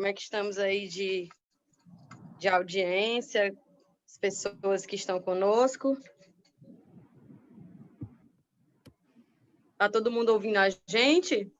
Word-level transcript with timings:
Como 0.00 0.08
é 0.08 0.14
que 0.14 0.22
estamos 0.22 0.56
aí 0.56 0.88
de, 0.88 1.28
de 2.38 2.48
audiência, 2.48 3.54
as 4.06 4.16
pessoas 4.16 4.86
que 4.86 4.96
estão 4.96 5.20
conosco? 5.20 5.94
Está 9.72 9.90
todo 9.90 10.10
mundo 10.10 10.30
ouvindo 10.30 10.56
a 10.56 10.70
gente? 10.88 11.52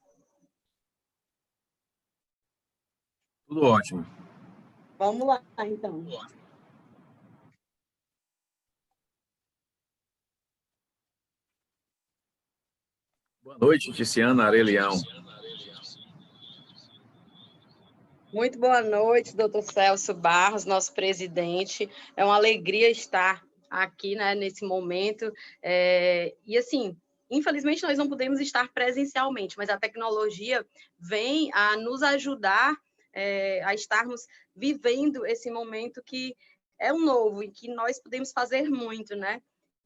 Tudo 3.45 3.61
ótimo. 3.61 4.03
Vamos 4.97 5.27
lá, 5.27 5.43
então. 5.59 6.03
Boa 13.43 13.57
noite, 13.59 13.93
Tiziana 13.93 14.45
Arelião. 14.45 14.93
Muito 18.33 18.57
boa 18.57 18.81
noite, 18.81 19.35
doutor 19.35 19.61
Celso 19.61 20.13
Barros, 20.13 20.63
nosso 20.63 20.93
presidente. 20.93 21.89
É 22.15 22.23
uma 22.23 22.35
alegria 22.35 22.89
estar 22.89 23.45
aqui 23.69 24.15
né, 24.15 24.33
nesse 24.33 24.63
momento. 24.63 25.29
É, 25.61 26.33
e 26.47 26.57
assim, 26.57 26.95
infelizmente 27.29 27.83
nós 27.83 27.97
não 27.97 28.07
podemos 28.07 28.39
estar 28.39 28.71
presencialmente, 28.71 29.57
mas 29.57 29.69
a 29.69 29.77
tecnologia 29.77 30.65
vem 30.97 31.51
a 31.53 31.75
nos 31.75 32.01
ajudar 32.03 32.77
é, 33.11 33.61
a 33.65 33.73
estarmos 33.73 34.25
vivendo 34.55 35.25
esse 35.25 35.51
momento 35.51 36.01
que 36.01 36.33
é 36.79 36.93
um 36.93 37.03
novo 37.03 37.43
e 37.43 37.51
que 37.51 37.67
nós 37.67 37.99
podemos 37.99 38.31
fazer 38.31 38.69
muito, 38.69 39.13
né? 39.13 39.41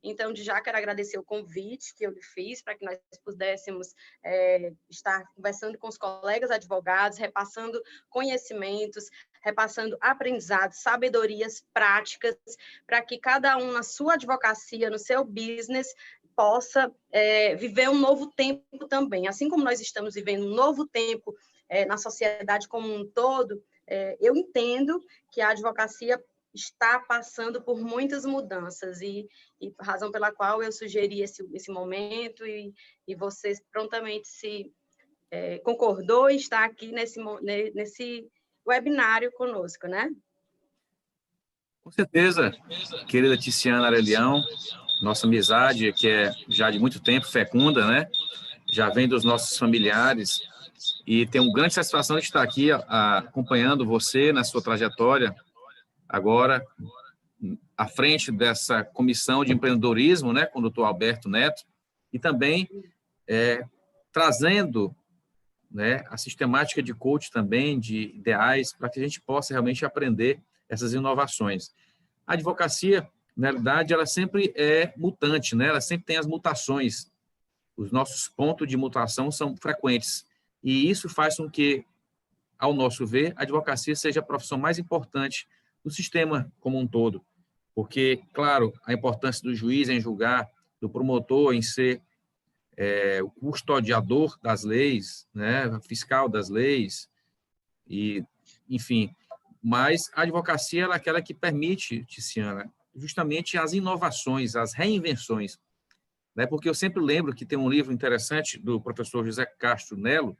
Então, 0.05 0.31
de 0.31 0.43
já 0.43 0.61
quero 0.61 0.77
agradecer 0.77 1.17
o 1.17 1.23
convite 1.23 1.95
que 1.95 2.05
eu 2.05 2.11
lhe 2.11 2.21
fiz 2.21 2.61
para 2.61 2.75
que 2.75 2.85
nós 2.85 2.99
pudéssemos 3.23 3.93
é, 4.23 4.71
estar 4.89 5.25
conversando 5.35 5.77
com 5.77 5.87
os 5.87 5.97
colegas 5.97 6.51
advogados, 6.51 7.17
repassando 7.17 7.81
conhecimentos, 8.09 9.09
repassando 9.43 9.97
aprendizados, 9.99 10.81
sabedorias 10.81 11.65
práticas, 11.73 12.35
para 12.85 13.01
que 13.01 13.17
cada 13.17 13.57
um 13.57 13.71
na 13.71 13.83
sua 13.83 14.13
advocacia, 14.13 14.89
no 14.89 14.99
seu 14.99 15.23
business, 15.23 15.93
possa 16.35 16.91
é, 17.11 17.55
viver 17.55 17.89
um 17.89 17.97
novo 17.97 18.27
tempo 18.27 18.87
também. 18.87 19.27
Assim 19.27 19.49
como 19.49 19.63
nós 19.63 19.79
estamos 19.79 20.13
vivendo 20.13 20.45
um 20.45 20.53
novo 20.53 20.85
tempo 20.85 21.33
é, 21.67 21.85
na 21.85 21.97
sociedade 21.97 22.67
como 22.67 22.93
um 22.93 23.07
todo, 23.07 23.63
é, 23.87 24.17
eu 24.19 24.35
entendo 24.35 25.01
que 25.31 25.41
a 25.41 25.49
advocacia 25.49 26.21
está 26.55 26.99
passando 26.99 27.61
por 27.61 27.79
muitas 27.79 28.25
mudanças 28.25 29.01
e, 29.01 29.27
e 29.61 29.73
razão 29.79 30.11
pela 30.11 30.31
qual 30.31 30.63
eu 30.63 30.71
sugeri 30.71 31.21
esse, 31.21 31.45
esse 31.53 31.69
momento 31.71 32.45
e, 32.45 32.73
e 33.07 33.13
você 33.13 33.53
prontamente 33.71 34.27
se 34.27 34.71
é, 35.29 35.59
concordou 35.59 36.29
e 36.29 36.37
está 36.37 36.63
aqui 36.63 36.91
nesse, 36.91 37.19
nesse 37.73 38.27
webinário 38.65 39.31
conosco, 39.33 39.87
né? 39.87 40.09
Com 41.83 41.91
certeza, 41.91 42.51
querida 43.07 43.37
Tiziana 43.37 43.85
Arelião, 43.85 44.41
nossa 45.03 45.27
amizade, 45.27 45.93
que 45.93 46.07
é 46.07 46.31
já 46.47 46.71
de 46.71 46.79
muito 46.79 46.99
tempo 46.99 47.27
fecunda, 47.27 47.85
né? 47.85 48.09
Já 48.71 48.89
vem 48.89 49.07
dos 49.07 49.23
nossos 49.23 49.55
familiares, 49.57 50.39
e 51.05 51.25
tenho 51.27 51.51
grande 51.51 51.73
satisfação 51.73 52.17
de 52.17 52.23
estar 52.23 52.41
aqui 52.41 52.71
acompanhando 52.71 53.85
você 53.85 54.33
na 54.33 54.43
sua 54.43 54.61
trajetória 54.61 55.35
agora 56.15 56.65
à 57.77 57.87
frente 57.87 58.31
dessa 58.31 58.83
comissão 58.83 59.43
de 59.43 59.51
empreendedorismo, 59.51 60.31
né, 60.31 60.45
com 60.45 60.59
o 60.59 60.61
doutor 60.61 60.85
Alberto 60.85 61.29
Neto, 61.29 61.63
e 62.11 62.17
também 62.17 62.69
é, 63.27 63.65
trazendo 64.11 64.95
né, 65.69 66.05
a 66.09 66.15
sistemática 66.15 66.81
de 66.81 66.93
coach 66.93 67.29
também, 67.29 67.77
de 67.79 68.15
ideais, 68.15 68.73
para 68.73 68.89
que 68.89 68.99
a 68.99 69.03
gente 69.03 69.19
possa 69.19 69.53
realmente 69.53 69.85
aprender 69.85 70.39
essas 70.69 70.93
inovações. 70.93 71.73
A 72.25 72.33
advocacia, 72.33 73.07
na 73.35 73.47
realidade, 73.47 73.93
ela 73.93 74.05
sempre 74.05 74.53
é 74.55 74.93
mutante, 74.95 75.55
né? 75.55 75.67
ela 75.67 75.81
sempre 75.81 76.05
tem 76.05 76.17
as 76.17 76.25
mutações. 76.25 77.11
Os 77.75 77.91
nossos 77.91 78.29
pontos 78.29 78.67
de 78.67 78.77
mutação 78.77 79.29
são 79.29 79.55
frequentes. 79.57 80.25
E 80.63 80.89
isso 80.89 81.09
faz 81.09 81.35
com 81.35 81.49
que, 81.49 81.85
ao 82.57 82.73
nosso 82.73 83.05
ver, 83.05 83.33
a 83.35 83.43
advocacia 83.43 83.95
seja 83.95 84.21
a 84.21 84.23
profissão 84.23 84.57
mais 84.57 84.79
importante 84.79 85.45
do 85.85 85.91
sistema 85.91 86.51
como 86.59 86.79
um 86.79 86.87
todo. 86.87 87.23
Porque, 87.75 88.23
claro, 88.33 88.73
a 88.83 88.91
importância 88.91 89.43
do 89.43 89.53
juiz 89.53 89.87
em 89.87 90.01
julgar, 90.01 90.49
do 90.81 90.89
promotor 90.89 91.53
em 91.53 91.61
ser 91.61 92.01
é, 92.75 93.21
o 93.21 93.29
custodiador 93.29 94.35
das 94.41 94.63
leis, 94.63 95.27
né, 95.31 95.79
fiscal 95.81 96.27
das 96.27 96.49
leis, 96.49 97.07
e, 97.87 98.23
enfim. 98.67 99.13
Mas 99.61 100.09
a 100.15 100.23
advocacia 100.23 100.85
é 100.85 100.91
aquela 100.91 101.21
que 101.21 101.35
permite, 101.35 102.03
Tiziana, 102.05 102.71
justamente 102.95 103.55
as 103.55 103.73
inovações, 103.73 104.55
as 104.55 104.73
reinvenções. 104.73 105.59
Né? 106.35 106.47
Porque 106.47 106.67
eu 106.67 106.73
sempre 106.73 107.01
lembro 107.01 107.35
que 107.35 107.45
tem 107.45 107.59
um 107.59 107.69
livro 107.69 107.93
interessante 107.93 108.57
do 108.57 108.81
professor 108.81 109.23
José 109.23 109.45
Castro 109.45 109.97
Nelo, 109.97 110.35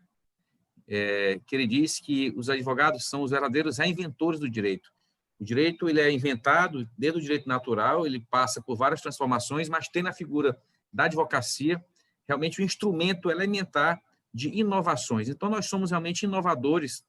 é, 0.87 1.39
que 1.45 1.55
ele 1.55 1.67
diz 1.67 1.99
que 1.99 2.33
os 2.35 2.49
advogados 2.49 3.07
são 3.07 3.21
os 3.21 3.31
verdadeiros 3.31 3.77
reinventores 3.77 4.39
do 4.39 4.49
direito. 4.49 4.94
O 5.39 5.43
direito 5.43 5.89
ele 5.89 5.99
é 5.99 6.11
inventado 6.11 6.89
desde 6.97 7.19
o 7.19 7.21
direito 7.21 7.47
natural, 7.47 8.05
ele 8.05 8.25
passa 8.29 8.61
por 8.61 8.75
várias 8.75 9.01
transformações, 9.01 9.67
mas 9.67 9.87
tem 9.87 10.01
na 10.01 10.13
figura 10.13 10.57
da 10.91 11.05
advocacia 11.05 11.83
realmente 12.27 12.61
um 12.61 12.65
instrumento 12.65 13.29
elementar 13.29 14.01
de 14.33 14.49
inovações. 14.49 15.29
Então, 15.29 15.49
nós 15.49 15.67
somos 15.67 15.91
realmente 15.91 16.23
inovadores 16.23 17.05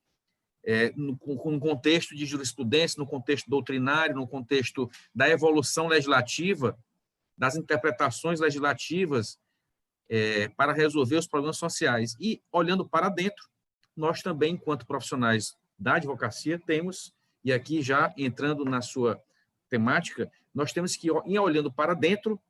é, 0.64 0.92
no, 0.96 1.16
contexto 1.16 2.14
de 2.14 2.26
jurisprudência, 2.26 3.00
no 3.00 3.06
contexto 3.06 3.48
doutrinário, 3.48 4.16
no 4.16 4.26
contexto 4.26 4.90
da 5.14 5.28
evolução 5.28 5.86
legislativa, 5.86 6.76
das 7.38 7.54
interpretações 7.54 8.40
legislativas 8.40 9.38
é, 10.08 10.48
para 10.48 10.72
resolver 10.72 11.16
os 11.16 11.26
problemas 11.26 11.56
sociais. 11.56 12.16
E, 12.20 12.42
olhando 12.50 12.88
para 12.88 13.08
dentro, 13.08 13.48
nós 13.96 14.22
também, 14.22 14.54
enquanto 14.54 14.86
profissionais 14.86 15.56
da 15.78 15.94
advocacia, 15.94 16.58
temos, 16.58 17.12
e 17.46 17.52
aqui 17.52 17.80
já 17.80 18.12
entrando 18.16 18.64
na 18.64 18.82
sua 18.82 19.22
temática, 19.68 20.28
nós 20.52 20.72
temos 20.72 20.96
que, 20.96 21.06
ir 21.06 21.38
olhando 21.38 21.70
para 21.70 21.94
dentro, 21.94 22.40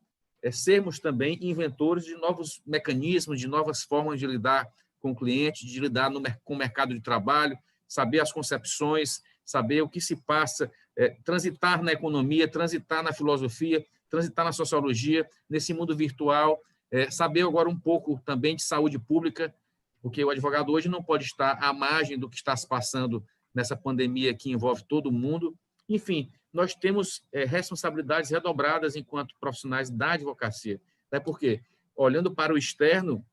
é, 0.42 0.50
sermos 0.50 0.98
também 0.98 1.38
inventores 1.42 2.06
de 2.06 2.14
novos 2.14 2.62
mecanismos, 2.66 3.38
de 3.38 3.46
novas 3.46 3.82
formas 3.82 4.18
de 4.18 4.26
lidar 4.26 4.66
com 4.98 5.10
o 5.10 5.14
cliente, 5.14 5.66
de 5.66 5.78
lidar 5.80 6.08
no, 6.08 6.22
com 6.42 6.54
o 6.54 6.56
mercado 6.56 6.94
de 6.94 7.00
trabalho, 7.02 7.58
saber 7.86 8.20
as 8.20 8.32
concepções, 8.32 9.20
saber 9.44 9.82
o 9.82 9.88
que 9.88 10.00
se 10.00 10.16
passa, 10.16 10.72
é, 10.96 11.10
transitar 11.22 11.82
na 11.82 11.92
economia, 11.92 12.48
transitar 12.48 13.02
na 13.02 13.12
filosofia, 13.12 13.84
transitar 14.08 14.46
na 14.46 14.52
sociologia, 14.52 15.28
nesse 15.46 15.74
mundo 15.74 15.94
virtual, 15.94 16.58
é, 16.90 17.10
saber 17.10 17.42
agora 17.42 17.68
um 17.68 17.78
pouco 17.78 18.18
também 18.24 18.56
de 18.56 18.62
saúde 18.62 18.98
pública, 18.98 19.54
porque 20.00 20.24
o 20.24 20.30
advogado 20.30 20.72
hoje 20.72 20.88
não 20.88 21.02
pode 21.02 21.24
estar 21.24 21.62
à 21.62 21.70
margem 21.70 22.18
do 22.18 22.30
que 22.30 22.36
está 22.36 22.56
se 22.56 22.66
passando 22.66 23.22
nessa 23.56 23.74
pandemia 23.74 24.34
que 24.34 24.50
envolve 24.50 24.84
todo 24.84 25.10
mundo. 25.10 25.56
Enfim, 25.88 26.30
nós 26.52 26.74
temos 26.74 27.24
é, 27.32 27.46
responsabilidades 27.46 28.30
redobradas 28.30 28.96
enquanto 28.96 29.34
profissionais 29.40 29.88
da 29.88 30.12
advocacia. 30.12 30.78
Né? 31.10 31.18
Porque, 31.18 31.62
olhando 31.96 32.34
para 32.34 32.52
o 32.52 32.58
externo, 32.58 33.24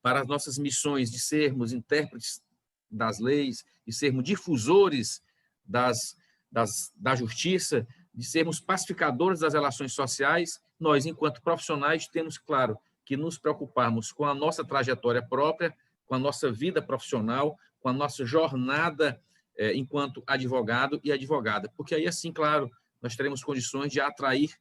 para 0.00 0.20
as 0.20 0.28
nossas 0.28 0.58
missões 0.58 1.10
de 1.10 1.18
sermos 1.18 1.72
intérpretes 1.72 2.40
das 2.88 3.18
leis, 3.18 3.64
de 3.84 3.92
sermos 3.92 4.22
difusores 4.22 5.20
das, 5.64 6.16
das, 6.50 6.92
da 6.94 7.16
justiça, 7.16 7.84
de 8.14 8.24
sermos 8.24 8.60
pacificadores 8.60 9.40
das 9.40 9.54
relações 9.54 9.92
sociais, 9.92 10.62
nós, 10.78 11.04
enquanto 11.04 11.42
profissionais, 11.42 12.06
temos, 12.06 12.38
claro, 12.38 12.78
que 13.04 13.16
nos 13.16 13.38
preocuparmos 13.38 14.12
com 14.12 14.24
a 14.24 14.34
nossa 14.34 14.64
trajetória 14.64 15.22
própria, 15.22 15.74
com 16.06 16.14
a 16.14 16.18
nossa 16.18 16.52
vida 16.52 16.80
profissional, 16.80 17.58
com 17.80 17.88
a 17.88 17.92
nossa 17.92 18.24
jornada 18.24 19.20
é, 19.56 19.74
enquanto 19.74 20.22
advogado 20.26 21.00
e 21.04 21.12
advogada, 21.12 21.70
porque 21.76 21.94
aí, 21.94 22.06
assim, 22.06 22.32
claro, 22.32 22.70
nós 23.00 23.16
teremos 23.16 23.42
condições 23.42 23.92
de 23.92 24.00
atrair, 24.00 24.56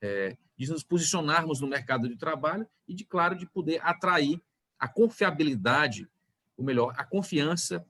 é, 0.00 0.36
de 0.56 0.70
nos 0.70 0.82
posicionarmos 0.82 1.60
no 1.60 1.66
mercado 1.66 2.08
de 2.08 2.16
trabalho 2.16 2.66
e, 2.86 2.94
de 2.94 3.04
claro, 3.04 3.36
de 3.36 3.46
poder 3.46 3.80
atrair 3.82 4.40
a 4.78 4.88
confiabilidade, 4.88 6.08
ou 6.56 6.64
melhor, 6.64 6.92
a 6.96 7.04
confiança 7.04 7.86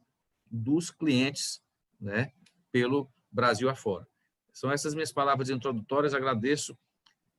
dos 0.51 0.91
clientes 0.91 1.63
né, 2.01 2.33
pelo 2.71 3.11
Brasil 3.31 3.69
afora. 3.69 4.07
São 4.53 4.71
essas 4.71 4.95
minhas 4.95 5.11
palavras 5.11 5.49
introdutórias. 5.49 6.13
Agradeço, 6.13 6.77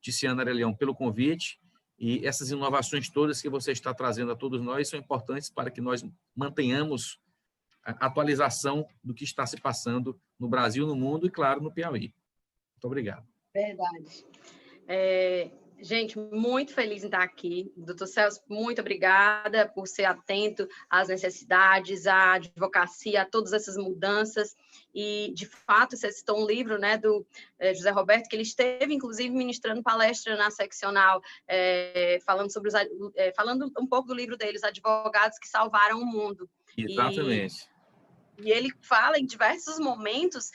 Tiziana 0.01 0.41
Arelião, 0.41 0.73
pelo 0.73 0.95
convite 0.95 1.59
e 1.99 2.25
essas 2.25 2.49
inovações 2.51 3.09
todas 3.09 3.41
que 3.41 3.49
você 3.49 3.71
está 3.71 3.93
trazendo 3.93 4.31
a 4.31 4.35
todos 4.35 4.61
nós 4.61 4.89
são 4.89 4.99
importantes 4.99 5.49
para 5.49 5.71
que 5.71 5.79
nós 5.79 6.03
mantenhamos 6.35 7.19
atualização 7.85 8.87
do 9.03 9.13
que 9.13 9.23
está 9.23 9.45
se 9.45 9.59
passando 9.59 10.19
no 10.39 10.47
Brasil, 10.47 10.87
no 10.87 10.95
mundo 10.95 11.27
e, 11.27 11.29
claro, 11.29 11.61
no 11.61 11.73
Piauí. 11.73 12.13
Muito 12.73 12.85
obrigado. 12.85 13.27
Verdade. 13.53 14.25
É, 14.87 15.51
Gente, 15.83 16.17
muito 16.17 16.73
feliz 16.73 17.03
em 17.03 17.07
estar 17.07 17.21
aqui. 17.21 17.69
Doutor 17.75 18.07
Celso, 18.07 18.41
muito 18.47 18.79
obrigada 18.79 19.67
por 19.67 19.85
ser 19.85 20.05
atento 20.05 20.65
às 20.89 21.09
necessidades, 21.09 22.07
à 22.07 22.35
advocacia, 22.35 23.23
a 23.23 23.25
todas 23.25 23.51
essas 23.51 23.75
mudanças. 23.75 24.55
E, 24.95 25.33
de 25.35 25.45
fato, 25.45 25.97
você 25.97 26.09
citou 26.09 26.41
um 26.41 26.47
livro 26.47 26.79
né, 26.79 26.97
do 26.97 27.27
eh, 27.59 27.73
José 27.73 27.91
Roberto, 27.91 28.29
que 28.29 28.35
ele 28.37 28.43
esteve, 28.43 28.93
inclusive, 28.93 29.29
ministrando 29.29 29.83
palestra 29.83 30.37
na 30.37 30.49
seccional, 30.49 31.21
eh, 31.49 32.17
falando, 32.25 32.53
sobre 32.53 32.69
os, 32.69 32.75
eh, 33.15 33.33
falando 33.35 33.69
um 33.77 33.85
pouco 33.85 34.07
do 34.07 34.15
livro 34.15 34.37
deles, 34.37 34.63
Advogados 34.63 35.37
que 35.37 35.49
Salvaram 35.49 35.99
o 35.99 36.05
Mundo. 36.05 36.49
Exatamente. 36.77 37.55
E, 37.55 37.72
e 38.37 38.51
ele 38.51 38.73
fala 38.81 39.19
em 39.19 39.25
diversos 39.25 39.79
momentos 39.79 40.51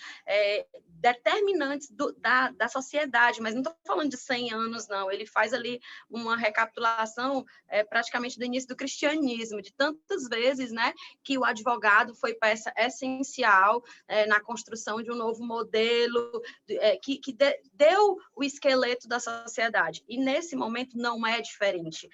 determinantes 1.01 1.91
do, 1.91 2.13
da, 2.15 2.51
da 2.51 2.69
sociedade, 2.69 3.41
mas 3.41 3.55
não 3.55 3.63
estou 3.63 3.77
falando 3.87 4.11
de 4.11 4.17
100 4.17 4.53
anos, 4.53 4.89
não. 4.89 5.11
Ele 5.11 5.27
faz 5.27 5.53
ali 5.53 5.81
uma 6.11 6.37
recapitulação 6.37 7.45
é, 7.69 7.85
praticamente 7.85 8.39
do 8.39 8.45
início 8.45 8.69
do 8.69 8.77
cristianismo, 8.77 9.63
de 9.63 9.73
tantas 9.73 10.29
vezes 10.29 10.73
né, 10.73 10.93
que 11.23 11.39
o 11.39 11.45
advogado 11.45 12.15
foi 12.15 12.35
peça 12.35 12.73
essencial 12.77 13.83
é, 14.07 14.27
na 14.27 14.41
construção 14.41 15.03
de 15.03 15.11
um 15.11 15.17
novo 15.17 15.45
modelo, 15.45 16.43
é, 16.69 16.97
que, 16.97 17.19
que 17.19 17.33
de, 17.33 17.61
deu 17.73 18.19
o 18.35 18.43
esqueleto 18.43 19.09
da 19.09 19.21
sociedade. 19.21 20.05
E 20.09 20.19
nesse 20.19 20.57
momento 20.57 20.97
não 20.99 21.27
é 21.27 21.41
diferente. 21.41 22.09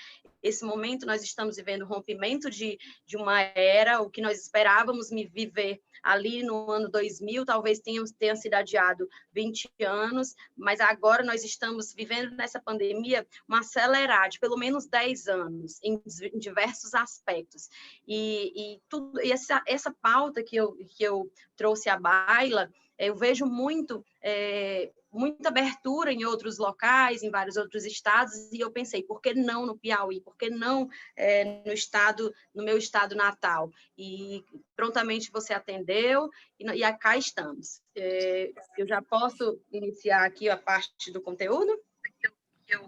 Esse 0.44 0.62
momento 0.62 1.06
nós 1.06 1.22
estamos 1.22 1.56
vivendo 1.56 1.82
o 1.82 1.86
rompimento 1.86 2.50
de, 2.50 2.78
de 3.06 3.16
uma 3.16 3.40
era, 3.40 4.02
o 4.02 4.10
que 4.10 4.20
nós 4.20 4.38
esperávamos 4.38 5.10
me 5.10 5.26
viver 5.26 5.80
ali 6.02 6.42
no 6.42 6.70
ano 6.70 6.90
2000, 6.90 7.46
talvez 7.46 7.80
tenha, 7.80 8.02
tenha 8.18 8.36
sido 8.36 8.52
adiado 8.52 9.08
20 9.32 9.70
anos, 9.80 10.34
mas 10.54 10.78
agora 10.78 11.24
nós 11.24 11.42
estamos 11.42 11.94
vivendo 11.94 12.36
nessa 12.36 12.60
pandemia 12.60 13.26
uma 13.48 13.60
acelerada 13.60 14.28
de 14.28 14.38
pelo 14.38 14.58
menos 14.58 14.86
10 14.86 15.28
anos, 15.28 15.80
em, 15.82 15.98
em 16.22 16.38
diversos 16.38 16.94
aspectos. 16.94 17.70
E, 18.06 18.52
e, 18.54 18.82
tudo, 18.86 19.18
e 19.22 19.32
essa, 19.32 19.62
essa 19.66 19.90
pauta 19.90 20.42
que 20.42 20.56
eu, 20.56 20.76
que 20.90 21.02
eu 21.02 21.32
trouxe 21.56 21.88
à 21.88 21.98
baila, 21.98 22.70
eu 23.06 23.16
vejo 23.16 23.46
muito 23.46 24.04
é, 24.22 24.90
muita 25.14 25.48
abertura 25.48 26.12
em 26.12 26.24
outros 26.24 26.58
locais, 26.58 27.22
em 27.22 27.30
vários 27.30 27.56
outros 27.56 27.84
estados, 27.84 28.52
e 28.52 28.60
eu 28.60 28.70
pensei, 28.70 29.02
por 29.02 29.20
que 29.20 29.32
não 29.32 29.64
no 29.64 29.78
Piauí? 29.78 30.20
Por 30.20 30.36
que 30.36 30.50
não 30.50 30.88
é, 31.16 31.62
no 31.64 31.72
estado, 31.72 32.34
no 32.52 32.64
meu 32.64 32.76
estado 32.76 33.14
natal? 33.14 33.70
E 33.96 34.44
prontamente 34.74 35.30
você 35.30 35.54
atendeu, 35.54 36.28
e, 36.58 36.66
e 36.66 36.92
cá 36.98 37.16
estamos. 37.16 37.80
É, 37.96 38.52
eu 38.76 38.86
já 38.86 39.00
posso 39.00 39.60
iniciar 39.70 40.24
aqui 40.24 40.48
a 40.48 40.56
parte 40.56 41.12
do 41.12 41.22
conteúdo? 41.22 41.80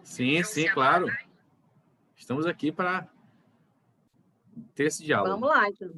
Sim, 0.03 0.43
sim, 0.43 0.67
claro. 0.69 1.07
Estamos 2.17 2.45
aqui 2.45 2.73
para 2.73 3.09
ter 4.75 4.87
esse 4.87 5.05
diálogo. 5.05 5.31
Vamos 5.31 5.49
lá, 5.49 5.69
então. 5.69 5.93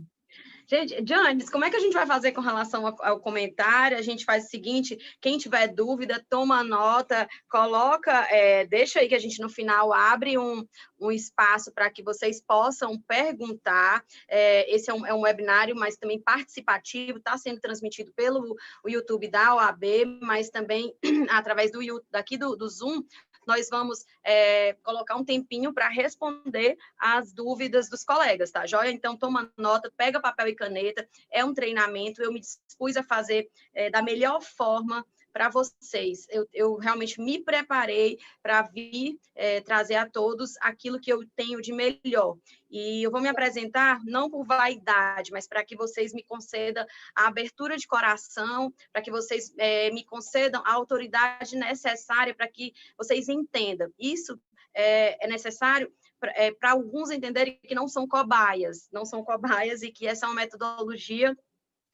Gente, 0.70 1.02
Janes, 1.02 1.48
como 1.48 1.64
é 1.64 1.70
que 1.70 1.76
a 1.76 1.80
gente 1.80 1.94
vai 1.94 2.06
fazer 2.06 2.32
com 2.32 2.42
relação 2.42 2.86
ao, 2.86 2.96
ao, 3.02 3.20
comentário? 3.20 3.96
A 3.96 4.02
gente 4.02 4.26
faz 4.26 4.44
o 4.44 4.48
seguinte: 4.48 4.98
quem 5.18 5.38
tiver 5.38 5.68
dúvida, 5.68 6.22
toma 6.28 6.62
nota, 6.62 7.26
coloca, 7.50 8.12
é, 8.30 8.66
deixa 8.66 9.00
aí 9.00 9.08
que 9.08 9.14
a 9.14 9.18
gente 9.18 9.40
no 9.40 9.48
final 9.48 9.94
abre 9.94 10.36
um, 10.36 10.66
um 11.00 11.10
espaço 11.10 11.72
para 11.72 11.90
que 11.90 12.02
vocês 12.02 12.42
possam 12.42 13.00
perguntar. 13.00 14.04
É, 14.28 14.70
esse 14.70 14.90
é 14.90 14.94
um, 14.94 15.06
é 15.06 15.14
um, 15.14 15.20
webinário, 15.20 15.74
mas 15.74 15.96
também 15.96 16.20
participativo, 16.20 17.16
está 17.16 17.38
sendo 17.38 17.60
transmitido 17.60 18.12
pelo 18.12 18.54
YouTube 18.86 19.26
da 19.28 19.54
OAB, 19.54 20.18
mas 20.20 20.50
também 20.50 20.94
através 21.30 21.72
do 21.72 21.80
daqui 22.10 22.36
do, 22.36 22.54
do 22.54 22.68
Zoom 22.68 23.02
nós 23.48 23.70
vamos 23.70 24.04
é, 24.22 24.74
colocar 24.82 25.16
um 25.16 25.24
tempinho 25.24 25.72
para 25.72 25.88
responder 25.88 26.76
as 26.98 27.32
dúvidas 27.32 27.88
dos 27.88 28.04
colegas, 28.04 28.50
tá? 28.50 28.66
Joia? 28.66 28.90
Então, 28.90 29.16
toma 29.16 29.50
nota, 29.56 29.90
pega 29.96 30.20
papel 30.20 30.48
e 30.48 30.54
caneta, 30.54 31.08
é 31.30 31.42
um 31.42 31.54
treinamento, 31.54 32.22
eu 32.22 32.30
me 32.30 32.40
dispus 32.40 32.98
a 32.98 33.02
fazer 33.02 33.50
é, 33.72 33.88
da 33.88 34.02
melhor 34.02 34.42
forma 34.42 35.02
para 35.38 35.50
vocês. 35.50 36.26
Eu, 36.30 36.48
eu, 36.52 36.74
realmente 36.74 37.20
me 37.20 37.38
preparei 37.38 38.18
para 38.42 38.62
vir 38.62 39.20
é, 39.36 39.60
trazer 39.60 39.94
a 39.94 40.10
todos 40.10 40.56
aquilo 40.60 40.98
que 40.98 41.12
eu 41.12 41.24
tenho 41.36 41.62
de 41.62 41.72
melhor. 41.72 42.36
E 42.68 43.04
eu 43.04 43.10
vou 43.12 43.20
me 43.20 43.28
apresentar 43.28 44.00
não 44.04 44.28
por 44.28 44.44
vaidade, 44.44 45.30
mas 45.30 45.46
para 45.46 45.64
que 45.64 45.76
vocês 45.76 46.12
me 46.12 46.24
concedam 46.24 46.84
a 47.14 47.28
abertura 47.28 47.76
de 47.76 47.86
coração, 47.86 48.74
para 48.92 49.00
que 49.00 49.12
vocês 49.12 49.54
é, 49.58 49.92
me 49.92 50.04
concedam 50.04 50.60
a 50.66 50.72
autoridade 50.72 51.54
necessária 51.54 52.34
para 52.34 52.48
que 52.48 52.72
vocês 52.96 53.28
entendam. 53.28 53.92
Isso 53.96 54.40
é, 54.74 55.24
é 55.24 55.28
necessário 55.28 55.88
para 56.18 56.32
é, 56.32 56.52
alguns 56.62 57.12
entenderem 57.12 57.60
que 57.62 57.76
não 57.76 57.86
são 57.86 58.08
cobaias, 58.08 58.88
não 58.90 59.04
são 59.04 59.22
cobaias 59.22 59.82
e 59.82 59.92
que 59.92 60.04
essa 60.04 60.26
é 60.26 60.28
uma 60.28 60.34
metodologia 60.34 61.32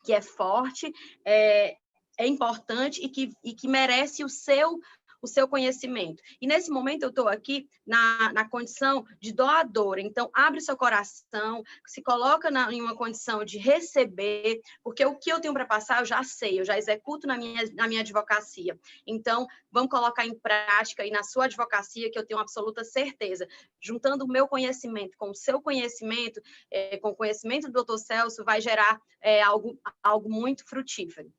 que 0.03 0.15
é 0.15 0.23
forte, 0.23 0.91
é, 1.27 1.77
é 2.19 2.27
importante 2.27 3.05
e 3.05 3.09
que, 3.09 3.33
e 3.43 3.55
que 3.55 3.69
merece 3.69 4.25
o 4.25 4.29
seu 4.29 4.79
o 5.25 5.27
seu 5.27 5.49
conhecimento. 5.49 6.23
E 6.41 6.47
nesse 6.47 6.71
momento 6.71 7.03
eu 7.03 7.09
estou 7.09 7.29
aqui 7.29 7.67
na, 7.87 8.31
na 8.33 8.49
condição 8.49 9.07
de 9.19 9.33
doadora. 9.33 10.01
Então, 10.01 10.31
abre 10.35 10.61
seu 10.61 10.77
coração, 10.77 11.65
se 11.87 12.03
coloca 12.03 12.51
na, 12.51 12.71
em 12.71 12.83
uma 12.83 12.95
condição 12.95 13.43
de 13.43 13.57
receber, 13.57 14.61
porque 14.83 15.05
o 15.05 15.17
que 15.17 15.33
eu 15.33 15.41
tenho 15.41 15.55
para 15.55 15.65
passar 15.65 16.01
eu 16.01 16.05
já 16.05 16.23
sei, 16.23 16.61
eu 16.61 16.65
já 16.65 16.77
executo 16.77 17.27
na 17.27 17.39
minha, 17.39 17.63
na 17.75 17.89
minha 17.89 18.03
advocacia. 18.03 18.79
Então, 19.07 19.47
vamos 19.73 19.91
colocar 19.91 20.27
em 20.27 20.39
prática 20.39 21.07
e 21.07 21.11
na 21.11 21.23
sua 21.23 21.47
advocacia, 21.47 22.11
que 22.11 22.19
eu 22.19 22.27
tenho 22.27 22.39
absoluta 22.39 22.85
certeza. 22.85 23.49
Juntando 23.81 24.27
o 24.27 24.29
meu 24.29 24.47
conhecimento 24.47 25.17
com 25.17 25.31
o 25.31 25.35
seu 25.35 25.61
conhecimento, 25.61 26.41
é, 26.71 26.99
com 26.99 27.09
o 27.09 27.17
conhecimento 27.17 27.67
do 27.69 27.73
doutor 27.73 27.99
Celso, 27.99 28.45
vai 28.45 28.61
gerar 28.61 29.01
é, 29.23 29.43
algo, 29.43 29.81
algo 30.03 30.29
muito 30.29 30.67
frutífero. 30.67 31.33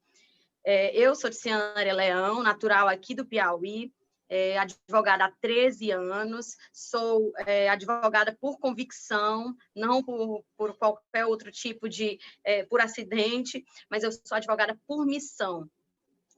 É, 0.65 0.97
eu 0.97 1.13
sou 1.13 1.29
Tiziana 1.29 1.94
Leão, 1.94 2.41
natural 2.41 2.88
aqui 2.88 3.13
do 3.13 3.23
Piauí, 3.23 3.94
é, 4.27 4.57
advogada 4.57 5.25
há 5.25 5.31
13 5.39 5.91
anos, 5.91 6.57
sou 6.73 7.31
é, 7.45 7.69
advogada 7.69 8.35
por 8.41 8.57
convicção, 8.57 9.56
não 9.75 10.03
por, 10.03 10.44
por 10.57 10.75
qualquer 10.75 11.27
outro 11.27 11.51
tipo 11.51 11.88
de, 11.88 12.17
é, 12.44 12.65
por 12.65 12.81
acidente, 12.81 13.63
mas 13.91 14.01
eu 14.03 14.12
sou 14.12 14.35
advogada 14.35 14.75
por 14.88 15.06
missão. 15.06 15.69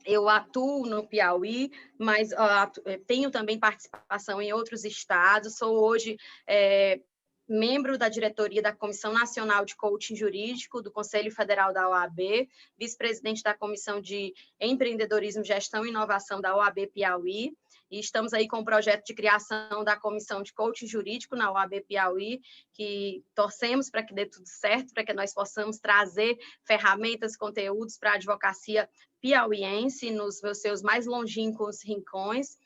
Eu 0.06 0.28
atuo 0.28 0.86
no 0.86 1.08
Piauí, 1.08 1.72
mas 1.98 2.34
é, 2.34 2.98
tenho 3.08 3.32
também 3.32 3.58
participação 3.58 4.42
em 4.42 4.52
outros 4.52 4.84
estados, 4.84 5.56
sou 5.58 5.82
hoje 5.82 6.18
é, 6.46 7.00
membro 7.48 7.98
da 7.98 8.10
diretoria 8.10 8.62
da 8.62 8.74
Comissão 8.76 9.14
Nacional 9.14 9.66
de 9.66 9.76
Coaching 9.76 10.16
Jurídico 10.16 10.82
do 10.82 10.92
Conselho 10.92 11.32
Federal 11.32 11.72
da 11.72 11.88
OAB, 11.90 12.48
vice-presidente 12.78 13.42
da 13.42 13.54
Comissão 13.54 14.02
de 14.02 14.34
Empreendedorismo, 14.60 15.44
Gestão 15.44 15.86
e 15.86 15.90
Inovação 15.90 16.42
da 16.42 16.56
OAB 16.56 16.88
Piauí, 16.94 17.54
e 17.90 18.00
estamos 18.00 18.34
aí 18.34 18.48
com 18.48 18.60
o 18.60 18.66
projeto 18.66 19.06
de 19.06 19.14
criação 19.14 19.84
da 19.84 19.96
Comissão 19.96 20.44
de 20.44 20.54
Coaching 20.54 20.88
Jurídico 20.88 21.38
na 21.38 21.52
OAB 21.52 21.82
Piauí, 21.88 22.42
que 22.74 23.24
torcemos 23.34 23.90
para 23.90 24.04
que 24.04 24.14
dê 24.14 24.26
tudo 24.26 24.48
certo, 24.48 24.94
para 24.94 25.06
que 25.06 25.14
nós 25.14 25.34
possamos 25.34 25.80
trazer 25.80 26.38
ferramentas, 26.66 27.38
conteúdos 27.38 27.98
para 27.98 28.12
a 28.12 28.16
advocacia 28.16 28.90
piauiense 29.22 30.12
nos 30.12 30.42
seus 30.56 30.82
mais 30.82 31.06
longínquos 31.06 31.84
rincões, 31.84 32.58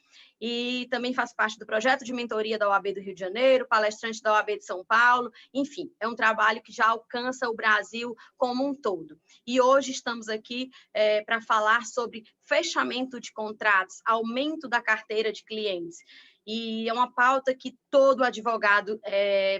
e 0.42 0.88
também 0.90 1.14
faz 1.14 1.34
parte 1.34 1.60
do 1.60 1.66
projeto 1.68 2.04
de 2.04 2.12
mentoria 2.12 2.58
da 2.58 2.68
OAB 2.68 2.94
do 2.94 3.00
Rio 3.00 3.14
de 3.14 3.20
Janeiro, 3.20 3.68
palestrante 3.68 4.22
da 4.24 4.34
OAB 4.34 4.58
de 4.58 4.66
São 4.66 4.84
Paulo, 4.84 5.32
enfim, 5.54 5.94
é 6.00 6.08
um 6.08 6.16
trabalho 6.16 6.64
que 6.64 6.72
já 6.72 6.88
alcança 6.88 7.48
o 7.48 7.56
Brasil 7.56 8.16
como 8.36 8.68
um 8.68 8.74
todo. 8.74 9.20
E 9.46 9.62
hoje 9.62 9.92
estamos 9.92 10.28
aqui 10.28 10.72
é, 10.94 11.24
para 11.24 11.40
falar 11.42 11.86
sobre 11.86 12.24
fechamento 12.42 13.20
de 13.20 13.32
contratos, 13.32 14.02
aumento 14.04 14.68
da 14.68 14.82
carteira 14.82 15.32
de 15.32 15.46
clientes. 15.46 16.00
E 16.46 16.90
é 16.90 16.94
uma 16.94 17.14
pauta 17.14 17.54
que 17.54 17.78
todo 17.92 18.24
advogado 18.24 19.00
é, 19.06 19.60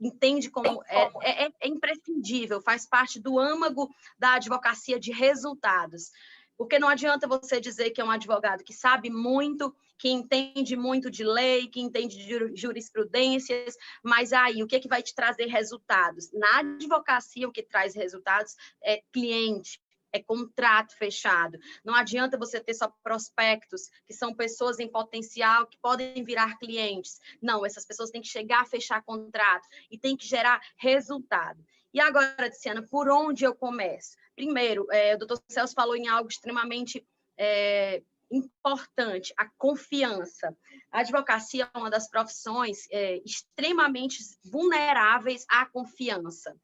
entende 0.00 0.50
como 0.50 0.82
é, 0.88 1.10
é, 1.22 1.52
é, 1.60 1.68
imprescindível, 1.68 2.62
faz 2.62 2.88
parte 2.88 3.20
do 3.20 3.38
âmago 3.38 3.88
da 4.18 4.34
advocacia 4.34 4.98
de 4.98 5.12
resultados. 5.12 6.10
Porque 6.56 6.78
não 6.78 6.88
adianta 6.88 7.26
você 7.26 7.60
dizer 7.60 7.90
que 7.90 8.00
é 8.00 8.04
um 8.04 8.10
advogado 8.10 8.62
que 8.62 8.72
sabe 8.72 9.10
muito, 9.10 9.74
que 10.04 10.10
entende 10.10 10.76
muito 10.76 11.10
de 11.10 11.24
lei, 11.24 11.66
que 11.66 11.80
entende 11.80 12.18
de 12.18 12.60
jurisprudências, 12.60 13.74
mas 14.02 14.34
aí 14.34 14.62
o 14.62 14.66
que, 14.66 14.76
é 14.76 14.78
que 14.78 14.86
vai 14.86 15.02
te 15.02 15.14
trazer 15.14 15.46
resultados? 15.46 16.30
Na 16.30 16.58
advocacia, 16.58 17.48
o 17.48 17.50
que 17.50 17.62
traz 17.62 17.94
resultados 17.94 18.54
é 18.82 19.02
cliente, 19.10 19.80
é 20.12 20.22
contrato 20.22 20.94
fechado. 20.98 21.58
Não 21.82 21.94
adianta 21.94 22.36
você 22.36 22.60
ter 22.60 22.74
só 22.74 22.92
prospectos, 23.02 23.88
que 24.04 24.12
são 24.12 24.34
pessoas 24.34 24.78
em 24.78 24.92
potencial 24.92 25.66
que 25.66 25.78
podem 25.78 26.22
virar 26.22 26.58
clientes. 26.58 27.18
Não, 27.40 27.64
essas 27.64 27.86
pessoas 27.86 28.10
têm 28.10 28.20
que 28.20 28.28
chegar 28.28 28.60
a 28.60 28.66
fechar 28.66 29.02
contrato 29.02 29.66
e 29.90 29.96
tem 29.96 30.14
que 30.14 30.28
gerar 30.28 30.60
resultado. 30.76 31.64
E 31.94 31.98
agora, 31.98 32.50
Tiziana, 32.50 32.82
por 32.82 33.08
onde 33.08 33.44
eu 33.44 33.54
começo? 33.54 34.18
Primeiro, 34.36 34.86
é, 34.90 35.14
o 35.14 35.18
doutor 35.18 35.42
Celso 35.48 35.72
falou 35.72 35.96
em 35.96 36.08
algo 36.08 36.28
extremamente 36.28 37.02
é, 37.38 38.02
importante, 38.30 39.32
a 39.36 39.48
confiança. 39.56 40.56
A 40.90 41.00
advocacia 41.00 41.70
é 41.72 41.78
uma 41.78 41.90
das 41.90 42.08
profissões 42.08 42.86
é, 42.90 43.20
extremamente 43.24 44.18
vulneráveis 44.44 45.44
à 45.48 45.66
confiança. 45.66 46.56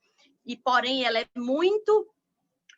E, 0.44 0.56
porém, 0.56 1.04
ela 1.04 1.18
é 1.18 1.26
muito 1.36 2.08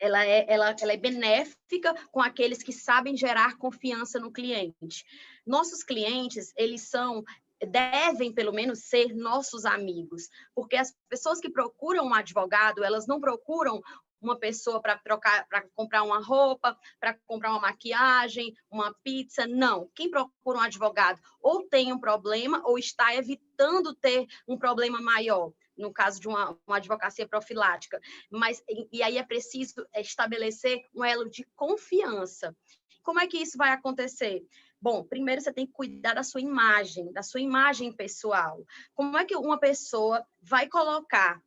ela 0.00 0.24
é, 0.26 0.44
ela, 0.48 0.74
ela 0.80 0.92
é 0.92 0.96
benéfica 0.96 1.94
com 2.10 2.20
aqueles 2.20 2.60
que 2.60 2.72
sabem 2.72 3.16
gerar 3.16 3.56
confiança 3.56 4.18
no 4.18 4.32
cliente. 4.32 5.04
Nossos 5.46 5.84
clientes, 5.84 6.52
eles 6.56 6.88
são 6.88 7.22
devem 7.64 8.32
pelo 8.32 8.52
menos 8.52 8.80
ser 8.80 9.14
nossos 9.14 9.64
amigos, 9.64 10.28
porque 10.54 10.76
as 10.76 10.92
pessoas 11.08 11.38
que 11.38 11.48
procuram 11.48 12.06
um 12.06 12.14
advogado, 12.14 12.82
elas 12.82 13.06
não 13.06 13.20
procuram 13.20 13.80
uma 14.22 14.38
pessoa 14.38 14.80
para 14.80 14.96
trocar, 14.96 15.46
para 15.48 15.62
comprar 15.74 16.02
uma 16.02 16.20
roupa, 16.22 16.78
para 17.00 17.18
comprar 17.26 17.50
uma 17.50 17.60
maquiagem, 17.60 18.54
uma 18.70 18.94
pizza. 19.02 19.46
Não. 19.46 19.90
Quem 19.94 20.10
procura 20.10 20.58
um 20.58 20.62
advogado 20.62 21.20
ou 21.40 21.68
tem 21.68 21.92
um 21.92 21.98
problema 21.98 22.62
ou 22.64 22.78
está 22.78 23.14
evitando 23.14 23.94
ter 23.94 24.26
um 24.46 24.56
problema 24.56 25.00
maior 25.00 25.52
no 25.76 25.92
caso 25.92 26.20
de 26.20 26.28
uma, 26.28 26.56
uma, 26.66 26.76
advocacia 26.76 27.26
profilática. 27.26 27.98
Mas, 28.30 28.62
e 28.92 29.02
aí 29.02 29.16
é 29.16 29.22
preciso 29.22 29.86
estabelecer 29.96 30.84
um 30.94 31.02
elo 31.02 31.28
de 31.28 31.44
confiança. 31.56 32.54
Como 33.02 33.18
é 33.18 33.26
que 33.26 33.38
isso 33.38 33.56
vai 33.56 33.70
acontecer? 33.70 34.46
Bom, 34.80 35.02
primeiro 35.04 35.40
você 35.40 35.52
tem 35.52 35.66
que 35.66 35.72
cuidar 35.72 36.14
da 36.14 36.22
sua 36.22 36.40
imagem, 36.40 37.12
da 37.12 37.22
sua 37.22 37.40
imagem 37.40 37.92
pessoal. 37.92 38.64
Como 38.94 39.16
é 39.16 39.24
que 39.24 39.34
uma 39.34 39.58
pessoa 39.58 40.24
vai 40.40 40.68
colocar 40.68 41.42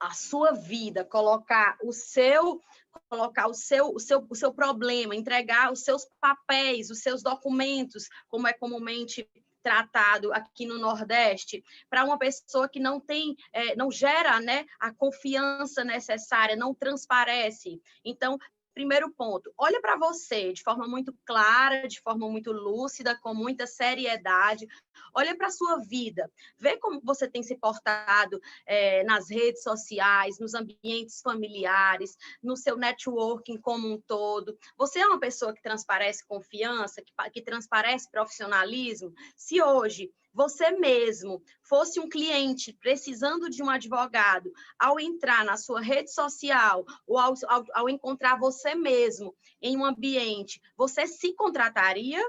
a 0.00 0.12
sua 0.12 0.52
vida, 0.52 1.04
colocar 1.04 1.76
o 1.82 1.92
seu 1.92 2.60
colocar 3.08 3.46
o 3.46 3.54
seu, 3.54 3.94
o 3.94 4.00
seu, 4.00 4.26
o 4.28 4.34
seu 4.34 4.52
problema, 4.52 5.14
entregar 5.14 5.70
os 5.70 5.84
seus 5.84 6.06
papéis, 6.18 6.90
os 6.90 7.00
seus 7.00 7.22
documentos, 7.22 8.08
como 8.28 8.48
é 8.48 8.52
comumente 8.54 9.28
tratado 9.62 10.32
aqui 10.32 10.64
no 10.64 10.78
Nordeste, 10.78 11.64
para 11.90 12.04
uma 12.04 12.16
pessoa 12.16 12.68
que 12.68 12.78
não 12.78 13.00
tem, 13.00 13.36
é, 13.52 13.74
não 13.74 13.90
gera 13.90 14.38
né, 14.40 14.64
a 14.78 14.92
confiança 14.94 15.82
necessária, 15.82 16.54
não 16.54 16.72
transparece. 16.72 17.82
Então, 18.04 18.38
Primeiro 18.76 19.10
ponto, 19.10 19.50
olha 19.56 19.80
para 19.80 19.96
você 19.96 20.52
de 20.52 20.62
forma 20.62 20.86
muito 20.86 21.16
clara, 21.24 21.88
de 21.88 21.98
forma 21.98 22.28
muito 22.28 22.52
lúcida, 22.52 23.18
com 23.18 23.32
muita 23.32 23.66
seriedade. 23.66 24.66
Olha 25.14 25.34
para 25.34 25.46
a 25.46 25.50
sua 25.50 25.78
vida, 25.78 26.30
vê 26.58 26.76
como 26.76 27.00
você 27.02 27.26
tem 27.26 27.42
se 27.42 27.56
portado 27.56 28.38
é, 28.66 29.02
nas 29.04 29.30
redes 29.30 29.62
sociais, 29.62 30.38
nos 30.38 30.52
ambientes 30.52 31.22
familiares, 31.22 32.18
no 32.42 32.54
seu 32.54 32.76
networking 32.76 33.56
como 33.56 33.90
um 33.90 33.98
todo. 33.98 34.54
Você 34.76 34.98
é 34.98 35.06
uma 35.06 35.18
pessoa 35.18 35.54
que 35.54 35.62
transparece 35.62 36.26
confiança, 36.26 37.00
que, 37.00 37.14
que 37.32 37.40
transparece 37.40 38.10
profissionalismo? 38.10 39.10
Se 39.34 39.62
hoje 39.62 40.12
você 40.36 40.70
mesmo 40.72 41.42
fosse 41.62 41.98
um 41.98 42.10
cliente 42.10 42.70
precisando 42.74 43.48
de 43.48 43.62
um 43.62 43.70
advogado, 43.70 44.52
ao 44.78 45.00
entrar 45.00 45.42
na 45.46 45.56
sua 45.56 45.80
rede 45.80 46.12
social 46.12 46.84
ou 47.06 47.18
ao, 47.18 47.32
ao, 47.48 47.64
ao 47.72 47.88
encontrar 47.88 48.38
você 48.38 48.74
mesmo 48.74 49.34
em 49.62 49.78
um 49.78 49.84
ambiente, 49.84 50.60
você 50.76 51.06
se 51.06 51.32
contrataria? 51.32 52.22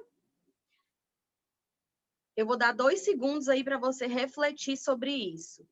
Eu 2.34 2.46
vou 2.46 2.58
dar 2.58 2.72
dois 2.72 3.02
segundos 3.02 3.50
aí 3.50 3.62
para 3.62 3.78
você 3.78 4.08
refletir 4.08 4.78
sobre 4.78 5.12
isso. 5.12 5.68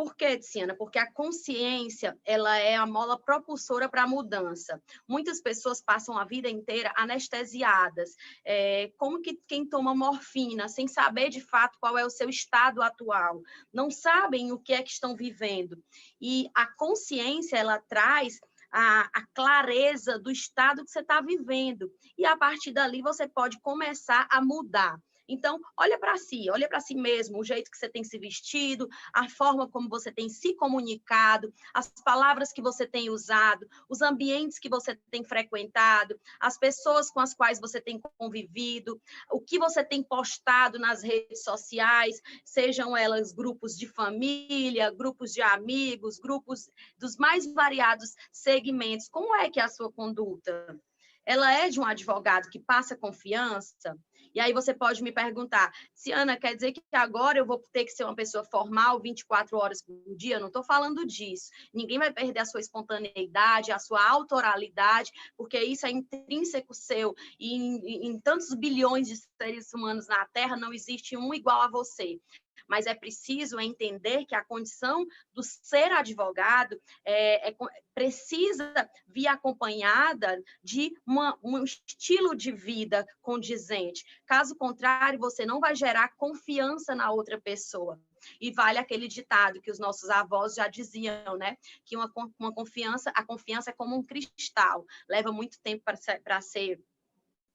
Por 0.00 0.16
quê, 0.16 0.38
Tiziana? 0.38 0.74
Porque 0.74 0.98
a 0.98 1.12
consciência 1.12 2.18
ela 2.24 2.56
é 2.56 2.74
a 2.74 2.86
mola 2.86 3.18
propulsora 3.18 3.86
para 3.86 4.04
a 4.04 4.06
mudança. 4.06 4.82
Muitas 5.06 5.42
pessoas 5.42 5.82
passam 5.82 6.16
a 6.16 6.24
vida 6.24 6.48
inteira 6.48 6.90
anestesiadas, 6.96 8.16
é, 8.42 8.90
como 8.96 9.20
que 9.20 9.38
quem 9.46 9.68
toma 9.68 9.94
morfina, 9.94 10.70
sem 10.70 10.88
saber 10.88 11.28
de 11.28 11.42
fato 11.42 11.76
qual 11.78 11.98
é 11.98 12.06
o 12.06 12.08
seu 12.08 12.30
estado 12.30 12.80
atual, 12.80 13.42
não 13.70 13.90
sabem 13.90 14.52
o 14.52 14.58
que 14.58 14.72
é 14.72 14.82
que 14.82 14.88
estão 14.88 15.14
vivendo. 15.14 15.76
E 16.18 16.48
a 16.54 16.66
consciência 16.66 17.58
ela 17.58 17.78
traz 17.78 18.40
a, 18.72 19.02
a, 19.02 19.26
clareza 19.34 20.18
do 20.18 20.30
estado 20.30 20.82
que 20.82 20.90
você 20.90 21.00
está 21.00 21.20
vivendo. 21.20 21.92
E 22.16 22.24
a 22.24 22.38
partir 22.38 22.72
dali 22.72 23.02
você 23.02 23.28
pode 23.28 23.60
começar 23.60 24.26
a 24.30 24.40
mudar. 24.40 24.98
Então, 25.30 25.60
olha 25.76 25.98
para 25.98 26.16
si, 26.16 26.50
olha 26.50 26.68
para 26.68 26.80
si 26.80 26.94
mesmo, 26.94 27.38
o 27.38 27.44
jeito 27.44 27.70
que 27.70 27.78
você 27.78 27.88
tem 27.88 28.02
se 28.02 28.18
vestido, 28.18 28.88
a 29.14 29.28
forma 29.28 29.68
como 29.68 29.88
você 29.88 30.10
tem 30.10 30.28
se 30.28 30.54
comunicado, 30.54 31.54
as 31.72 31.88
palavras 32.04 32.52
que 32.52 32.60
você 32.60 32.86
tem 32.86 33.08
usado, 33.08 33.66
os 33.88 34.02
ambientes 34.02 34.58
que 34.58 34.68
você 34.68 34.96
tem 35.10 35.22
frequentado, 35.22 36.18
as 36.40 36.58
pessoas 36.58 37.10
com 37.10 37.20
as 37.20 37.32
quais 37.32 37.60
você 37.60 37.80
tem 37.80 38.00
convivido, 38.18 39.00
o 39.30 39.40
que 39.40 39.58
você 39.58 39.84
tem 39.84 40.02
postado 40.02 40.78
nas 40.78 41.02
redes 41.02 41.44
sociais, 41.44 42.20
sejam 42.44 42.96
elas 42.96 43.32
grupos 43.32 43.76
de 43.76 43.86
família, 43.86 44.90
grupos 44.90 45.32
de 45.32 45.42
amigos, 45.42 46.18
grupos 46.18 46.68
dos 46.98 47.16
mais 47.16 47.46
variados 47.52 48.14
segmentos. 48.32 49.08
Como 49.08 49.34
é 49.36 49.48
que 49.48 49.60
é 49.60 49.62
a 49.62 49.68
sua 49.68 49.92
conduta? 49.92 50.76
Ela 51.24 51.52
é 51.52 51.68
de 51.68 51.78
um 51.78 51.84
advogado 51.84 52.48
que 52.48 52.58
passa 52.58 52.96
confiança? 52.96 53.96
E 54.34 54.40
aí 54.40 54.52
você 54.52 54.72
pode 54.72 55.02
me 55.02 55.12
perguntar, 55.12 55.72
se 55.94 56.12
Ana 56.12 56.36
quer 56.36 56.54
dizer 56.54 56.72
que 56.72 56.82
agora 56.92 57.38
eu 57.38 57.46
vou 57.46 57.62
ter 57.72 57.84
que 57.84 57.90
ser 57.90 58.04
uma 58.04 58.14
pessoa 58.14 58.44
formal 58.44 59.00
24 59.00 59.56
horas 59.56 59.82
por 59.82 60.16
dia? 60.16 60.36
Eu 60.36 60.40
não 60.40 60.48
estou 60.48 60.62
falando 60.62 61.06
disso. 61.06 61.50
Ninguém 61.72 61.98
vai 61.98 62.12
perder 62.12 62.40
a 62.40 62.46
sua 62.46 62.60
espontaneidade, 62.60 63.72
a 63.72 63.78
sua 63.78 64.06
autoralidade, 64.08 65.10
porque 65.36 65.58
isso 65.58 65.86
é 65.86 65.90
intrínseco 65.90 66.74
seu. 66.74 67.14
E 67.38 67.54
em, 67.54 68.08
em 68.08 68.20
tantos 68.20 68.54
bilhões 68.54 69.08
de 69.08 69.16
seres 69.40 69.72
humanos 69.72 70.06
na 70.06 70.24
Terra, 70.26 70.56
não 70.56 70.72
existe 70.72 71.16
um 71.16 71.34
igual 71.34 71.62
a 71.62 71.68
você 71.68 72.20
mas 72.66 72.86
é 72.86 72.94
preciso 72.94 73.58
entender 73.58 74.24
que 74.24 74.34
a 74.34 74.44
condição 74.44 75.06
do 75.32 75.42
ser 75.42 75.92
advogado 75.92 76.80
é, 77.04 77.50
é, 77.50 77.56
precisa 77.94 78.72
vir 79.06 79.26
acompanhada 79.26 80.42
de 80.62 80.92
uma, 81.06 81.38
um 81.42 81.62
estilo 81.64 82.34
de 82.34 82.52
vida 82.52 83.06
condizente. 83.20 84.04
Caso 84.24 84.54
contrário, 84.56 85.18
você 85.18 85.44
não 85.44 85.60
vai 85.60 85.74
gerar 85.74 86.14
confiança 86.16 86.94
na 86.94 87.10
outra 87.10 87.40
pessoa. 87.40 88.00
E 88.40 88.50
vale 88.50 88.78
aquele 88.78 89.08
ditado 89.08 89.60
que 89.60 89.70
os 89.70 89.78
nossos 89.78 90.10
avós 90.10 90.54
já 90.54 90.68
diziam, 90.68 91.36
né? 91.38 91.56
Que 91.84 91.96
uma, 91.96 92.10
uma 92.38 92.52
confiança, 92.52 93.10
a 93.14 93.24
confiança 93.24 93.70
é 93.70 93.72
como 93.72 93.96
um 93.96 94.02
cristal, 94.02 94.86
leva 95.08 95.32
muito 95.32 95.58
tempo 95.60 95.82
para 95.84 95.96
ser, 95.96 96.22
ser 96.42 96.84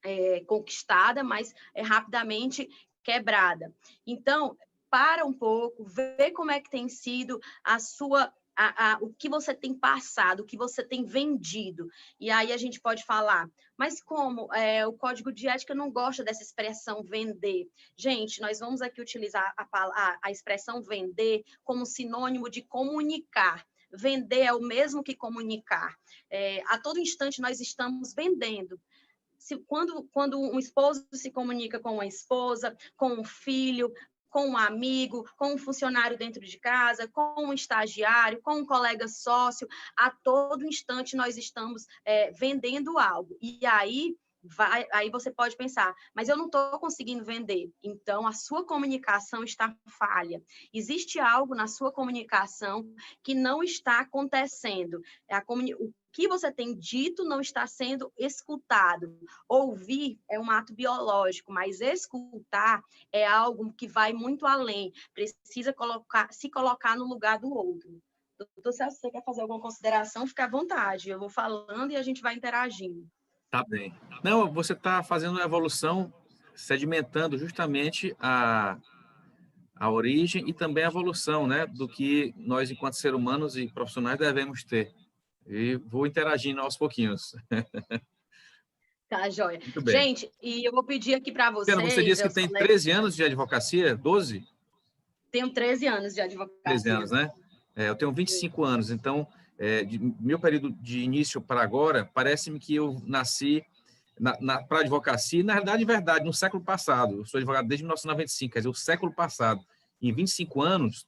é, 0.04 0.44
conquistada, 0.46 1.24
mas 1.24 1.54
é 1.74 1.82
rapidamente 1.82 2.68
quebrada. 3.04 3.72
Então, 4.06 4.58
para 4.96 5.26
um 5.26 5.34
pouco, 5.34 5.84
vê 5.84 6.32
como 6.32 6.52
é 6.52 6.62
que 6.62 6.70
tem 6.70 6.88
sido 6.88 7.38
a 7.62 7.80
sua 7.80 8.34
a, 8.56 8.94
a, 8.94 8.98
o 9.02 9.14
que 9.14 9.28
você 9.28 9.54
tem 9.54 9.78
passado, 9.78 10.40
o 10.40 10.46
que 10.46 10.56
você 10.56 10.82
tem 10.82 11.04
vendido. 11.04 11.90
E 12.18 12.32
aí 12.32 12.54
a 12.54 12.56
gente 12.56 12.80
pode 12.80 13.04
falar, 13.04 13.50
mas 13.78 14.02
como 14.02 14.48
é, 14.54 14.88
o 14.88 14.94
código 14.94 15.34
de 15.34 15.50
ética 15.50 15.76
não 15.76 15.92
gosta 15.92 16.24
dessa 16.24 16.42
expressão 16.42 17.04
vender? 17.04 17.68
Gente, 17.98 18.40
nós 18.40 18.60
vamos 18.60 18.82
aqui 18.82 19.02
utilizar 19.02 19.54
a, 19.58 20.18
a, 20.24 20.32
expressão 20.32 20.82
vender 20.82 21.44
como 21.66 21.86
sinônimo 21.86 22.50
de 22.50 22.62
comunicar. 22.62 23.68
Vender 23.92 24.44
é 24.44 24.54
o 24.54 24.62
mesmo 24.62 25.04
que 25.04 25.14
comunicar. 25.14 25.94
É, 26.32 26.64
a 26.68 26.80
todo 26.80 27.02
instante 27.02 27.42
nós 27.42 27.60
estamos 27.60 28.14
vendendo. 28.14 28.80
Se, 29.38 29.58
quando, 29.68 30.08
quando 30.14 30.40
um 30.40 30.58
esposo 30.58 31.06
se 31.12 31.30
comunica 31.30 31.82
com 31.82 31.96
uma 31.96 32.08
esposa, 32.08 32.76
com 32.96 33.10
um 33.10 33.24
filho, 33.26 33.94
com 34.36 34.50
um 34.50 34.58
amigo, 34.58 35.26
com 35.38 35.54
um 35.54 35.58
funcionário 35.58 36.18
dentro 36.18 36.42
de 36.42 36.60
casa, 36.60 37.08
com 37.08 37.36
um 37.38 37.54
estagiário, 37.54 38.42
com 38.42 38.56
um 38.56 38.66
colega 38.66 39.08
sócio, 39.08 39.66
a 39.96 40.10
todo 40.10 40.66
instante 40.66 41.16
nós 41.16 41.38
estamos 41.38 41.88
é, 42.04 42.32
vendendo 42.32 43.00
algo. 43.00 43.38
E 43.42 43.66
aí 43.66 44.14
Vai, 44.48 44.86
aí 44.94 45.10
você 45.10 45.32
pode 45.32 45.56
pensar, 45.56 45.94
mas 46.14 46.30
eu 46.30 46.38
não 46.38 46.46
estou 46.46 46.80
conseguindo 46.80 47.24
vender. 47.24 47.72
Então, 47.84 48.28
a 48.28 48.34
sua 48.34 48.66
comunicação 48.66 49.44
está 49.44 49.76
falha. 49.88 50.42
Existe 50.74 51.20
algo 51.20 51.56
na 51.56 51.68
sua 51.68 51.92
comunicação 51.92 52.86
que 53.24 53.34
não 53.34 53.64
está 53.64 54.00
acontecendo. 54.02 55.02
A 55.30 55.42
comuni 55.42 55.74
o 55.74 55.92
que 56.12 56.28
você 56.28 56.52
tem 56.52 56.74
dito 56.78 57.26
não 57.26 57.42
está 57.42 57.68
sendo 57.68 58.12
escutado. 58.18 59.20
Ouvir 59.50 60.18
é 60.30 60.40
um 60.40 60.50
ato 60.50 60.74
biológico, 60.74 61.52
mas 61.52 61.82
escutar 61.82 62.82
é 63.12 63.26
algo 63.28 63.74
que 63.74 63.88
vai 63.88 64.14
muito 64.14 64.46
além. 64.46 64.94
Precisa 65.14 65.74
colocar, 65.74 66.32
se 66.32 66.50
colocar 66.50 66.96
no 66.96 67.06
lugar 67.06 67.40
do 67.40 67.54
outro. 67.54 68.02
Doutor 68.38 68.74
Celso, 68.74 68.98
você 68.98 69.12
quer 69.12 69.24
fazer 69.24 69.42
alguma 69.42 69.60
consideração? 69.60 70.28
Fique 70.28 70.42
à 70.42 70.48
vontade. 70.48 71.10
Eu 71.10 71.20
vou 71.20 71.30
falando 71.30 71.92
e 71.92 71.96
a 71.96 72.04
gente 72.04 72.22
vai 72.22 72.36
interagindo. 72.36 73.06
Tá 73.50 73.64
bem. 73.68 73.94
Não, 74.24 74.52
você 74.52 74.74
está 74.74 75.04
fazendo 75.04 75.34
uma 75.34 75.44
evolução, 75.44 76.14
sedimentando 76.54 77.38
justamente 77.38 78.16
a, 78.20 78.78
a 79.76 79.90
origem 79.90 80.48
e 80.48 80.54
também 80.54 80.84
a 80.84 80.88
evolução, 80.88 81.48
né, 81.48 81.66
do 81.66 81.88
que 81.88 82.34
nós, 82.38 82.72
enquanto 82.72 82.96
seres 82.96 83.18
humanos 83.18 83.56
e 83.58 83.68
profissionais, 83.68 84.18
devemos 84.18 84.64
ter. 84.64 84.94
E 85.48 85.76
vou 85.76 86.08
interagindo 86.08 86.62
aos 86.62 86.78
pouquinhos. 86.78 87.36
Tá, 89.08 89.30
joia. 89.30 89.60
Gente, 89.86 90.30
e 90.42 90.68
eu 90.68 90.72
vou 90.72 90.84
pedir 90.84 91.14
aqui 91.14 91.32
para 91.32 91.52
vocês... 91.52 91.78
Você 91.80 92.04
disse 92.04 92.28
que 92.28 92.34
tem 92.34 92.50
13 92.50 92.90
anos 92.90 93.16
de 93.16 93.24
advocacia, 93.24 93.96
12? 93.96 94.44
Tenho 95.32 95.52
13 95.52 95.88
anos 95.88 96.16
de 96.16 96.22
advocacia. 96.22 96.62
13 96.64 96.90
anos, 96.90 97.12
né? 97.12 97.32
É, 97.76 97.90
eu 97.90 97.96
tenho 97.96 98.12
25 98.12 98.56
Sim. 98.56 98.72
anos, 98.72 98.90
então, 98.90 99.28
é, 99.58 99.84
de, 99.84 100.00
meu 100.20 100.40
período 100.40 100.72
de 100.72 101.00
início 101.00 101.42
para 101.42 101.62
agora, 101.62 102.10
parece-me 102.14 102.60
que 102.60 102.76
eu 102.76 103.02
nasci 103.06 103.64
na, 104.20 104.38
na 104.40 104.64
para 104.64 104.80
advocacia, 104.80 105.44
na 105.44 105.54
realidade, 105.54 105.80
de 105.80 105.86
verdade, 105.86 106.26
no 106.26 106.34
século 106.34 106.64
passado. 106.64 107.18
Eu 107.18 107.26
sou 107.26 107.38
advogado 107.38 107.68
desde 107.68 107.84
1995, 107.84 108.54
quer 108.54 108.60
dizer, 108.60 108.70
o 108.70 108.74
século 108.74 109.14
passado. 109.14 109.64
Em 110.02 110.14
25 110.14 110.62
anos, 110.62 111.08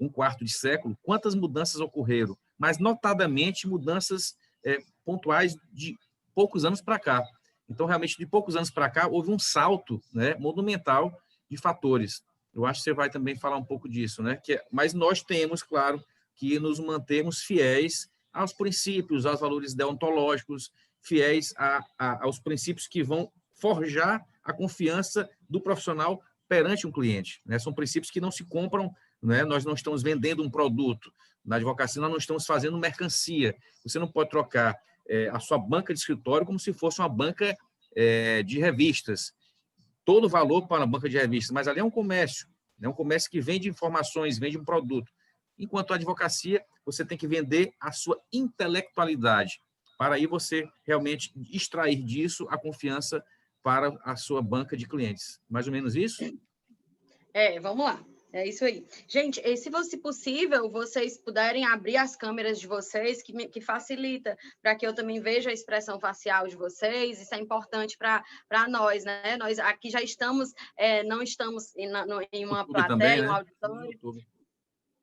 um 0.00 0.08
quarto 0.08 0.44
de 0.44 0.52
século, 0.52 0.96
quantas 1.02 1.34
mudanças 1.34 1.80
ocorreram? 1.80 2.36
Mas, 2.58 2.78
notadamente, 2.78 3.68
mudanças 3.68 4.36
é, 4.64 4.78
pontuais 5.04 5.56
de 5.72 5.96
poucos 6.34 6.64
anos 6.64 6.80
para 6.80 6.98
cá. 6.98 7.22
Então, 7.68 7.86
realmente, 7.86 8.16
de 8.16 8.26
poucos 8.26 8.56
anos 8.56 8.70
para 8.70 8.88
cá, 8.88 9.06
houve 9.06 9.30
um 9.30 9.38
salto 9.38 10.00
né, 10.12 10.34
monumental 10.36 11.12
de 11.50 11.56
fatores. 11.56 12.22
Eu 12.54 12.64
acho 12.64 12.80
que 12.80 12.84
você 12.84 12.92
vai 12.92 13.10
também 13.10 13.36
falar 13.36 13.56
um 13.56 13.64
pouco 13.64 13.88
disso, 13.88 14.22
né? 14.22 14.36
Que, 14.36 14.54
é, 14.54 14.64
mas 14.70 14.94
nós 14.94 15.22
temos, 15.22 15.62
claro, 15.62 16.02
que 16.38 16.58
nos 16.60 16.78
mantermos 16.78 17.40
fiéis 17.42 18.08
aos 18.32 18.52
princípios, 18.52 19.26
aos 19.26 19.40
valores 19.40 19.74
deontológicos, 19.74 20.70
fiéis 21.02 21.52
a, 21.56 21.84
a, 21.98 22.24
aos 22.24 22.38
princípios 22.38 22.86
que 22.86 23.02
vão 23.02 23.30
forjar 23.60 24.24
a 24.44 24.52
confiança 24.52 25.28
do 25.50 25.60
profissional 25.60 26.22
perante 26.48 26.86
um 26.86 26.92
cliente. 26.92 27.42
Né? 27.44 27.58
São 27.58 27.74
princípios 27.74 28.10
que 28.10 28.20
não 28.20 28.30
se 28.30 28.44
compram, 28.44 28.94
né? 29.20 29.44
nós 29.44 29.64
não 29.64 29.74
estamos 29.74 30.02
vendendo 30.02 30.42
um 30.42 30.50
produto. 30.50 31.12
Na 31.44 31.56
advocacia, 31.56 32.00
nós 32.00 32.10
não 32.10 32.18
estamos 32.18 32.46
fazendo 32.46 32.78
mercancia. 32.78 33.56
Você 33.84 33.98
não 33.98 34.06
pode 34.06 34.30
trocar 34.30 34.76
é, 35.08 35.28
a 35.30 35.40
sua 35.40 35.58
banca 35.58 35.92
de 35.92 35.98
escritório 35.98 36.46
como 36.46 36.58
se 36.58 36.72
fosse 36.72 37.00
uma 37.00 37.08
banca 37.08 37.56
é, 37.96 38.44
de 38.44 38.60
revistas. 38.60 39.32
Todo 40.04 40.28
valor 40.28 40.68
para 40.68 40.84
a 40.84 40.86
banca 40.86 41.08
de 41.08 41.18
revistas, 41.18 41.52
mas 41.52 41.66
ali 41.66 41.80
é 41.80 41.84
um 41.84 41.90
comércio, 41.90 42.48
é 42.80 42.88
um 42.88 42.92
comércio 42.92 43.30
que 43.30 43.40
vende 43.40 43.68
informações, 43.68 44.38
vende 44.38 44.56
um 44.56 44.64
produto. 44.64 45.10
Enquanto 45.58 45.92
a 45.92 45.96
advocacia, 45.96 46.64
você 46.84 47.04
tem 47.04 47.18
que 47.18 47.26
vender 47.26 47.72
a 47.80 47.92
sua 47.92 48.20
intelectualidade, 48.32 49.60
para 49.98 50.14
aí 50.14 50.26
você 50.26 50.68
realmente 50.84 51.32
extrair 51.52 52.02
disso 52.02 52.46
a 52.48 52.56
confiança 52.56 53.22
para 53.62 53.98
a 54.04 54.16
sua 54.16 54.40
banca 54.40 54.76
de 54.76 54.86
clientes. 54.86 55.40
Mais 55.48 55.66
ou 55.66 55.72
menos 55.72 55.96
isso? 55.96 56.24
É, 57.34 57.58
vamos 57.58 57.84
lá. 57.84 58.02
É 58.32 58.46
isso 58.46 58.64
aí. 58.64 58.86
Gente, 59.06 59.40
se 59.56 59.70
fosse 59.70 59.96
possível, 59.96 60.70
vocês 60.70 61.18
puderem 61.18 61.64
abrir 61.64 61.96
as 61.96 62.14
câmeras 62.14 62.60
de 62.60 62.66
vocês, 62.66 63.22
que, 63.22 63.32
me, 63.32 63.48
que 63.48 63.60
facilita 63.60 64.36
para 64.60 64.74
que 64.74 64.86
eu 64.86 64.94
também 64.94 65.18
veja 65.18 65.48
a 65.48 65.52
expressão 65.52 65.98
facial 65.98 66.46
de 66.46 66.54
vocês, 66.54 67.20
isso 67.20 67.34
é 67.34 67.38
importante 67.38 67.96
para 67.96 68.68
nós, 68.68 69.04
né? 69.04 69.36
Nós 69.38 69.58
aqui 69.58 69.88
já 69.90 70.02
estamos, 70.02 70.52
é, 70.76 71.02
não 71.04 71.22
estamos 71.22 71.74
em, 71.74 71.90
no, 71.90 72.20
em 72.30 72.44
uma 72.44 72.66
plateia, 72.66 72.88
também, 72.88 73.22
né? 73.22 73.28
um 73.28 73.32
auditório. 73.32 73.98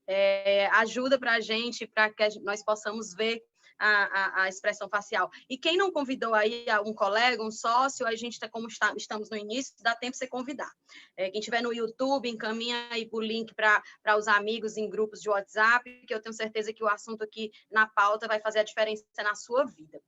É, 0.08 0.68
ajuda 0.68 1.18
para 1.18 1.34
a 1.34 1.40
gente, 1.40 1.88
para 1.88 2.12
que 2.14 2.40
nós 2.42 2.64
possamos 2.64 3.14
ver 3.14 3.42
a, 3.80 3.88
a, 3.88 4.44
a, 4.44 4.50
expressão 4.50 4.88
facial. 4.90 5.30
E 5.50 5.58
quem 5.58 5.78
não 5.78 5.92
convidou 5.92 6.34
aí 6.34 6.66
um 6.86 6.94
colega, 6.94 7.44
um 7.44 7.52
sócio, 7.52 8.08
a 8.08 8.16
gente, 8.16 8.40
tá, 8.40 8.50
como 8.50 8.68
está, 8.68 8.94
estamos 8.96 9.30
no 9.30 9.38
início, 9.38 9.74
dá 9.82 9.96
tempo 9.96 10.14
de 10.14 10.18
você 10.18 10.28
convidar. 10.28 10.72
É, 11.18 11.30
quem 11.30 11.40
estiver 11.40 11.62
no 11.62 11.74
YouTube, 11.74 12.30
encaminha 12.30 12.88
aí 12.92 13.08
o 13.12 13.22
link 13.22 13.54
para 13.54 13.84
os 14.18 14.28
amigos 14.28 14.78
em 14.78 14.90
grupos 14.90 15.20
de 15.20 15.30
WhatsApp, 15.30 16.06
que 16.06 16.14
eu 16.14 16.22
tenho 16.22 16.34
certeza 16.34 16.74
que 16.74 16.84
o 16.84 16.88
assunto 16.88 17.24
aqui 17.24 17.52
na 17.72 17.88
pauta 17.88 18.28
vai 18.28 18.40
fazer 18.40 18.60
a 18.60 18.64
diferença 18.64 19.04
na 19.18 19.36
sua 19.36 19.66
vida. 19.66 20.02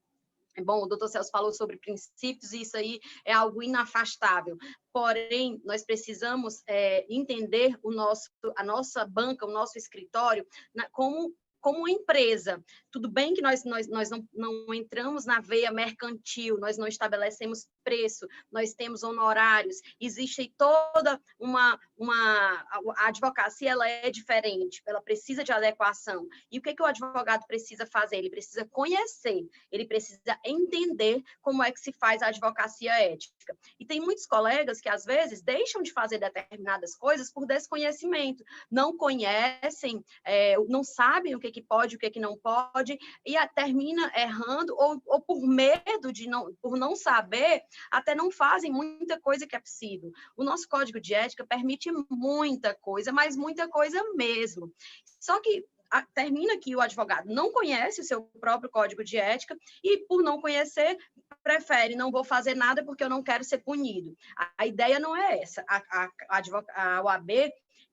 Bom, 0.64 0.84
o 0.84 0.88
doutor 0.88 1.08
Celso 1.08 1.30
falou 1.30 1.52
sobre 1.52 1.78
princípios, 1.78 2.52
e 2.52 2.62
isso 2.62 2.76
aí 2.76 3.00
é 3.24 3.34
algo 3.34 3.62
inafastável. 3.62 4.58
Porém, 4.92 5.62
nós 5.64 5.86
precisamos 5.86 6.64
é, 6.68 7.06
entender 7.10 7.78
o 7.84 7.92
nosso, 7.92 8.30
a 8.56 8.64
nossa 8.64 9.06
banca, 9.06 9.46
o 9.46 9.52
nosso 9.52 9.78
escritório, 9.78 10.46
na, 10.74 10.90
como 10.90 11.34
como 11.60 11.88
empresa, 11.90 12.64
tudo 12.92 13.10
bem 13.10 13.34
que 13.34 13.42
nós, 13.42 13.66
nós, 13.66 13.90
nós 13.90 14.10
não, 14.10 14.26
não 14.34 14.74
entramos 14.74 15.26
na 15.26 15.42
veia 15.42 15.72
mercantil, 15.72 16.58
nós 16.60 16.78
não 16.78 16.88
estabelecemos 16.88 17.68
preço, 17.88 18.27
nós 18.51 18.74
temos 18.74 19.01
honorários, 19.01 19.77
existe 19.98 20.53
toda 20.57 21.22
uma, 21.40 21.79
uma 21.98 22.68
a 22.98 23.07
advocacia 23.07 23.72
ela 23.72 23.88
é 23.88 24.09
diferente, 24.09 24.81
ela 24.85 25.01
precisa 25.01 25.42
de 25.42 25.53
adequação. 25.53 26.27
E 26.51 26.59
o 26.59 26.62
que, 26.62 26.75
que 26.75 26.83
o 26.83 26.85
advogado 26.85 27.48
precisa 27.48 27.85
fazer? 27.85 28.18
Ele 28.18 28.29
precisa 28.29 28.66
conhecer, 28.66 29.48
ele 29.72 29.85
precisa 29.85 30.38
entender 30.44 31.24
como 31.42 31.64
é 31.64 31.72
que 31.72 31.79
se 31.79 31.94
faz 31.94 32.22
a 32.22 32.27
advocacia 32.27 32.92
ética. 32.92 33.57
E 33.79 33.85
tem 33.85 34.01
muitos 34.01 34.25
colegas 34.25 34.81
que 34.81 34.90
às 34.90 35.05
vezes 35.05 35.42
deixam 35.42 35.81
de 35.81 35.94
fazer 35.94 36.18
determinadas 36.18 36.94
coisas 36.94 37.31
por 37.31 37.46
desconhecimento, 37.46 38.44
não 38.70 38.98
conhecem, 38.98 40.03
é, 40.25 40.57
não 40.68 40.83
sabem 40.83 41.35
o 41.35 41.40
que, 41.40 41.51
que 41.51 41.62
pode, 41.62 41.96
o 41.96 42.00
que, 42.00 42.09
que 42.09 42.20
não 42.20 42.38
pode, 42.38 43.00
e 43.25 43.38
a, 43.38 43.48
termina 43.48 44.12
errando 44.14 44.75
ou, 44.75 45.01
ou 45.05 45.22
por 45.22 45.48
medo 45.48 46.12
de 46.12 46.27
não, 46.27 46.53
por 46.62 46.77
não 46.77 46.98
saber, 46.98 47.64
até 47.92 48.16
não 48.16 48.31
fazem 48.31 48.72
muita 48.72 49.20
coisa 49.20 49.48
que 49.48 49.55
é 49.55 49.59
possível. 49.59 50.11
O 50.35 50.44
nosso 50.44 50.68
código 50.68 51.00
de 51.00 51.13
ética 51.13 51.46
permite 51.46 51.92
muita 52.09 52.74
coisa, 52.75 53.11
mas 53.11 53.35
muita 53.35 53.68
coisa 53.68 54.01
mesmo. 54.16 54.74
Só 55.20 55.40
que 55.42 55.66
a, 55.90 56.01
termina 56.01 56.57
que 56.57 56.75
o 56.75 56.81
advogado 56.81 57.27
não 57.27 57.51
conhece 57.51 58.01
o 58.01 58.03
seu 58.03 58.24
próprio 58.40 58.70
código 58.70 59.03
de 59.03 59.18
ética 59.18 59.57
e, 59.83 60.00
por 60.05 60.22
não 60.22 60.42
conhecer, 60.42 60.98
prefere 61.44 61.96
não 61.96 62.11
vou 62.11 62.24
fazer 62.24 62.55
nada 62.55 62.83
porque 62.83 63.03
eu 63.03 63.09
não 63.09 63.24
quero 63.24 63.44
ser 63.44 63.59
punido. 63.59 64.16
A, 64.37 64.51
a 64.57 64.68
ideia 64.68 65.00
não 65.00 65.16
é 65.16 65.42
essa. 65.42 65.63
A, 65.68 65.81
a, 66.29 66.42
a, 66.75 67.01
OAB 67.03 67.29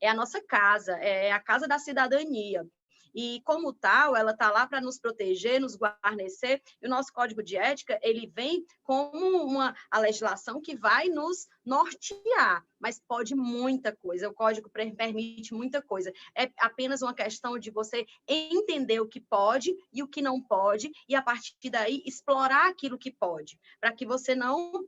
é 0.01 0.09
a 0.09 0.15
nossa 0.15 0.43
casa, 0.43 0.93
é 0.99 1.33
a 1.33 1.41
casa 1.41 1.67
da 1.67 1.79
cidadania 1.79 2.67
e 3.15 3.41
como 3.45 3.73
tal, 3.73 4.17
ela 4.17 4.33
está 4.33 4.51
lá 4.51 4.67
para 4.67 4.81
nos 4.81 4.99
proteger, 4.99 5.61
nos 5.61 5.77
guarnecer, 5.77 6.61
e 6.83 6.87
o 6.87 6.91
nosso 6.91 7.13
código 7.13 7.43
de 7.43 7.57
ética, 7.57 7.99
ele 8.03 8.27
vem 8.27 8.67
como 8.83 9.45
uma 9.45 9.75
a 9.91 9.99
legislação 9.99 10.61
que 10.61 10.75
vai 10.75 11.09
nos 11.09 11.47
nortear, 11.65 12.65
mas 12.79 13.01
pode 13.01 13.35
muita 13.35 13.95
coisa, 13.95 14.29
o 14.29 14.35
código 14.35 14.69
permite 14.71 15.55
muita 15.55 15.81
coisa. 15.81 16.13
É 16.37 16.51
apenas 16.59 17.03
uma 17.03 17.15
questão 17.15 17.59
de 17.59 17.71
você 17.71 18.07
entender 18.27 19.01
o 19.01 19.09
que 19.09 19.21
pode 19.21 19.75
e 19.93 20.03
o 20.03 20.09
que 20.09 20.21
não 20.21 20.41
pode, 20.41 20.91
e 21.09 21.15
a 21.15 21.23
partir 21.23 21.71
daí 21.71 22.03
explorar 22.05 22.69
aquilo 22.69 22.99
que 22.99 23.11
pode, 23.11 23.59
para 23.81 23.93
que 23.93 24.05
você 24.05 24.35
não 24.35 24.85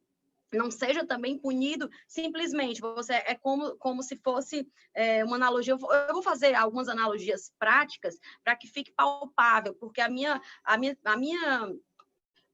não 0.53 0.71
seja 0.71 1.07
também 1.07 1.39
punido 1.39 1.91
simplesmente. 2.07 2.81
Você 2.81 3.15
é 3.15 3.35
como, 3.35 3.77
como 3.77 4.03
se 4.03 4.17
fosse 4.17 4.69
é, 4.95 5.25
uma 5.25 5.37
analogia. 5.37 5.75
Eu 5.75 5.79
vou, 5.79 5.93
eu 5.93 6.15
vou, 6.15 6.23
fazer 6.23 6.55
algumas 6.55 6.89
analogias 6.89 7.53
práticas 7.59 8.19
para 8.45 8.57
que 8.57 8.67
fique 8.67 8.93
palpável, 8.93 9.75
porque 9.75 10.01
a 10.01 10.09
minha, 10.09 10.41
a 10.65 10.77
minha, 10.77 10.97
a 11.05 11.17
minha 11.17 11.73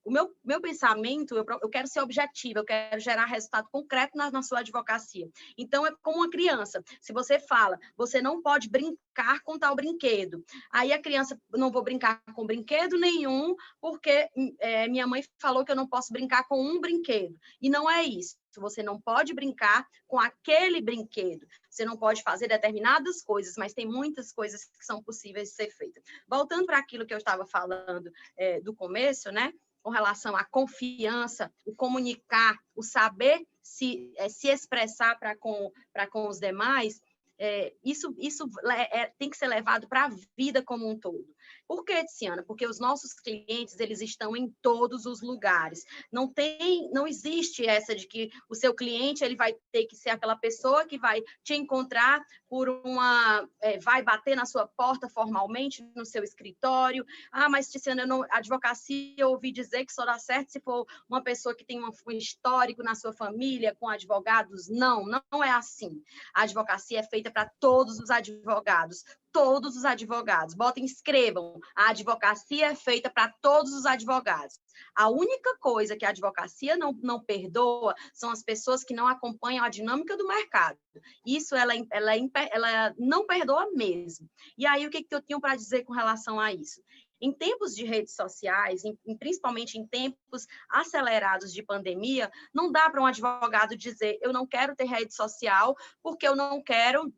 o 0.05 0.11
meu, 0.11 0.35
meu 0.45 0.61
pensamento, 0.61 1.37
eu, 1.37 1.45
eu 1.63 1.69
quero 1.69 1.87
ser 1.87 2.01
objetivo, 2.01 2.61
eu 2.61 2.65
quero 2.65 3.01
gerar 3.01 3.27
resultado 3.27 3.69
concreto 3.71 4.17
na, 4.17 4.31
na 4.31 4.43
sua 4.43 4.61
advocacia. 4.61 5.29
Então, 5.57 5.87
é 5.87 5.93
como 6.03 6.19
uma 6.19 6.31
criança. 6.31 6.83
Se 7.01 7.13
você 7.13 7.39
fala, 7.39 7.79
você 7.97 8.21
não 8.21 8.43
pode 8.43 8.69
brincar 8.69 9.41
com 9.45 9.59
tal 9.59 9.75
brinquedo. 9.77 10.45
Aí 10.71 10.93
a 10.93 11.01
criança, 11.01 11.41
não 11.51 11.71
vou 11.71 11.83
brincar 11.83 12.23
com 12.35 12.47
brinquedo 12.47 12.99
nenhum, 12.99 13.55
porque 13.81 14.29
é, 14.59 14.89
minha 14.89 15.07
mãe 15.07 15.23
falou 15.41 15.65
que 15.65 15.73
eu 15.73 15.77
não 15.77 15.87
posso 15.87 16.13
brincar 16.13 16.47
com 16.49 16.61
um 16.61 16.81
brinquedo. 16.81 17.39
E 17.61 17.71
não 17.71 17.91
é 17.91 18.05
isso. 18.05 18.37
Você 18.61 18.83
não 18.83 19.01
pode 19.01 19.33
brincar 19.33 19.87
com 20.07 20.19
aquele 20.19 20.81
brinquedo. 20.81 21.47
Você 21.71 21.85
não 21.85 21.97
pode 21.97 22.23
fazer 22.23 22.49
determinadas 22.49 23.23
coisas, 23.23 23.55
mas 23.57 23.73
tem 23.73 23.87
muitas 23.87 24.31
coisas 24.33 24.65
que 24.65 24.85
são 24.85 25.03
possíveis 25.03 25.49
de 25.49 25.55
ser 25.55 25.71
feitas. 25.71 26.03
Voltando 26.29 26.67
para 26.67 26.79
aquilo 26.79 27.07
que 27.07 27.15
eu 27.15 27.19
estava 27.19 27.47
falando 27.47 28.13
é, 28.37 28.61
do 28.61 28.75
começo, 28.75 29.31
né? 29.33 29.53
Com 29.83 29.91
relação 29.91 30.37
à 30.37 30.45
confiança, 30.45 31.53
o 31.67 31.75
comunicar, 31.75 32.59
o 32.75 32.83
saber 32.83 33.47
se, 33.63 34.13
é, 34.17 34.29
se 34.29 34.49
expressar 34.49 35.19
para 35.19 35.37
com, 35.37 35.73
com 36.11 36.29
os 36.29 36.39
demais, 36.39 37.01
é, 37.39 37.75
isso, 37.83 38.15
isso 38.19 38.49
é, 38.71 39.07
tem 39.19 39.29
que 39.29 39.37
ser 39.37 39.49
levado 39.49 39.89
para 39.89 40.05
a 40.05 40.11
vida 40.37 40.63
como 40.63 40.89
um 40.89 40.99
todo. 40.99 41.27
Por 41.73 41.87
que, 41.87 42.05
Tiziana? 42.05 42.43
Porque 42.43 42.67
os 42.67 42.79
nossos 42.79 43.15
clientes, 43.15 43.81
eles 43.81 44.03
estão 44.03 44.37
em 44.37 44.55
todos 44.61 45.07
os 45.07 45.23
lugares. 45.23 45.87
Não 46.13 46.29
tem, 46.29 46.91
não 46.93 47.07
existe 47.07 47.67
essa 47.67 47.95
de 47.95 48.07
que 48.07 48.31
o 48.47 48.55
seu 48.55 48.75
cliente, 48.75 49.25
ele 49.25 49.35
vai 49.35 49.55
ter 49.73 49.87
que 49.87 49.97
ser 49.97 50.11
aquela 50.11 50.37
pessoa 50.37 50.85
que 50.85 50.99
vai 50.99 51.23
te 51.43 51.55
encontrar 51.55 52.23
por 52.47 52.69
uma, 52.69 53.49
é, 53.63 53.79
vai 53.79 54.03
bater 54.03 54.37
na 54.37 54.45
sua 54.45 54.67
porta 54.67 55.09
formalmente 55.09 55.83
no 55.97 56.05
seu 56.05 56.23
escritório. 56.23 57.07
Ah, 57.33 57.49
mas 57.49 57.71
Tiziana, 57.71 58.03
eu 58.03 58.07
não, 58.07 58.23
advocacia, 58.29 59.15
eu 59.17 59.31
ouvi 59.31 59.51
dizer 59.51 59.87
que 59.87 59.95
só 59.95 60.05
dá 60.05 60.19
certo 60.19 60.53
se 60.53 60.61
for 60.61 60.87
uma 61.09 61.23
pessoa 61.23 61.55
que 61.55 61.65
tem 61.65 61.83
um, 61.83 61.91
histórico 62.11 62.83
na 62.83 62.95
sua 62.95 63.15
família 63.15 63.75
com 63.81 63.89
advogados. 63.89 64.69
Não, 64.69 65.07
não 65.07 65.43
é 65.43 65.51
assim. 65.51 66.03
A 66.35 66.43
advocacia 66.43 67.01
é 67.01 67.03
feita 67.03 67.31
para 67.31 67.51
todos 67.59 67.99
os 67.99 68.11
advogados 68.11 69.03
todos 69.33 69.77
os 69.77 69.85
advogados. 69.85 70.55
Botem, 70.55 70.85
escrevam. 70.85 71.59
A 71.75 71.91
advocacia 71.91 72.67
é 72.67 72.75
feita 72.75 73.11
para 73.11 73.33
todos 73.41 73.73
os 73.73 73.87
advogados. 73.87 74.61
A 74.95 75.09
única 75.09 75.57
coisa 75.59 75.97
que 75.97 76.05
a 76.05 76.11
advocacia 76.11 76.77
não, 76.77 76.93
não 77.03 77.23
perdoa 77.23 77.95
são 78.13 78.31
as 78.31 78.43
pessoas 78.43 78.85
que 78.85 78.95
não 78.95 79.09
acompanham 79.09 79.65
a 79.65 79.69
dinâmica 79.69 80.17
do 80.17 80.27
mercado. 80.27 80.79
Isso 81.27 81.57
ela, 81.57 81.73
ela, 81.91 82.13
ela 82.51 82.95
não 82.99 83.27
perdoa 83.27 83.71
mesmo. 83.73 84.29
E 84.57 84.67
aí, 84.67 84.87
o 84.87 84.91
que, 84.91 85.03
que 85.03 85.15
eu 85.15 85.23
tenho 85.23 85.41
para 85.41 85.57
dizer 85.57 85.85
com 85.85 85.93
relação 85.93 86.39
a 86.39 86.53
isso? 86.53 86.83
Em 87.21 87.33
tempos 87.33 87.75
de 87.75 87.85
redes 87.85 88.17
sociais, 88.17 88.83
em, 88.85 88.97
principalmente 89.17 89.79
em 89.79 89.87
tempos 89.87 90.47
acelerados 90.69 91.53
de 91.53 91.63
pandemia, 91.63 92.31
não 92.53 92.71
dá 92.71 92.91
para 92.91 93.01
um 93.01 93.07
advogado 93.07 93.77
dizer 93.77 94.19
eu 94.21 94.33
não 94.33 94.45
quero 94.45 94.75
ter 94.75 94.87
rede 94.87 95.15
social 95.15 95.77
porque 96.03 96.27
eu 96.27 96.35
não 96.35 96.61
quero 96.61 97.15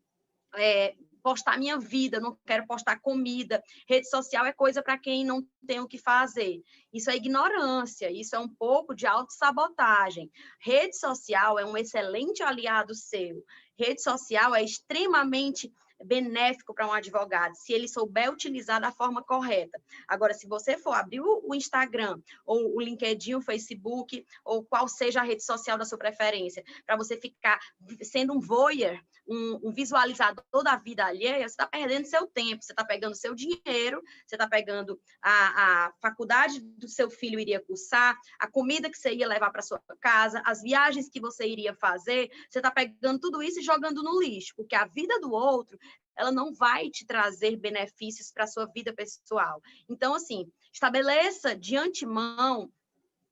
é, 0.56 0.94
postar 1.24 1.58
minha 1.58 1.78
vida, 1.78 2.20
não 2.20 2.38
quero 2.46 2.66
postar 2.66 3.00
comida. 3.00 3.62
Rede 3.88 4.06
social 4.10 4.44
é 4.44 4.52
coisa 4.52 4.82
para 4.82 4.98
quem 4.98 5.24
não 5.24 5.42
tem 5.66 5.80
o 5.80 5.88
que 5.88 5.96
fazer. 5.96 6.62
Isso 6.92 7.10
é 7.10 7.16
ignorância, 7.16 8.12
isso 8.12 8.36
é 8.36 8.38
um 8.38 8.48
pouco 8.48 8.94
de 8.94 9.06
autossabotagem. 9.06 10.30
Rede 10.60 10.98
social 10.98 11.58
é 11.58 11.64
um 11.64 11.78
excelente 11.78 12.42
aliado 12.42 12.94
seu. 12.94 13.42
Rede 13.78 14.02
social 14.02 14.54
é 14.54 14.62
extremamente 14.62 15.72
benéfico 16.04 16.74
para 16.74 16.86
um 16.86 16.92
advogado, 16.92 17.54
se 17.56 17.72
ele 17.72 17.88
souber 17.88 18.30
utilizar 18.30 18.80
da 18.80 18.92
forma 18.92 19.22
correta. 19.22 19.80
Agora, 20.06 20.34
se 20.34 20.46
você 20.46 20.76
for 20.76 20.92
abrir 20.92 21.20
o 21.20 21.54
Instagram, 21.54 22.20
ou 22.44 22.76
o 22.76 22.80
LinkedIn, 22.80 23.34
o 23.34 23.42
Facebook, 23.42 24.24
ou 24.44 24.64
qual 24.64 24.86
seja 24.86 25.20
a 25.20 25.24
rede 25.24 25.42
social 25.42 25.78
da 25.78 25.84
sua 25.84 25.98
preferência, 25.98 26.62
para 26.86 26.96
você 26.96 27.16
ficar 27.16 27.58
sendo 28.02 28.32
um 28.32 28.40
voyeur, 28.40 29.00
um, 29.26 29.68
um 29.68 29.72
visualizador 29.72 30.62
da 30.62 30.76
vida 30.76 31.04
alheia, 31.04 31.48
você 31.48 31.54
está 31.54 31.66
perdendo 31.66 32.06
seu 32.06 32.26
tempo, 32.26 32.62
você 32.62 32.72
está 32.72 32.84
pegando 32.84 33.14
seu 33.14 33.34
dinheiro, 33.34 34.02
você 34.26 34.34
está 34.34 34.48
pegando 34.48 35.00
a, 35.22 35.86
a 35.86 35.92
faculdade 36.00 36.60
do 36.60 36.88
seu 36.88 37.10
filho 37.10 37.40
iria 37.40 37.60
cursar, 37.60 38.16
a 38.38 38.46
comida 38.46 38.90
que 38.90 38.98
você 38.98 39.14
ia 39.14 39.26
levar 39.26 39.50
para 39.50 39.62
sua 39.62 39.80
casa, 40.00 40.42
as 40.44 40.62
viagens 40.62 41.08
que 41.08 41.20
você 41.20 41.46
iria 41.46 41.74
fazer, 41.74 42.30
você 42.50 42.58
está 42.58 42.70
pegando 42.70 43.18
tudo 43.18 43.42
isso 43.42 43.60
e 43.60 43.62
jogando 43.62 44.02
no 44.02 44.20
lixo, 44.20 44.54
porque 44.56 44.74
a 44.74 44.84
vida 44.86 45.18
do 45.20 45.32
outro 45.32 45.78
ela 46.16 46.30
não 46.30 46.52
vai 46.52 46.88
te 46.90 47.06
trazer 47.06 47.56
benefícios 47.56 48.30
para 48.32 48.44
a 48.44 48.48
sua 48.48 48.66
vida 48.66 48.92
pessoal. 48.92 49.60
Então, 49.88 50.14
assim, 50.14 50.50
estabeleça 50.72 51.56
de 51.56 51.76
antemão, 51.76 52.70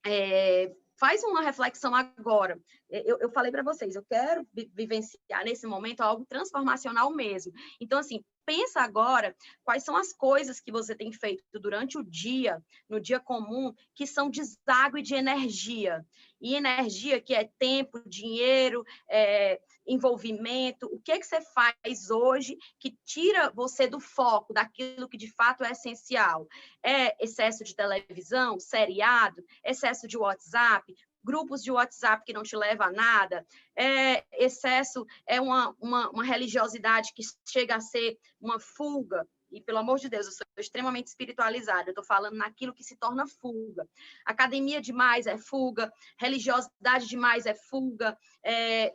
é, 0.04 0.72
faz 0.98 1.22
uma 1.24 1.42
reflexão 1.42 1.94
agora. 1.94 2.60
Eu, 2.88 3.18
eu 3.18 3.30
falei 3.30 3.50
para 3.50 3.62
vocês, 3.62 3.94
eu 3.94 4.04
quero 4.04 4.46
vivenciar 4.74 5.44
nesse 5.44 5.66
momento 5.66 6.00
algo 6.00 6.26
transformacional 6.26 7.12
mesmo. 7.12 7.52
Então, 7.80 7.98
assim, 7.98 8.22
pensa 8.44 8.80
agora 8.80 9.34
quais 9.64 9.84
são 9.84 9.96
as 9.96 10.12
coisas 10.12 10.60
que 10.60 10.72
você 10.72 10.94
tem 10.94 11.12
feito 11.12 11.42
durante 11.54 11.98
o 11.98 12.04
dia, 12.04 12.62
no 12.88 13.00
dia 13.00 13.18
comum, 13.18 13.72
que 13.94 14.06
são 14.06 14.30
deságue 14.30 15.02
de 15.02 15.14
energia. 15.14 16.04
E 16.42 16.56
energia 16.56 17.20
que 17.20 17.34
é 17.34 17.48
tempo, 17.58 18.02
dinheiro, 18.04 18.84
é, 19.08 19.60
envolvimento. 19.86 20.86
O 20.92 21.00
que, 21.00 21.12
é 21.12 21.18
que 21.18 21.26
você 21.26 21.40
faz 21.40 22.10
hoje 22.10 22.58
que 22.78 22.98
tira 23.04 23.50
você 23.50 23.86
do 23.86 24.00
foco, 24.00 24.52
daquilo 24.52 25.08
que 25.08 25.16
de 25.16 25.32
fato 25.32 25.64
é 25.64 25.70
essencial? 25.70 26.48
É 26.82 27.24
excesso 27.24 27.62
de 27.62 27.74
televisão, 27.74 28.58
seriado, 28.58 29.42
excesso 29.64 30.08
de 30.08 30.18
WhatsApp, 30.18 30.92
grupos 31.24 31.62
de 31.62 31.70
WhatsApp 31.70 32.24
que 32.24 32.32
não 32.32 32.42
te 32.42 32.56
leva 32.56 32.86
a 32.86 32.92
nada, 32.92 33.46
é 33.76 34.24
excesso, 34.32 35.06
é 35.26 35.40
uma, 35.40 35.74
uma, 35.80 36.10
uma 36.10 36.24
religiosidade 36.24 37.12
que 37.14 37.22
chega 37.48 37.76
a 37.76 37.80
ser 37.80 38.18
uma 38.40 38.58
fuga, 38.58 39.26
e 39.52 39.60
pelo 39.60 39.78
amor 39.78 39.98
de 39.98 40.08
Deus, 40.08 40.26
eu 40.26 40.32
sou 40.32 40.46
extremamente 40.56 41.08
espiritualizada, 41.08 41.88
eu 41.88 41.92
estou 41.92 42.04
falando 42.04 42.36
naquilo 42.36 42.74
que 42.74 42.82
se 42.82 42.96
torna 42.96 43.26
fuga. 43.26 43.86
Academia 44.24 44.80
demais 44.80 45.26
é 45.26 45.36
fuga, 45.36 45.92
religiosidade 46.18 47.06
demais 47.06 47.46
é 47.46 47.54
fuga, 47.54 48.16
é, 48.42 48.94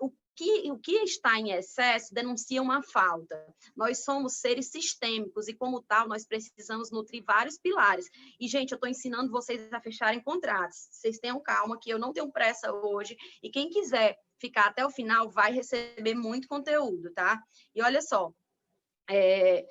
o 0.00 0.10
que, 0.36 0.70
o 0.70 0.78
que 0.78 0.96
está 1.04 1.38
em 1.38 1.52
excesso 1.52 2.12
denuncia 2.12 2.60
uma 2.60 2.82
falta. 2.82 3.54
Nós 3.76 4.04
somos 4.04 4.34
seres 4.34 4.70
sistêmicos 4.70 5.46
e, 5.48 5.54
como 5.54 5.82
tal, 5.82 6.08
nós 6.08 6.26
precisamos 6.26 6.90
nutrir 6.90 7.22
vários 7.24 7.56
pilares. 7.56 8.10
E, 8.40 8.48
gente, 8.48 8.72
eu 8.72 8.76
estou 8.76 8.88
ensinando 8.88 9.30
vocês 9.30 9.72
a 9.72 9.80
fecharem 9.80 10.20
contratos. 10.20 10.88
Vocês 10.90 11.18
tenham 11.18 11.40
calma, 11.40 11.78
que 11.78 11.90
eu 11.90 11.98
não 11.98 12.12
tenho 12.12 12.32
pressa 12.32 12.72
hoje. 12.72 13.16
E 13.42 13.48
quem 13.48 13.70
quiser 13.70 14.18
ficar 14.38 14.66
até 14.66 14.84
o 14.84 14.90
final 14.90 15.30
vai 15.30 15.52
receber 15.52 16.14
muito 16.14 16.48
conteúdo, 16.48 17.12
tá? 17.12 17.40
E 17.74 17.80
olha 17.80 18.02
só, 18.02 18.32
é, 19.08 19.66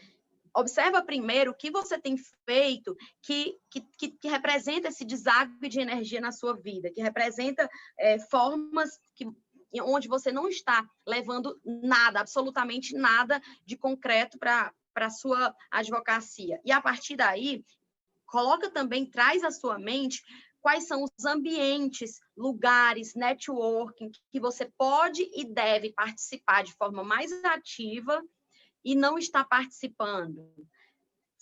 observa 0.55 1.03
primeiro 1.03 1.51
o 1.51 1.55
que 1.55 1.71
você 1.71 1.99
tem 1.99 2.15
feito 2.45 2.95
que, 3.21 3.57
que, 3.69 4.11
que, 4.11 4.27
representa 4.27 4.89
esse 4.89 5.03
deságue 5.03 5.67
de 5.67 5.79
energia 5.79 6.21
na 6.21 6.31
sua 6.31 6.55
vida, 6.55 6.91
que 6.91 7.01
representa 7.01 7.69
é, 7.97 8.19
formas 8.19 8.99
que 9.15 9.27
onde 9.81 10.07
você 10.07 10.31
não 10.31 10.47
está 10.47 10.87
levando 11.07 11.59
nada, 11.65 12.19
absolutamente 12.19 12.95
nada 12.95 13.41
de 13.65 13.75
concreto 13.75 14.37
para 14.37 14.71
a 14.95 15.09
sua 15.09 15.55
advocacia. 15.71 16.61
E 16.63 16.71
a 16.71 16.79
partir 16.79 17.15
daí, 17.15 17.65
coloca 18.27 18.69
também, 18.69 19.05
traz 19.05 19.43
à 19.43 19.49
sua 19.49 19.79
mente 19.79 20.23
quais 20.61 20.87
são 20.87 21.03
os 21.03 21.25
ambientes, 21.25 22.21
lugares, 22.37 23.15
networking 23.15 24.11
que 24.31 24.39
você 24.39 24.71
pode 24.77 25.29
e 25.33 25.43
deve 25.43 25.91
participar 25.91 26.63
de 26.63 26.73
forma 26.73 27.03
mais 27.03 27.31
ativa 27.43 28.23
e 28.83 28.95
não 28.95 29.17
está 29.17 29.43
participando 29.43 30.49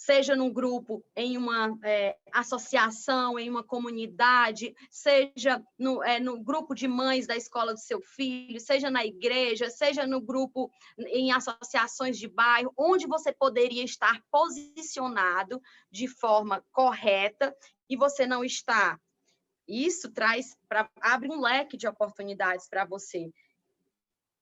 seja 0.01 0.35
num 0.35 0.51
grupo, 0.51 1.05
em 1.15 1.37
uma 1.37 1.77
é, 1.83 2.17
associação, 2.33 3.37
em 3.37 3.47
uma 3.47 3.63
comunidade, 3.63 4.75
seja 4.89 5.63
no, 5.77 6.01
é, 6.01 6.19
no 6.19 6.41
grupo 6.43 6.73
de 6.73 6.87
mães 6.87 7.27
da 7.27 7.37
escola 7.37 7.71
do 7.71 7.79
seu 7.79 8.01
filho, 8.01 8.59
seja 8.59 8.89
na 8.89 9.05
igreja, 9.05 9.69
seja 9.69 10.07
no 10.07 10.19
grupo 10.19 10.71
em 10.97 11.31
associações 11.31 12.17
de 12.17 12.27
bairro, 12.27 12.73
onde 12.75 13.05
você 13.05 13.31
poderia 13.31 13.83
estar 13.83 14.19
posicionado 14.31 15.61
de 15.91 16.07
forma 16.07 16.65
correta 16.71 17.55
e 17.87 17.95
você 17.95 18.25
não 18.25 18.43
está. 18.43 18.99
Isso 19.67 20.11
traz 20.11 20.57
para 20.67 20.89
abre 20.99 21.29
um 21.29 21.39
leque 21.39 21.77
de 21.77 21.87
oportunidades 21.87 22.67
para 22.67 22.85
você 22.85 23.29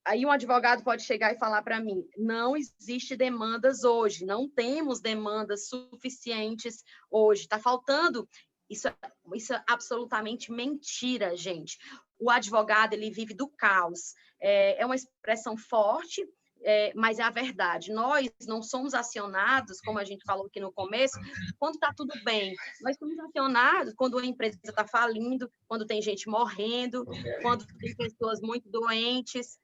aí 0.06 0.26
um 0.26 0.32
advogado 0.32 0.84
pode 0.84 1.04
chegar 1.04 1.34
e 1.34 1.38
falar 1.38 1.62
para 1.62 1.80
mim: 1.80 2.04
não 2.18 2.56
existe 2.56 3.16
demandas 3.16 3.84
hoje, 3.84 4.26
não 4.26 4.50
temos 4.50 5.00
demandas 5.00 5.68
suficientes 5.68 6.84
hoje, 7.10 7.42
está 7.42 7.60
faltando. 7.60 8.28
Isso, 8.70 8.88
é, 8.88 8.96
isso 9.34 9.54
é 9.54 9.64
absolutamente 9.68 10.52
mentira, 10.52 11.36
gente. 11.36 11.78
O 12.20 12.30
advogado 12.30 12.94
ele 12.94 13.10
vive 13.10 13.34
do 13.34 13.48
caos. 13.48 14.14
É, 14.40 14.82
é 14.82 14.86
uma 14.86 14.96
expressão 14.96 15.58
forte, 15.58 16.24
é, 16.62 16.94
mas 16.94 17.20
é 17.20 17.24
a 17.24 17.30
verdade. 17.30 17.92
Nós 17.92 18.30
não 18.48 18.62
somos 18.62 18.94
acionados, 18.94 19.80
como 19.82 19.98
a 19.98 20.04
gente 20.04 20.24
falou 20.26 20.46
aqui 20.46 20.60
no 20.60 20.72
começo, 20.72 21.18
quando 21.58 21.76
está 21.76 21.94
tudo 21.94 22.14
bem. 22.24 22.54
Nós 22.82 22.98
somos 22.98 23.18
acionados 23.20 23.94
quando 23.96 24.20
a 24.20 24.26
empresa 24.26 24.60
está 24.64 24.88
falindo, 24.88 25.52
quando 25.68 25.86
tem 25.86 26.02
gente 26.02 26.30
morrendo, 26.30 27.06
quando 27.42 27.66
tem 27.66 27.96
pessoas 27.96 28.40
muito 28.40 28.70
doentes. 28.70 29.58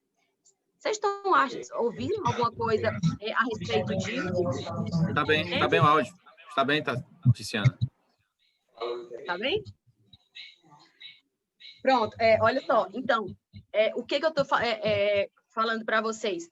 Vocês 0.86 0.98
estão 0.98 1.82
ouvindo 1.82 2.22
alguma 2.28 2.52
coisa 2.52 2.96
é, 3.20 3.34
a 3.34 3.44
respeito 3.44 3.98
disso? 3.98 5.10
Está 5.10 5.26
bem, 5.26 5.52
está 5.52 5.68
bem 5.68 5.80
o 5.80 5.84
áudio. 5.84 6.14
Está 6.48 6.64
bem, 6.64 6.84
tá, 6.84 7.04
Tiziana. 7.34 7.76
Está 9.18 9.36
bem? 9.36 9.64
Pronto, 11.82 12.16
é, 12.20 12.40
olha 12.40 12.62
só. 12.62 12.88
Então, 12.94 13.26
é, 13.74 13.96
o 13.96 14.04
que, 14.04 14.20
que 14.20 14.26
eu 14.28 14.30
estou 14.30 14.46
é, 14.60 15.22
é, 15.24 15.30
falando 15.50 15.84
para 15.84 16.02
vocês? 16.02 16.48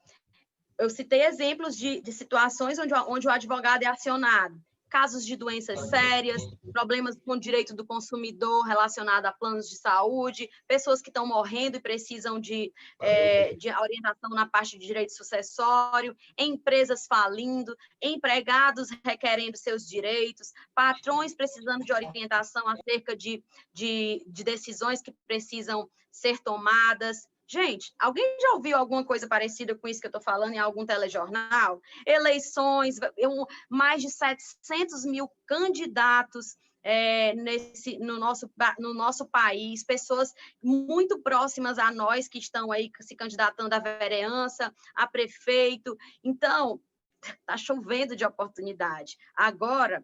Eu 0.79 0.89
citei 0.89 1.23
exemplos 1.25 1.77
de, 1.77 2.01
de 2.01 2.11
situações 2.11 2.79
onde, 2.79 2.91
onde 3.07 3.27
o 3.27 3.31
advogado 3.31 3.83
é 3.83 3.85
acionado 3.85 4.59
casos 4.93 5.25
de 5.25 5.35
doenças 5.35 5.89
sérias, 5.89 6.39
problemas 6.71 7.17
com 7.25 7.33
o 7.33 7.39
direito 7.39 7.75
do 7.75 7.83
consumidor 7.83 8.61
relacionado 8.61 9.25
a 9.25 9.31
planos 9.31 9.67
de 9.67 9.75
saúde, 9.75 10.47
pessoas 10.67 11.01
que 11.01 11.09
estão 11.09 11.25
morrendo 11.25 11.77
e 11.77 11.81
precisam 11.81 12.39
de, 12.39 12.71
é, 13.01 13.55
de 13.55 13.71
orientação 13.71 14.29
na 14.29 14.45
parte 14.45 14.77
de 14.77 14.85
direito 14.85 15.11
sucessório, 15.11 16.15
empresas 16.37 17.07
falindo, 17.07 17.75
empregados 17.99 18.89
requerendo 19.03 19.57
seus 19.57 19.89
direitos, 19.89 20.53
patrões 20.75 21.33
precisando 21.33 21.83
de 21.83 21.91
orientação 21.91 22.67
acerca 22.67 23.15
de, 23.15 23.43
de, 23.73 24.23
de 24.27 24.43
decisões 24.43 25.01
que 25.01 25.11
precisam 25.25 25.89
ser 26.11 26.37
tomadas, 26.37 27.27
Gente, 27.53 27.93
alguém 27.99 28.25
já 28.41 28.53
ouviu 28.53 28.75
alguma 28.75 29.05
coisa 29.05 29.27
parecida 29.27 29.75
com 29.75 29.87
isso 29.87 29.99
que 29.99 30.07
eu 30.07 30.09
estou 30.09 30.23
falando 30.23 30.55
em 30.55 30.57
algum 30.57 30.87
telejornal? 30.87 31.79
Eleições, 32.03 32.95
eu, 33.15 33.45
mais 33.69 34.01
de 34.01 34.09
700 34.09 35.05
mil 35.05 35.29
candidatos 35.45 36.57
é, 36.81 37.35
nesse, 37.35 37.99
no, 37.99 38.17
nosso, 38.17 38.51
no 38.79 38.91
nosso 38.95 39.27
país, 39.27 39.83
pessoas 39.83 40.33
muito 40.63 41.21
próximas 41.21 41.77
a 41.77 41.91
nós 41.91 42.27
que 42.27 42.39
estão 42.39 42.71
aí 42.71 42.89
se 43.01 43.15
candidatando 43.15 43.75
à 43.75 43.77
vereança, 43.77 44.73
a 44.95 45.05
prefeito. 45.05 45.95
Então, 46.23 46.81
está 47.21 47.55
chovendo 47.55 48.15
de 48.15 48.25
oportunidade. 48.25 49.15
Agora, 49.35 50.03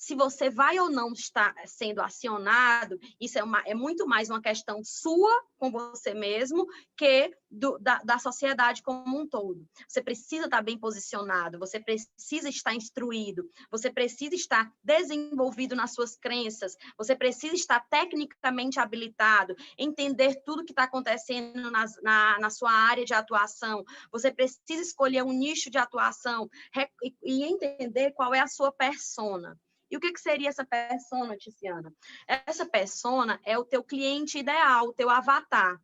se 0.00 0.14
você 0.14 0.48
vai 0.48 0.78
ou 0.78 0.88
não 0.88 1.12
estar 1.12 1.54
sendo 1.66 2.00
acionado, 2.00 2.98
isso 3.20 3.38
é, 3.38 3.44
uma, 3.44 3.60
é 3.66 3.74
muito 3.74 4.06
mais 4.06 4.30
uma 4.30 4.40
questão 4.40 4.82
sua 4.82 5.30
com 5.58 5.70
você 5.70 6.14
mesmo 6.14 6.66
que 6.96 7.30
do, 7.50 7.78
da, 7.78 7.98
da 7.98 8.18
sociedade 8.18 8.82
como 8.82 9.20
um 9.20 9.28
todo. 9.28 9.62
Você 9.86 10.02
precisa 10.02 10.46
estar 10.46 10.62
bem 10.62 10.78
posicionado, 10.78 11.58
você 11.58 11.78
precisa 11.78 12.48
estar 12.48 12.74
instruído, 12.74 13.46
você 13.70 13.92
precisa 13.92 14.34
estar 14.34 14.72
desenvolvido 14.82 15.76
nas 15.76 15.92
suas 15.92 16.16
crenças, 16.16 16.78
você 16.96 17.14
precisa 17.14 17.54
estar 17.54 17.80
tecnicamente 17.90 18.80
habilitado, 18.80 19.54
entender 19.76 20.42
tudo 20.46 20.64
que 20.64 20.72
está 20.72 20.84
acontecendo 20.84 21.70
nas, 21.70 22.00
na, 22.02 22.38
na 22.38 22.48
sua 22.48 22.72
área 22.72 23.04
de 23.04 23.12
atuação, 23.12 23.84
você 24.10 24.32
precisa 24.32 24.80
escolher 24.80 25.22
um 25.24 25.32
nicho 25.32 25.70
de 25.70 25.76
atuação 25.76 26.48
e, 27.04 27.14
e 27.22 27.44
entender 27.44 28.12
qual 28.12 28.32
é 28.32 28.40
a 28.40 28.48
sua 28.48 28.72
persona. 28.72 29.60
E 29.90 29.96
o 29.96 30.00
que, 30.00 30.12
que 30.12 30.20
seria 30.20 30.48
essa 30.48 30.64
persona, 30.64 31.36
Tiziana? 31.36 31.92
Essa 32.26 32.64
persona 32.64 33.40
é 33.44 33.58
o 33.58 33.64
teu 33.64 33.82
cliente 33.82 34.38
ideal, 34.38 34.86
o 34.86 34.92
teu 34.92 35.10
avatar. 35.10 35.80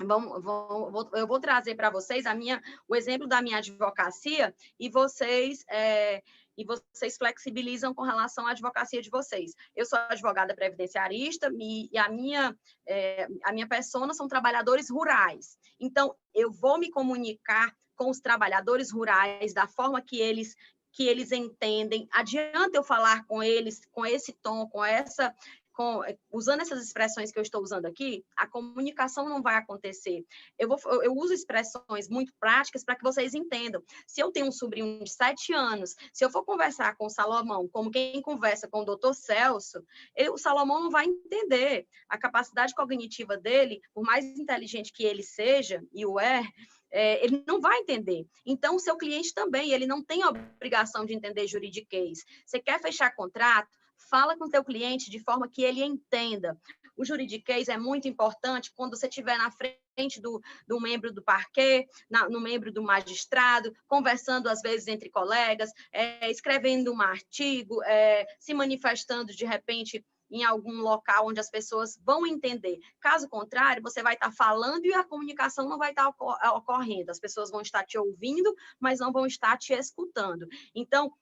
Vou, 0.00 1.10
eu 1.14 1.26
vou 1.26 1.38
trazer 1.38 1.76
para 1.76 1.88
vocês 1.88 2.26
a 2.26 2.34
minha, 2.34 2.60
o 2.88 2.96
exemplo 2.96 3.28
da 3.28 3.40
minha 3.40 3.58
advocacia 3.58 4.52
e 4.78 4.88
vocês 4.88 5.64
é, 5.70 6.20
e 6.56 6.64
vocês 6.64 7.16
flexibilizam 7.16 7.94
com 7.94 8.02
relação 8.02 8.46
à 8.46 8.50
advocacia 8.50 9.00
de 9.00 9.10
vocês. 9.10 9.52
Eu 9.74 9.84
sou 9.84 9.98
advogada 9.98 10.54
previdenciarista 10.54 11.48
e, 11.52 11.88
e 11.92 11.98
a 11.98 12.08
minha 12.08 12.56
é, 12.86 13.28
a 13.44 13.52
minha 13.52 13.68
persona 13.68 14.12
são 14.14 14.26
trabalhadores 14.26 14.90
rurais. 14.90 15.56
Então 15.78 16.16
eu 16.34 16.50
vou 16.50 16.78
me 16.78 16.90
comunicar 16.90 17.72
com 17.96 18.10
os 18.10 18.20
trabalhadores 18.20 18.90
rurais 18.90 19.54
da 19.54 19.68
forma 19.68 20.02
que 20.02 20.20
eles 20.20 20.56
que 20.94 21.08
eles 21.08 21.32
entendem. 21.32 22.08
Adianta 22.12 22.78
eu 22.78 22.84
falar 22.84 23.26
com 23.26 23.42
eles 23.42 23.82
com 23.90 24.06
esse 24.06 24.32
tom, 24.32 24.66
com 24.68 24.82
essa 24.82 25.34
com, 25.74 26.00
usando 26.30 26.60
essas 26.60 26.82
expressões 26.82 27.32
que 27.32 27.38
eu 27.38 27.42
estou 27.42 27.62
usando 27.62 27.86
aqui, 27.86 28.24
a 28.36 28.46
comunicação 28.46 29.28
não 29.28 29.42
vai 29.42 29.56
acontecer. 29.56 30.24
Eu, 30.58 30.68
vou, 30.68 30.78
eu 31.02 31.12
uso 31.14 31.34
expressões 31.34 32.08
muito 32.08 32.32
práticas 32.38 32.84
para 32.84 32.96
que 32.96 33.02
vocês 33.02 33.34
entendam. 33.34 33.82
Se 34.06 34.20
eu 34.20 34.30
tenho 34.30 34.46
um 34.46 34.52
sobrinho 34.52 35.02
de 35.02 35.10
sete 35.10 35.52
anos, 35.52 35.94
se 36.12 36.24
eu 36.24 36.30
for 36.30 36.44
conversar 36.44 36.96
com 36.96 37.06
o 37.06 37.10
Salomão 37.10 37.68
como 37.68 37.90
quem 37.90 38.22
conversa 38.22 38.68
com 38.68 38.80
o 38.80 38.84
doutor 38.84 39.14
Celso, 39.14 39.84
eu, 40.16 40.34
o 40.34 40.38
Salomão 40.38 40.80
não 40.80 40.90
vai 40.90 41.06
entender. 41.06 41.86
A 42.08 42.16
capacidade 42.16 42.74
cognitiva 42.74 43.36
dele, 43.36 43.80
por 43.92 44.04
mais 44.04 44.24
inteligente 44.24 44.92
que 44.92 45.04
ele 45.04 45.22
seja, 45.22 45.82
e 45.92 46.06
o 46.06 46.20
é, 46.20 46.44
é, 46.92 47.24
ele 47.24 47.42
não 47.46 47.60
vai 47.60 47.78
entender. 47.78 48.24
Então, 48.46 48.76
o 48.76 48.80
seu 48.80 48.96
cliente 48.96 49.34
também, 49.34 49.72
ele 49.72 49.86
não 49.86 50.02
tem 50.02 50.24
obrigação 50.24 51.04
de 51.04 51.12
entender 51.12 51.46
juridiquês. 51.48 52.20
Você 52.46 52.60
quer 52.60 52.80
fechar 52.80 53.14
contrato? 53.14 53.68
Fala 54.08 54.36
com 54.36 54.44
o 54.44 54.50
teu 54.50 54.64
cliente 54.64 55.10
de 55.10 55.18
forma 55.18 55.48
que 55.48 55.62
ele 55.62 55.82
entenda. 55.82 56.58
O 56.96 57.04
juridiquês 57.04 57.68
é 57.68 57.76
muito 57.76 58.06
importante 58.06 58.72
quando 58.74 58.96
você 58.96 59.08
estiver 59.08 59.36
na 59.36 59.50
frente 59.50 60.20
do, 60.20 60.40
do 60.66 60.80
membro 60.80 61.12
do 61.12 61.22
parquê, 61.22 61.88
na, 62.08 62.28
no 62.28 62.40
membro 62.40 62.72
do 62.72 62.82
magistrado, 62.82 63.72
conversando 63.88 64.48
às 64.48 64.60
vezes 64.60 64.86
entre 64.86 65.10
colegas, 65.10 65.70
é, 65.92 66.30
escrevendo 66.30 66.92
um 66.92 67.00
artigo, 67.00 67.82
é, 67.82 68.26
se 68.38 68.54
manifestando 68.54 69.34
de 69.34 69.44
repente 69.44 70.04
em 70.30 70.42
algum 70.42 70.80
local 70.80 71.28
onde 71.28 71.40
as 71.40 71.50
pessoas 71.50 71.98
vão 72.02 72.26
entender. 72.26 72.78
Caso 73.00 73.28
contrário, 73.28 73.82
você 73.82 74.02
vai 74.02 74.14
estar 74.14 74.32
falando 74.32 74.84
e 74.84 74.94
a 74.94 75.04
comunicação 75.04 75.68
não 75.68 75.78
vai 75.78 75.90
estar 75.90 76.08
ocorrendo. 76.08 77.10
As 77.10 77.20
pessoas 77.20 77.50
vão 77.50 77.60
estar 77.60 77.84
te 77.84 77.98
ouvindo, 77.98 78.54
mas 78.80 79.00
não 79.00 79.12
vão 79.12 79.26
estar 79.26 79.56
te 79.56 79.72
escutando. 79.74 80.48
Então, 80.74 81.12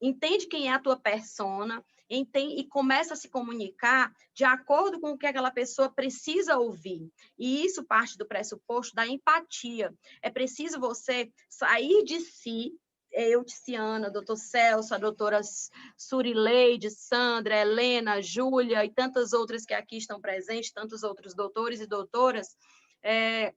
entende 0.00 0.46
quem 0.46 0.68
é 0.68 0.72
a 0.72 0.78
tua 0.78 0.96
persona, 0.96 1.84
e 2.10 2.64
começa 2.64 3.14
a 3.14 3.16
se 3.16 3.28
comunicar 3.28 4.12
de 4.34 4.44
acordo 4.44 5.00
com 5.00 5.10
o 5.10 5.18
que 5.18 5.26
aquela 5.26 5.50
pessoa 5.50 5.90
precisa 5.90 6.58
ouvir. 6.58 7.10
E 7.38 7.64
isso 7.64 7.84
parte 7.84 8.16
do 8.16 8.26
pressuposto 8.26 8.94
da 8.94 9.06
empatia. 9.06 9.94
É 10.22 10.30
preciso 10.30 10.80
você 10.80 11.30
sair 11.48 12.04
de 12.04 12.20
si 12.20 12.72
eu, 13.10 13.42
Tiziana, 13.42 14.10
doutor 14.10 14.36
Celso, 14.36 14.94
a 14.94 14.98
doutora 14.98 15.40
Surileide, 15.96 16.90
Sandra, 16.90 17.56
Helena, 17.56 18.20
Júlia 18.20 18.84
e 18.84 18.90
tantas 18.92 19.32
outras 19.32 19.64
que 19.64 19.74
aqui 19.74 19.96
estão 19.96 20.20
presentes, 20.20 20.72
tantos 20.72 21.02
outros 21.02 21.34
doutores 21.34 21.80
e 21.80 21.86
doutoras, 21.86 22.56
é, 23.02 23.54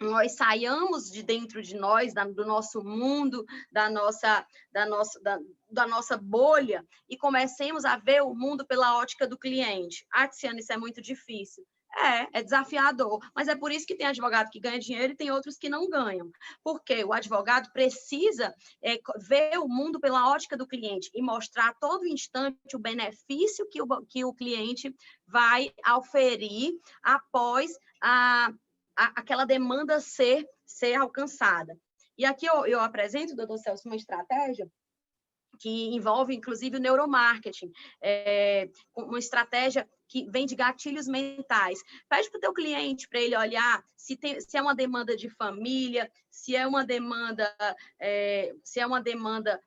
nós 0.00 0.36
saiamos 0.36 1.10
de 1.10 1.22
dentro 1.22 1.62
de 1.62 1.76
nós, 1.76 2.14
da, 2.14 2.24
do 2.24 2.46
nosso 2.46 2.82
mundo, 2.82 3.44
da 3.72 3.90
nossa, 3.90 4.46
da, 4.72 4.86
nossa, 4.86 5.20
da, 5.20 5.38
da, 5.70 5.86
nossa 5.86 6.16
bolha, 6.16 6.86
e 7.08 7.16
comecemos 7.16 7.84
a 7.84 7.96
ver 7.96 8.22
o 8.22 8.34
mundo 8.34 8.66
pela 8.66 8.96
ótica 8.96 9.26
do 9.26 9.38
cliente. 9.38 10.06
Ah, 10.12 10.28
Tiziana, 10.28 10.60
isso 10.60 10.72
é 10.72 10.76
muito 10.76 11.02
difícil. 11.02 11.64
É, 11.96 12.40
é 12.40 12.42
desafiador, 12.42 13.18
mas 13.34 13.48
é 13.48 13.56
por 13.56 13.72
isso 13.72 13.86
que 13.86 13.96
tem 13.96 14.06
advogado 14.06 14.50
que 14.50 14.60
ganha 14.60 14.78
dinheiro 14.78 15.14
e 15.14 15.16
tem 15.16 15.30
outros 15.30 15.56
que 15.56 15.70
não 15.70 15.88
ganham. 15.88 16.30
Porque 16.62 17.02
o 17.02 17.12
advogado 17.12 17.72
precisa 17.72 18.54
é, 18.84 19.00
ver 19.26 19.58
o 19.58 19.66
mundo 19.66 19.98
pela 19.98 20.30
ótica 20.30 20.56
do 20.56 20.66
cliente 20.66 21.10
e 21.14 21.22
mostrar 21.22 21.70
a 21.70 21.74
todo 21.74 22.06
instante 22.06 22.58
o 22.74 22.78
benefício 22.78 23.66
que 23.68 23.80
o, 23.80 23.86
que 24.06 24.24
o 24.24 24.34
cliente 24.34 24.94
vai 25.26 25.72
oferir 25.96 26.74
após 27.02 27.72
a, 28.02 28.52
a, 28.98 29.20
aquela 29.20 29.44
demanda 29.44 30.00
ser, 30.00 30.44
ser 30.66 30.94
alcançada. 30.94 31.78
E 32.18 32.24
aqui 32.24 32.46
eu, 32.46 32.66
eu 32.66 32.80
apresento, 32.80 33.36
doutor 33.36 33.58
Celso, 33.58 33.88
uma 33.88 33.94
estratégia 33.96 34.68
que 35.60 35.94
envolve, 35.94 36.34
inclusive, 36.34 36.76
o 36.76 36.80
neuromarketing, 36.80 37.70
é, 38.02 38.68
uma 38.94 39.18
estratégia 39.18 39.88
que 40.08 40.28
vem 40.30 40.46
de 40.46 40.54
gatilhos 40.54 41.06
mentais. 41.06 41.80
Pede 42.08 42.30
para 42.30 42.38
o 42.38 42.40
teu 42.40 42.52
cliente 42.52 43.08
para 43.08 43.20
ele 43.20 43.36
olhar 43.36 43.84
se, 43.96 44.16
tem, 44.16 44.40
se 44.40 44.56
é 44.56 44.62
uma 44.62 44.74
demanda 44.74 45.16
de 45.16 45.28
família, 45.28 46.10
se 46.30 46.56
é 46.56 46.66
uma 46.66 46.84
demanda, 46.84 47.54
é, 48.00 48.54
se 48.64 48.80
é 48.80 48.86
uma 48.86 49.00
demanda 49.00 49.62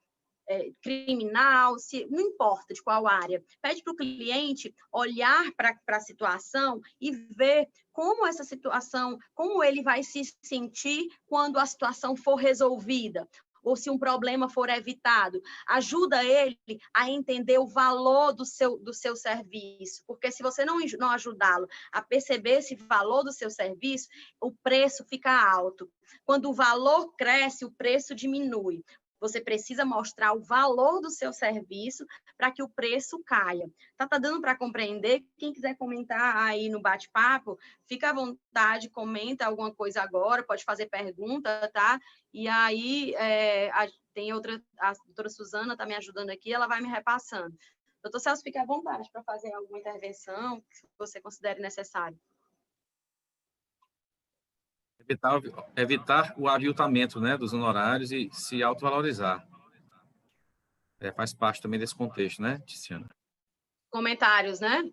é, 0.48 0.70
criminal, 0.82 1.78
se 1.78 2.06
não 2.10 2.20
importa 2.20 2.74
de 2.74 2.82
qual 2.82 3.06
área. 3.06 3.42
Pede 3.60 3.82
para 3.82 3.92
o 3.92 3.96
cliente 3.96 4.74
olhar 4.92 5.52
para 5.52 5.76
a 5.88 6.00
situação 6.00 6.80
e 7.00 7.10
ver 7.10 7.68
como 7.92 8.26
essa 8.26 8.44
situação, 8.44 9.18
como 9.34 9.62
ele 9.62 9.82
vai 9.82 10.02
se 10.02 10.22
sentir 10.42 11.08
quando 11.26 11.58
a 11.58 11.66
situação 11.66 12.16
for 12.16 12.36
resolvida 12.36 13.28
ou 13.62 13.76
se 13.76 13.88
um 13.88 13.98
problema 13.98 14.48
for 14.48 14.68
evitado. 14.68 15.40
Ajuda 15.68 16.22
ele 16.24 16.58
a 16.92 17.08
entender 17.08 17.58
o 17.58 17.66
valor 17.66 18.32
do 18.32 18.44
seu, 18.44 18.78
do 18.78 18.92
seu 18.92 19.14
serviço, 19.14 20.02
porque 20.06 20.30
se 20.30 20.42
você 20.42 20.64
não, 20.64 20.78
não 20.98 21.10
ajudá-lo 21.10 21.68
a 21.92 22.02
perceber 22.02 22.58
esse 22.58 22.74
valor 22.74 23.22
do 23.22 23.32
seu 23.32 23.50
serviço, 23.50 24.08
o 24.40 24.52
preço 24.52 25.04
fica 25.04 25.30
alto. 25.30 25.90
Quando 26.24 26.50
o 26.50 26.54
valor 26.54 27.14
cresce, 27.16 27.64
o 27.64 27.70
preço 27.70 28.14
diminui. 28.14 28.84
Você 29.22 29.40
precisa 29.40 29.84
mostrar 29.84 30.32
o 30.32 30.42
valor 30.42 31.00
do 31.00 31.08
seu 31.08 31.32
serviço 31.32 32.04
para 32.36 32.50
que 32.50 32.60
o 32.60 32.68
preço 32.68 33.22
caia. 33.24 33.70
Tá, 33.96 34.08
tá 34.08 34.18
dando 34.18 34.40
para 34.40 34.58
compreender? 34.58 35.24
Quem 35.38 35.52
quiser 35.52 35.76
comentar 35.76 36.36
aí 36.36 36.68
no 36.68 36.82
bate-papo, 36.82 37.56
fica 37.86 38.10
à 38.10 38.12
vontade, 38.12 38.90
comenta 38.90 39.46
alguma 39.46 39.72
coisa 39.72 40.02
agora, 40.02 40.42
pode 40.42 40.64
fazer 40.64 40.86
pergunta, 40.86 41.70
tá? 41.72 42.00
E 42.34 42.48
aí 42.48 43.14
é, 43.14 43.70
a, 43.70 43.88
tem 44.12 44.32
outra, 44.32 44.60
a 44.76 44.92
doutora 45.06 45.30
Suzana 45.30 45.74
está 45.74 45.86
me 45.86 45.94
ajudando 45.94 46.30
aqui, 46.30 46.52
ela 46.52 46.66
vai 46.66 46.80
me 46.80 46.88
repassando. 46.88 47.56
Doutor 48.02 48.18
Celso, 48.18 48.42
fique 48.42 48.58
à 48.58 48.64
vontade 48.64 49.08
para 49.12 49.22
fazer 49.22 49.52
alguma 49.54 49.78
intervenção 49.78 50.60
que 50.60 50.88
você 50.98 51.20
considere 51.20 51.60
necessário. 51.60 52.18
Evitar, 55.08 55.40
evitar 55.76 56.34
o 56.36 56.48
aviltamento 56.48 57.20
né, 57.20 57.36
dos 57.36 57.52
honorários 57.52 58.12
e 58.12 58.30
se 58.32 58.62
autovalorizar. 58.62 59.46
É, 61.00 61.12
faz 61.12 61.34
parte 61.34 61.60
também 61.60 61.80
desse 61.80 61.94
contexto, 61.94 62.40
né, 62.40 62.60
Tiziana? 62.64 63.08
Comentários, 63.90 64.60
né? 64.60 64.90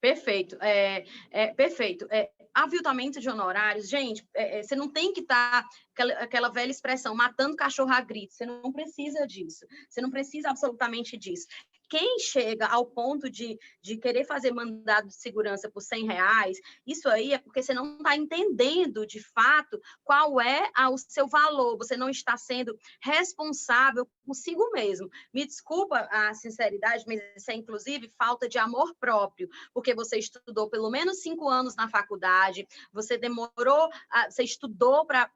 Perfeito, 0.00 0.56
é, 0.60 1.04
é 1.30 1.54
perfeito. 1.54 2.06
É, 2.10 2.30
aviltamento 2.54 3.20
de 3.20 3.28
honorários, 3.28 3.88
gente, 3.88 4.26
é, 4.34 4.58
é 4.58 4.62
você 4.62 4.74
não 4.74 4.90
tem 4.90 5.12
que 5.12 5.20
estar, 5.20 5.62
tá, 5.62 5.68
aquela, 5.92 6.12
aquela, 6.14 6.48
velha 6.48 6.70
expressão, 6.70 7.14
matando 7.14 7.56
cachorro 7.56 7.92
a 7.92 8.00
grito, 8.00 8.34
você 8.34 8.44
não 8.44 8.72
precisa 8.72 9.26
disso, 9.26 9.66
você 9.88 10.00
não 10.00 10.10
precisa 10.10 10.50
absolutamente 10.50 11.16
disso. 11.16 11.46
Quem 11.90 12.20
chega 12.20 12.68
ao 12.68 12.86
ponto 12.86 13.28
de, 13.28 13.58
de 13.82 13.96
querer 13.96 14.24
fazer 14.24 14.52
mandado 14.54 15.08
de 15.08 15.14
segurança 15.14 15.68
por 15.68 15.82
100 15.82 16.06
reais, 16.06 16.58
isso 16.86 17.08
aí 17.08 17.32
é 17.34 17.38
porque 17.38 17.60
você 17.62 17.74
não 17.74 17.96
está 17.96 18.16
entendendo 18.16 19.04
de 19.04 19.20
fato 19.20 19.80
qual 20.04 20.40
é 20.40 20.70
a, 20.72 20.88
o 20.88 20.96
seu 20.96 21.26
valor, 21.26 21.76
você 21.76 21.96
não 21.96 22.08
está 22.08 22.36
sendo 22.36 22.78
responsável 23.02 24.08
consigo 24.24 24.70
mesmo. 24.70 25.10
Me 25.34 25.44
desculpa 25.44 26.08
a 26.12 26.32
sinceridade, 26.32 27.04
mas 27.08 27.20
isso 27.36 27.50
é 27.50 27.54
inclusive 27.54 28.08
falta 28.16 28.48
de 28.48 28.58
amor 28.58 28.94
próprio, 28.94 29.48
porque 29.74 29.92
você 29.92 30.16
estudou 30.16 30.70
pelo 30.70 30.90
menos 30.90 31.20
cinco 31.20 31.48
anos 31.48 31.74
na 31.74 31.88
faculdade, 31.88 32.68
você 32.92 33.18
demorou, 33.18 33.90
você 34.28 34.44
estudou 34.44 35.04
para 35.04 35.28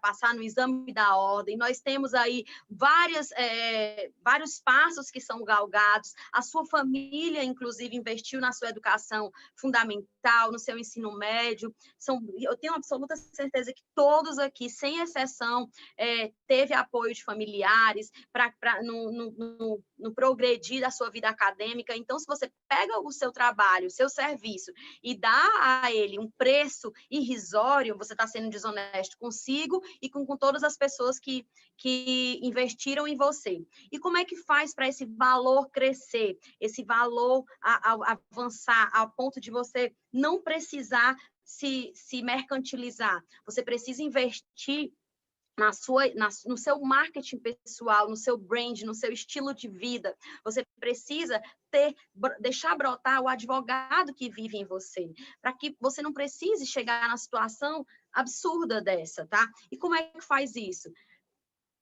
passar 0.00 0.34
no 0.34 0.42
exame 0.42 0.92
da 0.92 1.16
ordem, 1.16 1.56
nós 1.56 1.80
temos 1.80 2.14
aí 2.14 2.44
várias, 2.70 3.32
é, 3.32 4.12
vários 4.22 4.60
passos 4.60 5.10
que 5.10 5.20
são 5.20 5.42
galgados, 5.42 5.95
a 6.32 6.42
sua 6.42 6.64
família, 6.66 7.42
inclusive, 7.44 7.96
investiu 7.96 8.40
na 8.40 8.52
sua 8.52 8.68
educação 8.68 9.30
fundamental, 9.56 10.50
no 10.50 10.58
seu 10.58 10.78
ensino 10.78 11.16
médio, 11.16 11.74
são, 11.98 12.20
eu 12.38 12.56
tenho 12.56 12.74
absoluta 12.74 13.16
certeza 13.16 13.72
que 13.72 13.82
todos 13.94 14.38
aqui, 14.38 14.68
sem 14.68 15.00
exceção, 15.00 15.68
é, 15.96 16.32
teve 16.46 16.74
apoio 16.74 17.14
de 17.14 17.22
familiares 17.22 18.10
para 18.32 18.52
no, 18.82 19.10
no, 19.12 19.30
no, 19.32 19.84
no 19.98 20.14
progredir 20.14 20.80
da 20.80 20.90
sua 20.90 21.10
vida 21.10 21.28
acadêmica, 21.28 21.96
então, 21.96 22.18
se 22.18 22.26
você 22.26 22.50
pega 22.68 23.00
o 23.00 23.12
seu 23.12 23.32
trabalho, 23.32 23.86
o 23.86 23.90
seu 23.90 24.08
serviço 24.08 24.72
e 25.02 25.16
dá 25.16 25.48
a 25.60 25.92
ele 25.92 26.18
um 26.18 26.30
preço 26.36 26.92
irrisório, 27.10 27.96
você 27.96 28.12
está 28.12 28.26
sendo 28.26 28.50
desonesto 28.50 29.16
consigo 29.18 29.82
e 30.00 30.08
com, 30.08 30.26
com 30.26 30.36
todas 30.36 30.62
as 30.62 30.76
pessoas 30.76 31.18
que, 31.18 31.46
que 31.76 32.38
investiram 32.42 33.06
em 33.06 33.16
você. 33.16 33.64
E 33.90 33.98
como 33.98 34.16
é 34.16 34.24
que 34.24 34.36
faz 34.36 34.74
para 34.74 34.88
esse 34.88 35.04
valor 35.04 35.68
crescer, 35.70 35.85
esse 36.60 36.84
valor 36.84 37.44
a, 37.62 37.92
a, 37.92 38.18
avançar 38.30 38.90
ao 38.92 39.10
ponto 39.10 39.40
de 39.40 39.50
você 39.50 39.94
não 40.12 40.42
precisar 40.42 41.16
se, 41.44 41.92
se 41.94 42.22
mercantilizar? 42.22 43.22
Você 43.44 43.62
precisa 43.62 44.02
investir 44.02 44.92
na 45.58 45.72
sua, 45.72 46.12
na, 46.14 46.28
no 46.44 46.56
seu 46.56 46.78
marketing 46.80 47.38
pessoal, 47.38 48.08
no 48.08 48.16
seu 48.16 48.36
brand, 48.36 48.82
no 48.82 48.94
seu 48.94 49.10
estilo 49.10 49.54
de 49.54 49.68
vida. 49.68 50.14
Você 50.44 50.62
precisa 50.78 51.40
ter, 51.70 51.94
deixar 52.40 52.76
brotar 52.76 53.22
o 53.22 53.28
advogado 53.28 54.14
que 54.14 54.28
vive 54.28 54.58
em 54.58 54.66
você, 54.66 55.10
para 55.40 55.54
que 55.54 55.74
você 55.80 56.02
não 56.02 56.12
precise 56.12 56.66
chegar 56.66 57.08
na 57.08 57.16
situação 57.16 57.86
absurda 58.12 58.82
dessa, 58.82 59.26
tá? 59.26 59.48
E 59.70 59.76
como 59.76 59.94
é 59.94 60.04
que 60.04 60.20
faz 60.20 60.56
isso? 60.56 60.90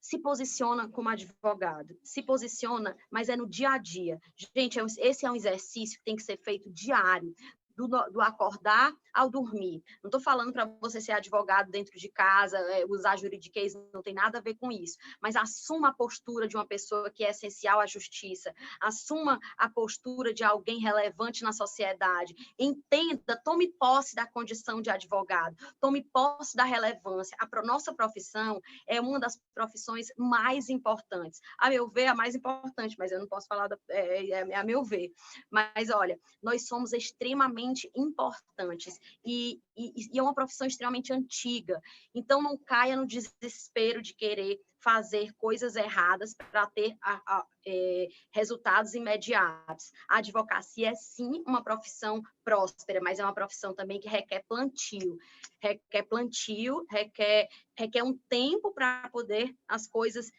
Se 0.05 0.19
posiciona 0.19 0.87
como 0.87 1.09
advogado, 1.09 1.99
se 2.03 2.23
posiciona, 2.23 2.95
mas 3.11 3.31
é 3.31 3.37
no 3.37 3.49
dia 3.49 3.71
a 3.71 3.79
dia. 3.79 4.21
Gente, 4.55 4.79
é 4.79 4.85
esse 4.99 5.25
é 5.25 5.31
um 5.31 5.35
exercício 5.35 5.99
que 5.99 6.05
tem 6.05 6.15
que 6.15 6.23
ser 6.23 6.37
feito 6.37 6.71
diário 6.71 7.35
do, 7.77 7.89
do 7.89 8.21
acordar 8.21 8.93
ao 9.13 9.31
dormir. 9.31 9.83
Não 10.03 10.09
estou 10.09 10.21
falando 10.21 10.53
para 10.53 10.65
você 10.81 11.01
ser 11.01 11.13
advogado 11.13 11.71
dentro 11.71 11.99
de 11.99 12.09
casa, 12.09 12.59
é, 12.59 12.85
usar 12.87 13.17
juridiquês, 13.17 13.75
não 13.93 14.03
tem 14.03 14.15
nada 14.15 14.39
a 14.39 14.41
ver 14.41 14.55
com 14.55 14.71
isso. 14.71 14.97
Mas 15.21 15.37
assuma 15.37 15.89
a 15.89 15.93
postura 15.93 16.49
de 16.49 16.57
uma 16.57 16.67
pessoa 16.67 17.11
que 17.11 17.25
é 17.25 17.31
essencial 17.31 17.81
à 17.81 17.87
justiça, 17.87 18.55
assuma 18.81 19.39
a 19.57 19.69
postura 19.69 20.33
de 20.33 20.43
alguém 20.45 20.79
relevante 20.79 21.43
na 21.43 21.53
sociedade. 21.53 22.35
Entenda, 22.59 23.41
tome 23.45 23.69
posse 23.73 24.15
da 24.15 24.27
condição 24.27 24.81
de 24.81 24.91
advogado, 24.91 25.57
tome 25.81 26.03
posse 26.13 26.57
da 26.57 26.65
relevância. 26.65 27.37
A 27.41 27.63
nossa 27.63 27.95
profissão 27.95 28.61
é 28.87 29.01
uma 29.01 29.19
das 29.19 29.41
profissões 29.55 30.09
mais 30.17 30.69
importantes. 30.69 31.41
A 31.59 31.71
meu 31.71 31.89
ver, 31.89 32.07
a 32.07 32.15
mais 32.15 32.35
importante, 32.35 32.97
mas 32.99 33.13
eu 33.13 33.21
não 33.21 33.29
posso 33.29 33.47
falar, 33.47 33.69
da, 33.69 33.79
é, 33.89 34.31
é, 34.31 34.51
é 34.51 34.57
a 34.57 34.65
meu 34.65 34.83
ver. 34.85 35.13
Mas 35.51 35.91
olha, 35.91 36.19
nós 36.43 36.67
somos 36.67 36.93
extremamente 36.93 37.64
extremamente 37.65 37.91
importantes 37.95 39.01
e, 39.25 39.61
e, 39.77 40.11
e 40.13 40.19
é 40.19 40.23
uma 40.23 40.35
profissão 40.35 40.67
extremamente 40.67 41.13
antiga. 41.13 41.81
Então, 42.15 42.43
não 42.43 42.57
caia 42.57 42.97
no 42.97 43.07
desespero 43.07 44.03
de 44.03 44.15
querer 44.15 44.61
fazer 44.79 45.33
coisas 45.39 45.77
erradas 45.77 46.35
para 46.35 46.67
ter 46.67 46.95
a, 47.03 47.15
a, 47.27 47.47
é, 47.67 48.09
resultados 48.33 48.93
imediatos. 48.93 49.91
A 50.09 50.19
advocacia 50.19 50.91
é 50.91 50.95
sim 50.95 51.43
uma 51.47 51.65
profissão 51.65 52.23
próspera, 52.45 53.01
mas 53.03 53.19
é 53.19 53.25
uma 53.25 53.33
profissão 53.33 53.75
também 53.75 53.99
que 53.99 54.09
requer 54.09 54.45
plantio, 54.47 55.19
requer 55.59 56.03
plantio, 56.03 56.85
requer, 56.91 57.49
requer 57.75 58.03
um 58.03 58.19
tempo 58.29 58.73
para 58.73 59.09
poder 59.09 59.57
as 59.67 59.89
coisas 59.89 60.31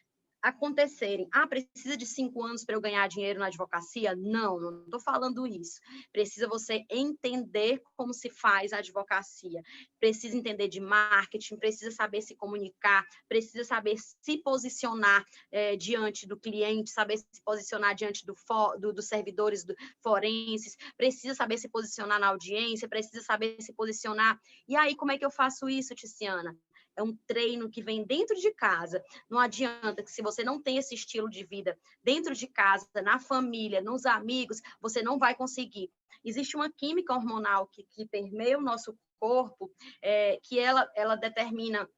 acontecerem. 0.46 1.28
Ah, 1.32 1.48
precisa 1.48 1.98
de 1.98 2.06
cinco 2.06 2.44
anos 2.44 2.64
para 2.64 2.76
eu 2.76 2.82
ganhar 2.82 3.08
dinheiro 3.08 3.40
na 3.40 3.48
advocacia? 3.48 4.16
Não, 4.16 4.60
não 4.60 4.84
estou 4.84 5.00
falando 5.00 5.48
isso. 5.48 5.80
Precisa 6.12 6.48
você 6.48 6.86
entender 6.88 7.82
como 7.98 8.14
se 8.14 8.30
faz 8.30 8.72
a 8.72 8.78
advocacia. 8.78 9.64
Precisa 10.00 10.38
entender 10.38 10.68
de 10.68 10.80
marketing, 10.80 11.58
precisa 11.58 11.90
saber 11.90 12.22
se 12.22 12.36
comunicar, 12.36 13.04
precisa 13.28 13.64
saber 13.64 13.96
se 13.98 14.38
posicionar 14.38 15.26
é, 15.52 15.76
diante 15.76 16.28
do 16.28 16.38
cliente, 16.38 16.92
saber 16.92 17.18
se 17.18 17.42
posicionar 17.44 17.96
diante 17.96 18.24
do, 18.24 18.36
do, 18.80 18.94
dos 18.94 19.08
servidores 19.08 19.66
do, 19.66 19.76
forenses, 20.04 20.78
precisa 20.96 21.34
saber 21.34 21.58
se 21.58 21.68
posicionar 21.68 22.20
na 22.20 22.28
audiência, 22.28 22.88
precisa 22.88 23.24
saber 23.24 23.60
se 23.62 23.74
posicionar. 23.74 24.40
E 24.68 24.76
aí, 24.76 24.96
como 24.96 25.12
é 25.12 25.18
que 25.18 25.26
eu 25.26 25.32
faço 25.32 25.68
isso, 25.68 25.96
Tiziana? 25.96 26.56
É 26.96 27.04
um 27.04 27.16
treino 27.28 27.70
que 27.70 27.82
vem 27.82 28.04
dentro 28.04 28.36
de 28.36 28.52
casa. 28.52 29.04
Não 29.30 29.40
adianta 29.40 30.04
que 30.04 30.12
se 30.12 30.22
você 30.22 30.44
não 30.44 30.62
tem 30.62 30.78
esse 30.78 30.96
estilo 30.96 31.30
de 31.30 31.44
vida 31.44 31.78
dentro 32.04 32.34
de 32.34 32.48
casa, 32.48 32.88
na 33.04 33.20
família, 33.20 33.82
nos 33.82 34.06
amigos, 34.06 34.62
você 34.82 35.02
não 35.02 35.18
vai 35.18 35.36
conseguir. 35.36 35.92
Existe 36.24 36.56
uma 36.56 36.72
química 36.72 37.14
hormonal 37.14 37.68
que, 37.68 37.84
que 37.84 38.06
permeia 38.06 38.58
o 38.58 38.62
nosso 38.62 38.98
corpo, 39.20 39.72
é, 40.02 40.40
que 40.44 40.60
ela, 40.60 40.90
ela 40.96 41.16
determina 41.16 41.90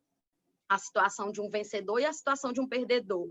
a 0.70 0.78
situação 0.78 1.32
de 1.32 1.42
um 1.42 1.50
vencedor 1.50 2.00
e 2.00 2.06
a 2.06 2.14
situação 2.14 2.52
de 2.52 2.60
um 2.60 2.68
perdedor. 2.68 3.30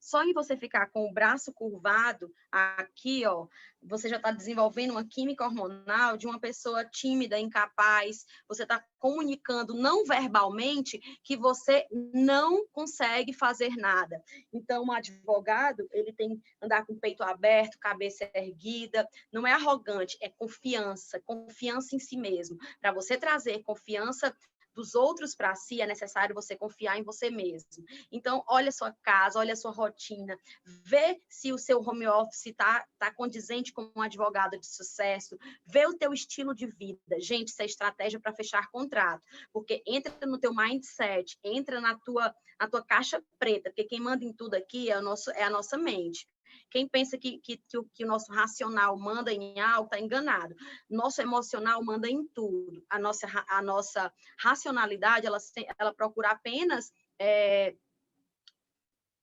Só 0.00 0.22
em 0.22 0.32
você 0.32 0.56
ficar 0.56 0.86
com 0.90 1.08
o 1.08 1.12
braço 1.12 1.52
curvado 1.52 2.32
aqui, 2.50 3.24
ó, 3.26 3.48
você 3.82 4.08
já 4.08 4.16
está 4.16 4.30
desenvolvendo 4.30 4.90
uma 4.90 5.04
química 5.04 5.44
hormonal 5.44 6.16
de 6.16 6.26
uma 6.26 6.40
pessoa 6.40 6.84
tímida, 6.84 7.38
incapaz. 7.38 8.24
Você 8.48 8.64
está 8.64 8.84
comunicando 8.98 9.74
não 9.74 10.04
verbalmente 10.04 11.00
que 11.22 11.36
você 11.36 11.86
não 12.12 12.66
consegue 12.68 13.32
fazer 13.32 13.76
nada. 13.76 14.22
Então, 14.52 14.84
um 14.84 14.92
advogado, 14.92 15.86
ele 15.92 16.12
tem 16.12 16.36
que 16.36 16.42
andar 16.60 16.84
com 16.84 16.94
o 16.94 17.00
peito 17.00 17.22
aberto, 17.22 17.78
cabeça 17.78 18.28
erguida. 18.34 19.08
Não 19.32 19.46
é 19.46 19.52
arrogante, 19.52 20.18
é 20.20 20.28
confiança, 20.28 21.20
confiança 21.24 21.94
em 21.94 21.98
si 21.98 22.16
mesmo. 22.16 22.58
Para 22.80 22.92
você 22.92 23.16
trazer 23.16 23.62
confiança 23.62 24.34
dos 24.76 24.94
outros 24.94 25.34
para 25.34 25.54
si, 25.54 25.80
é 25.80 25.86
necessário 25.86 26.34
você 26.34 26.54
confiar 26.54 26.98
em 26.98 27.02
você 27.02 27.30
mesmo. 27.30 27.66
Então, 28.12 28.44
olha 28.46 28.68
a 28.68 28.72
sua 28.72 28.92
casa, 29.02 29.38
olha 29.38 29.54
a 29.54 29.56
sua 29.56 29.72
rotina, 29.72 30.38
vê 30.84 31.20
se 31.28 31.50
o 31.52 31.58
seu 31.58 31.80
home 31.80 32.06
office 32.06 32.46
está 32.46 32.86
tá 32.98 33.12
condizente 33.12 33.72
com 33.72 33.90
um 33.96 34.02
advogado 34.02 34.58
de 34.60 34.66
sucesso, 34.66 35.38
vê 35.64 35.86
o 35.86 35.96
teu 35.96 36.12
estilo 36.12 36.54
de 36.54 36.66
vida. 36.66 37.18
Gente, 37.18 37.48
isso 37.48 37.62
é 37.62 37.64
estratégia 37.64 38.20
para 38.20 38.34
fechar 38.34 38.70
contrato, 38.70 39.22
porque 39.52 39.82
entra 39.86 40.14
no 40.26 40.38
teu 40.38 40.54
mindset, 40.54 41.38
entra 41.42 41.80
na 41.80 41.98
tua, 41.98 42.34
na 42.60 42.68
tua 42.68 42.84
caixa 42.84 43.22
preta, 43.38 43.70
porque 43.70 43.84
quem 43.84 44.00
manda 44.00 44.24
em 44.24 44.32
tudo 44.32 44.54
aqui 44.54 44.90
é, 44.90 44.98
o 44.98 45.02
nosso, 45.02 45.30
é 45.30 45.42
a 45.42 45.50
nossa 45.50 45.78
mente. 45.78 46.28
Quem 46.70 46.88
pensa 46.88 47.18
que, 47.18 47.38
que, 47.38 47.56
que, 47.56 47.78
o, 47.78 47.84
que 47.94 48.04
o 48.04 48.08
nosso 48.08 48.32
racional 48.32 48.96
manda 48.98 49.32
em 49.32 49.60
algo 49.60 49.86
está 49.86 49.98
enganado. 49.98 50.54
Nosso 50.88 51.20
emocional 51.20 51.82
manda 51.84 52.08
em 52.08 52.26
tudo. 52.28 52.84
A 52.88 52.98
nossa, 52.98 53.26
a 53.48 53.62
nossa 53.62 54.12
racionalidade, 54.38 55.26
ela, 55.26 55.38
ela 55.78 55.94
procura 55.94 56.30
apenas 56.30 56.92
é, 57.18 57.74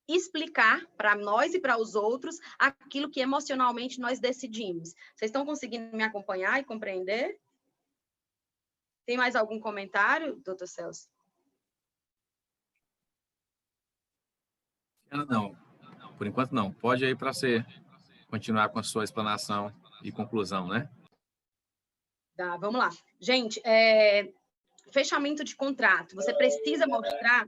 explicar 0.07 0.85
para 0.97 1.15
nós 1.15 1.53
e 1.53 1.59
para 1.59 1.77
os 1.77 1.95
outros 1.95 2.37
aquilo 2.59 3.09
que 3.09 3.21
emocionalmente 3.21 3.99
nós 3.99 4.19
decidimos. 4.19 4.93
Vocês 5.15 5.29
estão 5.29 5.45
conseguindo 5.45 5.95
me 5.95 6.03
acompanhar 6.03 6.59
e 6.59 6.65
compreender? 6.65 7.39
Tem 9.05 9.17
mais 9.17 9.35
algum 9.35 9.59
comentário, 9.59 10.37
doutor 10.37 10.67
Celso? 10.67 11.09
Não, 15.11 15.55
por 16.17 16.27
enquanto, 16.27 16.53
não. 16.53 16.71
Pode 16.71 17.05
aí 17.05 17.15
para 17.15 17.33
você 17.33 17.65
continuar 18.27 18.69
com 18.69 18.79
a 18.79 18.83
sua 18.83 19.03
explanação 19.03 19.73
e 20.03 20.11
conclusão, 20.11 20.67
né? 20.67 20.89
Tá, 22.35 22.57
vamos 22.57 22.79
lá. 22.79 22.89
Gente, 23.19 23.61
é... 23.63 24.31
fechamento 24.91 25.43
de 25.43 25.55
contrato. 25.55 26.15
Você 26.15 26.33
precisa 26.33 26.87
mostrar 26.87 27.47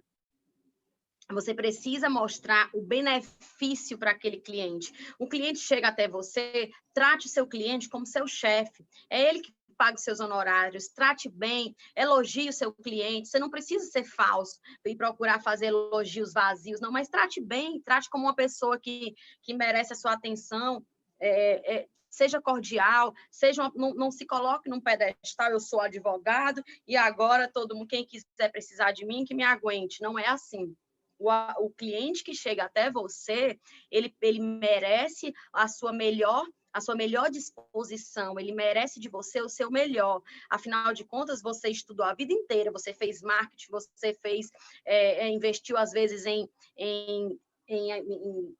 você 1.34 1.56
precisa 1.56 2.08
mostrar 2.08 2.70
o 2.72 2.84
benefício 2.84 3.98
para 3.98 4.12
aquele 4.12 4.38
cliente. 4.38 4.94
O 5.18 5.28
cliente 5.28 5.58
chega 5.58 5.88
até 5.88 6.08
você, 6.08 6.70
trate 6.94 7.26
o 7.26 7.30
seu 7.30 7.48
cliente 7.48 7.90
como 7.90 8.06
seu 8.06 8.28
chefe. 8.28 8.86
É 9.10 9.30
ele 9.30 9.40
que 9.40 9.52
pague 9.78 10.00
seus 10.00 10.20
honorários, 10.20 10.88
trate 10.88 11.30
bem, 11.30 11.76
elogie 11.96 12.50
o 12.50 12.54
seu 12.54 12.74
cliente. 12.74 13.28
Você 13.28 13.40
não 13.40 13.50
precisa 13.50 13.86
ser 13.86 14.04
falso 14.04 14.60
e 14.86 14.96
procurar 14.96 15.42
fazer 15.42 15.68
elogios 15.68 16.34
vazios, 16.34 16.80
não, 16.80 16.92
mas 16.92 17.10
trate 17.10 17.42
bem, 17.42 17.82
trate 17.82 18.10
como 18.10 18.26
uma 18.26 18.36
pessoa 18.36 18.80
que, 18.80 19.16
que 19.42 19.54
merece 19.54 19.94
a 19.94 19.96
sua 19.96 20.14
atenção. 20.14 20.86
é, 21.20 21.76
é, 21.76 21.88
seja 22.16 22.42
cordial, 22.42 23.14
seja 23.30 23.64
uma, 23.64 23.72
não, 23.76 23.94
não, 23.94 24.12
se 24.12 24.26
coloque 24.26 24.70
num 24.70 24.80
pedestal, 24.80 25.52
eu 25.52 25.60
sou 25.60 25.82
advogado 25.82 26.64
e 26.88 26.96
agora 26.96 27.52
todo 27.52 27.76
mundo, 27.76 27.88
quem 27.88 28.06
quiser 28.06 28.50
precisar 28.52 28.92
de 28.92 29.06
mim, 29.06 29.26
que 29.26 29.36
me 29.36 29.44
aguente. 29.44 30.02
Não 30.02 30.18
é 30.18 30.28
assim. 30.28 30.76
O, 31.20 31.30
o 31.60 31.70
cliente 31.72 32.24
que 32.24 32.34
chega 32.34 32.64
até 32.64 32.90
você, 32.90 33.60
ele, 33.92 34.16
ele 34.22 34.40
merece 34.40 35.34
a 35.54 35.68
sua 35.68 35.92
melhor 35.94 36.46
a 36.76 36.82
sua 36.82 36.94
melhor 36.94 37.30
disposição, 37.32 38.38
ele 38.38 38.54
merece 38.54 39.00
de 39.00 39.08
você 39.08 39.40
o 39.40 39.48
seu 39.48 39.72
melhor. 39.72 40.22
Afinal 40.50 40.94
de 40.94 41.06
contas, 41.06 41.42
você 41.42 41.70
estudou 41.70 42.06
a 42.06 42.14
vida 42.14 42.34
inteira, 42.34 42.70
você 42.70 42.94
fez 42.94 43.22
marketing, 43.22 43.72
você 43.72 44.14
fez, 44.14 44.52
é, 44.84 45.30
investiu 45.30 45.78
às 45.78 45.92
vezes 45.92 46.26
em, 46.26 46.50
em, 46.78 47.40
em, 47.70 47.92
em 47.94 48.56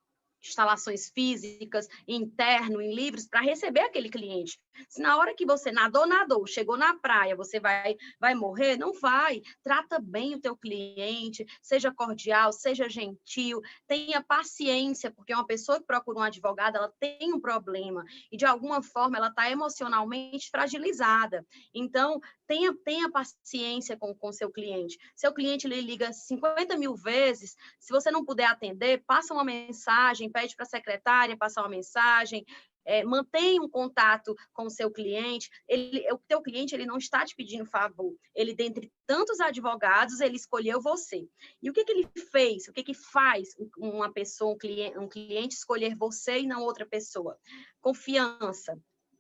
instalações 0.48 1.10
físicas, 1.10 1.88
interno, 2.08 2.82
em 2.82 2.94
livros, 2.94 3.28
para 3.28 3.42
receber 3.42 3.82
aquele 3.82 4.10
cliente. 4.10 4.60
Se 4.90 5.02
na 5.02 5.18
hora 5.18 5.34
que 5.34 5.46
você 5.46 5.72
nadou, 5.72 6.06
nadou, 6.06 6.46
chegou 6.46 6.78
na 6.78 6.98
praia, 6.98 7.36
você 7.36 7.60
vai, 7.60 7.96
vai 8.20 8.36
morrer, 8.36 8.78
não 8.78 8.94
vai. 8.94 9.42
Trata 9.64 10.00
bem 10.00 10.36
o 10.36 10.42
teu 10.42 10.56
cliente, 10.56 11.46
seja 11.62 11.94
cordial, 11.94 12.52
seja 12.52 12.90
gentil, 12.90 13.62
tenha 13.88 14.22
paciência, 14.22 15.12
porque 15.12 15.34
uma 15.34 15.46
pessoa 15.46 15.80
que 15.80 15.86
procura 15.86 16.20
um 16.20 16.24
advogado, 16.24 16.78
ela 16.78 16.92
tem 17.00 17.34
um 17.34 17.40
problema 17.40 18.04
e 18.32 18.38
de 18.38 18.46
alguma 18.46 18.82
forma 18.82 19.18
ela 19.18 19.30
está 19.30 19.50
emocionalmente 19.50 20.50
fragilizada. 20.50 21.46
Então, 21.74 22.20
tenha, 22.48 22.76
tenha 22.84 23.10
paciência 23.10 23.98
com 23.98 24.16
o 24.22 24.34
seu 24.34 24.52
cliente. 24.52 24.98
Seu 25.16 25.34
cliente 25.34 25.68
lhe 25.68 25.82
liga 25.82 26.12
50 26.12 26.78
mil 26.78 26.96
vezes, 26.96 27.56
se 27.80 27.92
você 27.92 28.12
não 28.12 28.26
puder 28.26 28.46
atender, 28.46 29.04
passa 29.06 29.34
uma 29.34 29.44
mensagem, 29.44 30.32
pede 30.36 30.54
para 30.54 30.64
a 30.64 30.70
secretária 30.70 31.38
passar 31.38 31.62
uma 31.62 31.70
mensagem, 31.70 32.46
é, 32.84 33.06
mantenha 33.06 33.62
um 33.62 33.70
contato 33.70 34.36
com 34.54 34.66
o 34.66 34.70
seu 34.70 34.92
cliente. 34.92 35.50
Ele, 35.66 36.06
o 36.12 36.18
teu 36.28 36.42
cliente 36.42 36.76
ele 36.76 36.86
não 36.86 36.98
está 36.98 37.24
te 37.24 37.34
pedindo 37.34 37.66
favor. 37.66 38.14
Ele, 38.36 38.54
dentre 38.54 38.92
tantos 39.08 39.40
advogados, 39.40 40.20
ele 40.20 40.36
escolheu 40.36 40.82
você. 40.82 41.26
E 41.64 41.70
o 41.70 41.74
que, 41.74 41.86
que 41.86 41.92
ele 41.94 42.10
fez? 42.32 42.68
O 42.68 42.74
que, 42.74 42.84
que 42.84 42.94
faz 42.94 43.48
uma 43.78 44.12
pessoa, 44.12 44.54
um 44.54 44.58
cliente, 44.58 44.98
um 45.00 45.08
cliente 45.08 45.56
escolher 45.56 45.96
você 45.96 46.40
e 46.40 46.48
não 46.48 46.64
outra 46.64 46.86
pessoa? 46.86 47.40
Confiança. 47.80 48.78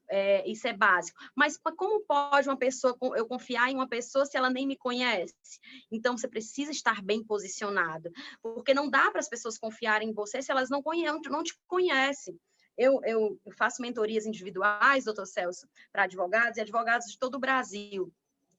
É, 0.09 0.47
isso 0.49 0.67
é 0.67 0.73
básico. 0.73 1.17
Mas 1.35 1.57
como 1.77 2.05
pode 2.05 2.47
uma 2.47 2.57
pessoa, 2.57 2.95
eu 3.15 3.25
confiar 3.27 3.71
em 3.71 3.75
uma 3.75 3.87
pessoa 3.87 4.25
se 4.25 4.37
ela 4.37 4.49
nem 4.49 4.67
me 4.67 4.77
conhece? 4.77 5.59
Então, 5.91 6.17
você 6.17 6.27
precisa 6.27 6.71
estar 6.71 7.01
bem 7.01 7.23
posicionado, 7.23 8.11
porque 8.41 8.73
não 8.73 8.89
dá 8.89 9.09
para 9.09 9.19
as 9.19 9.29
pessoas 9.29 9.57
confiarem 9.57 10.09
em 10.09 10.13
você 10.13 10.41
se 10.41 10.51
elas 10.51 10.69
não, 10.69 10.81
conhecem, 10.81 11.21
não 11.29 11.43
te 11.43 11.57
conhecem. 11.67 12.39
Eu, 12.77 12.99
eu 13.05 13.39
faço 13.57 13.81
mentorias 13.81 14.25
individuais, 14.25 15.05
doutor 15.05 15.25
Celso, 15.25 15.67
para 15.91 16.03
advogados 16.03 16.57
e 16.57 16.61
advogados 16.61 17.07
de 17.07 17.17
todo 17.17 17.35
o 17.35 17.39
Brasil. 17.39 18.13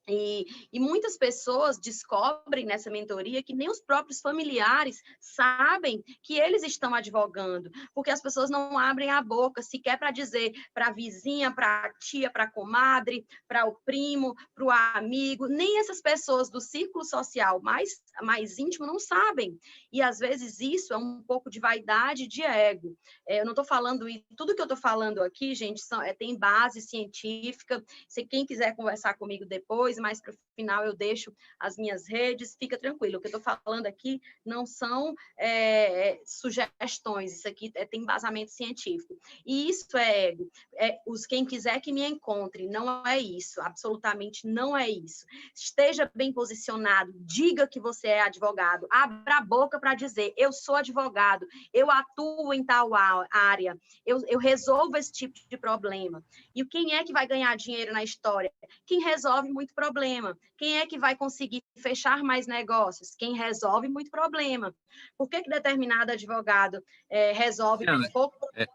E, 0.09 0.45
e, 0.71 0.79
muitas 0.79 1.17
pessoas 1.17 1.77
descobrem 1.77 2.65
nessa 2.65 2.89
mentoria 2.89 3.43
que 3.43 3.53
nem 3.53 3.69
os 3.69 3.81
próprios 3.81 4.21
familiares 4.21 5.01
sabem 5.19 6.01
que 6.23 6.39
eles 6.39 6.63
estão 6.63 6.95
advogando, 6.95 7.69
porque 7.93 8.09
as 8.09 8.21
pessoas 8.21 8.49
não 8.49 8.77
abrem 8.77 9.09
a 9.09 9.21
boca 9.21 9.61
sequer 9.61 9.99
para 9.99 10.11
dizer 10.11 10.53
para 10.73 10.87
a 10.87 10.91
vizinha, 10.91 11.51
para 11.53 11.85
a 11.85 11.93
tia, 11.99 12.29
para 12.31 12.45
a 12.45 12.51
comadre, 12.51 13.25
para 13.47 13.65
o 13.65 13.75
primo, 13.83 14.33
para 14.55 14.63
o 14.63 14.71
amigo, 14.71 15.47
nem 15.47 15.79
essas 15.79 16.01
pessoas 16.01 16.49
do 16.49 16.61
círculo 16.61 17.03
social 17.03 17.61
mais, 17.61 18.01
mais 18.21 18.57
íntimo 18.57 18.85
não 18.85 18.99
sabem. 18.99 19.59
E 19.91 20.01
às 20.01 20.19
vezes 20.19 20.59
isso 20.59 20.93
é 20.93 20.97
um 20.97 21.21
pouco 21.21 21.49
de 21.49 21.59
vaidade 21.59 22.27
de 22.27 22.43
ego. 22.43 22.97
É, 23.27 23.41
eu 23.41 23.45
não 23.45 23.51
estou 23.51 23.65
falando, 23.65 24.05
tudo 24.35 24.55
que 24.55 24.61
eu 24.61 24.65
estou 24.65 24.77
falando 24.77 25.21
aqui, 25.21 25.53
gente, 25.53 25.81
são, 25.81 26.01
é, 26.01 26.13
tem 26.13 26.37
base 26.37 26.81
científica. 26.81 27.83
Se 28.07 28.25
quem 28.25 28.45
quiser 28.45 28.75
conversar 28.75 29.15
comigo 29.15 29.45
depois, 29.45 29.96
depois, 29.97 29.99
mais 29.99 30.21
para 30.21 30.33
o 30.33 30.37
final, 30.55 30.85
eu 30.85 30.95
deixo 30.95 31.33
as 31.59 31.77
minhas 31.77 32.07
redes, 32.07 32.55
fica 32.57 32.77
tranquilo. 32.77 33.17
O 33.17 33.21
que 33.21 33.27
eu 33.27 33.37
estou 33.37 33.59
falando 33.63 33.85
aqui 33.85 34.21
não 34.45 34.65
são 34.65 35.15
é, 35.37 36.19
sugestões, 36.25 37.33
isso 37.33 37.47
aqui 37.47 37.71
é, 37.75 37.85
tem 37.85 38.01
embasamento 38.01 38.51
científico. 38.51 39.17
E 39.45 39.69
isso 39.69 39.97
é 39.97 40.27
ego. 40.27 40.49
É, 40.75 40.99
os, 41.05 41.25
quem 41.25 41.45
quiser 41.45 41.79
que 41.81 41.91
me 41.91 42.05
encontre, 42.05 42.67
não 42.67 43.05
é 43.05 43.19
isso, 43.19 43.61
absolutamente 43.61 44.47
não 44.47 44.77
é 44.77 44.89
isso. 44.89 45.25
Esteja 45.53 46.09
bem 46.13 46.31
posicionado, 46.31 47.11
diga 47.15 47.67
que 47.67 47.79
você 47.79 48.07
é 48.07 48.21
advogado, 48.21 48.87
abra 48.89 49.37
a 49.37 49.41
boca 49.41 49.79
para 49.79 49.95
dizer, 49.95 50.33
eu 50.37 50.51
sou 50.51 50.75
advogado, 50.75 51.45
eu 51.73 51.89
atuo 51.91 52.53
em 52.53 52.63
tal 52.63 52.91
área, 52.93 53.77
eu, 54.05 54.21
eu 54.27 54.39
resolvo 54.39 54.97
esse 54.97 55.11
tipo 55.11 55.39
de 55.49 55.57
problema. 55.57 56.23
E 56.55 56.63
quem 56.65 56.95
é 56.95 57.03
que 57.03 57.13
vai 57.13 57.27
ganhar 57.27 57.55
dinheiro 57.55 57.93
na 57.93 58.03
história? 58.03 58.51
Quem 58.85 59.01
resolve 59.01 59.49
muito 59.49 59.73
problema 59.73 59.86
problema. 59.87 60.37
Quem 60.57 60.79
é 60.79 60.85
que 60.85 60.99
vai 60.99 61.15
conseguir 61.15 61.63
fechar 61.77 62.23
mais 62.23 62.47
negócios? 62.47 63.15
Quem 63.17 63.35
resolve 63.35 63.87
muito 63.87 64.11
problema. 64.11 64.73
Por 65.17 65.29
que, 65.29 65.41
que 65.41 65.49
determinado 65.49 66.11
advogado 66.11 66.83
é, 67.09 67.31
resolve 67.31 67.85
Ana, 67.87 68.09
pouco? 68.11 68.37
É, 68.53 68.65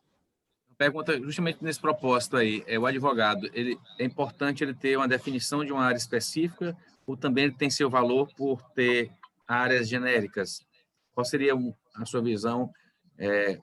pergunta 0.76 1.18
justamente 1.20 1.62
nesse 1.62 1.80
propósito 1.80 2.36
aí. 2.36 2.64
É, 2.66 2.78
o 2.78 2.86
advogado, 2.86 3.48
ele, 3.52 3.78
é 3.98 4.04
importante 4.04 4.64
ele 4.64 4.74
ter 4.74 4.96
uma 4.96 5.08
definição 5.08 5.64
de 5.64 5.72
uma 5.72 5.84
área 5.84 5.98
específica 5.98 6.76
ou 7.06 7.16
também 7.16 7.44
ele 7.44 7.54
tem 7.54 7.70
seu 7.70 7.90
valor 7.90 8.28
por 8.34 8.62
ter 8.70 9.10
áreas 9.46 9.88
genéricas? 9.88 10.60
Qual 11.14 11.24
seria 11.24 11.52
a 11.94 12.06
sua 12.06 12.22
visão 12.22 12.72
é, 13.18 13.58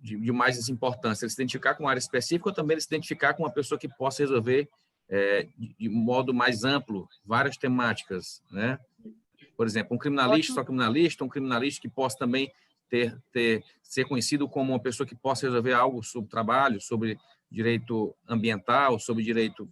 de, 0.00 0.16
de, 0.16 0.32
mais 0.32 0.68
importância? 0.68 1.24
Ele 1.24 1.30
se 1.30 1.36
identificar 1.36 1.74
com 1.74 1.84
uma 1.84 1.90
área 1.90 2.00
específica 2.00 2.48
ou 2.48 2.54
também 2.54 2.74
ele 2.74 2.80
se 2.80 2.88
identificar 2.88 3.34
com 3.34 3.42
uma 3.42 3.52
pessoa 3.52 3.78
que 3.78 3.88
possa 3.88 4.22
resolver 4.22 4.68
é, 5.10 5.48
de 5.58 5.88
modo 5.88 6.32
mais 6.32 6.64
amplo 6.64 7.08
várias 7.24 7.56
temáticas, 7.56 8.42
né? 8.50 8.78
Por 9.56 9.66
exemplo, 9.66 9.94
um 9.94 9.98
criminalista, 9.98 10.52
Ótimo. 10.52 10.54
só 10.54 10.64
criminalista, 10.64 11.24
um 11.24 11.28
criminalista 11.28 11.82
que 11.82 11.88
possa 11.88 12.16
também 12.16 12.50
ter, 12.88 13.20
ter 13.32 13.64
ser 13.82 14.06
conhecido 14.06 14.48
como 14.48 14.72
uma 14.72 14.80
pessoa 14.80 15.06
que 15.06 15.14
possa 15.14 15.46
resolver 15.46 15.72
algo 15.72 16.02
sobre 16.02 16.30
trabalho, 16.30 16.80
sobre 16.80 17.18
direito 17.50 18.14
ambiental, 18.26 18.98
sobre 18.98 19.24
direito. 19.24 19.64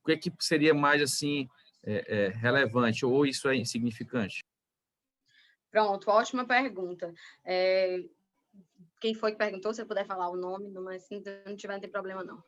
O 0.00 0.06
que, 0.06 0.12
é 0.12 0.16
que 0.16 0.30
seria 0.38 0.74
mais 0.74 1.02
assim 1.02 1.48
é, 1.82 2.04
é, 2.06 2.28
relevante 2.28 3.04
ou 3.06 3.26
isso 3.26 3.48
é 3.48 3.56
insignificante? 3.56 4.44
Pronto, 5.70 6.08
ótima 6.10 6.46
pergunta. 6.46 7.12
É, 7.44 8.04
quem 9.00 9.14
foi 9.14 9.32
que 9.32 9.38
perguntou, 9.38 9.72
se 9.72 9.80
você 9.80 9.84
puder 9.84 10.06
falar 10.06 10.28
o 10.28 10.36
nome, 10.36 10.70
mas 10.70 11.04
se 11.04 11.22
não 11.46 11.56
tiver, 11.56 11.72
não 11.74 11.80
tem 11.80 11.90
problema 11.90 12.22
não. 12.22 12.42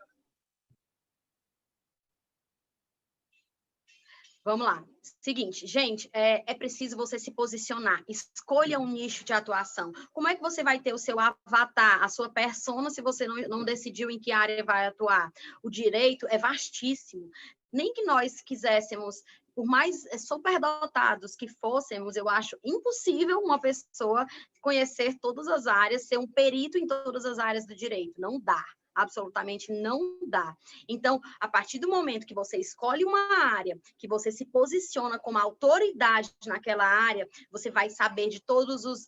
Vamos 4.46 4.64
lá. 4.64 4.84
Seguinte, 5.20 5.66
gente, 5.66 6.08
é, 6.12 6.48
é, 6.48 6.54
preciso 6.54 6.96
você 6.96 7.18
se 7.18 7.32
posicionar. 7.32 8.04
Escolha 8.08 8.78
um 8.78 8.86
nicho 8.86 9.24
de 9.24 9.32
atuação. 9.32 9.90
Como 10.12 10.28
é 10.28 10.36
que 10.36 10.40
você 10.40 10.62
vai 10.62 10.78
ter 10.78 10.94
o 10.94 10.98
seu 10.98 11.18
avatar, 11.18 12.00
a 12.00 12.08
sua 12.08 12.30
persona, 12.30 12.88
se 12.88 13.02
você 13.02 13.26
não, 13.26 13.34
não 13.48 13.64
decidiu 13.64 14.08
em 14.08 14.20
que 14.20 14.30
área 14.30 14.62
vai 14.62 14.86
atuar? 14.86 15.32
O 15.64 15.68
direito 15.68 16.28
é 16.30 16.38
vastíssimo. 16.38 17.28
Nem 17.72 17.92
que 17.92 18.04
nós 18.04 18.40
quiséssemos 18.40 19.16
por 19.52 19.66
mais 19.66 20.04
superdotados 20.24 21.34
que 21.34 21.48
fôssemos, 21.48 22.14
eu 22.14 22.28
acho 22.28 22.56
impossível 22.64 23.40
uma 23.40 23.60
pessoa 23.60 24.24
conhecer 24.60 25.18
todas 25.18 25.48
as 25.48 25.66
áreas, 25.66 26.06
ser 26.06 26.18
um 26.18 26.26
perito 26.28 26.78
em 26.78 26.86
todas 26.86 27.24
as 27.24 27.40
áreas 27.40 27.66
do 27.66 27.74
direito. 27.74 28.20
Não 28.20 28.38
dá 28.38 28.64
absolutamente 28.96 29.70
não 29.72 30.18
dá. 30.26 30.56
Então, 30.88 31.20
a 31.38 31.46
partir 31.46 31.78
do 31.78 31.88
momento 31.88 32.26
que 32.26 32.34
você 32.34 32.56
escolhe 32.56 33.04
uma 33.04 33.44
área, 33.44 33.78
que 33.98 34.08
você 34.08 34.32
se 34.32 34.46
posiciona 34.46 35.18
como 35.18 35.38
autoridade 35.38 36.32
naquela 36.46 36.84
área, 36.84 37.28
você 37.50 37.70
vai 37.70 37.90
saber 37.90 38.28
de 38.28 38.40
todos 38.40 38.84
os, 38.84 39.06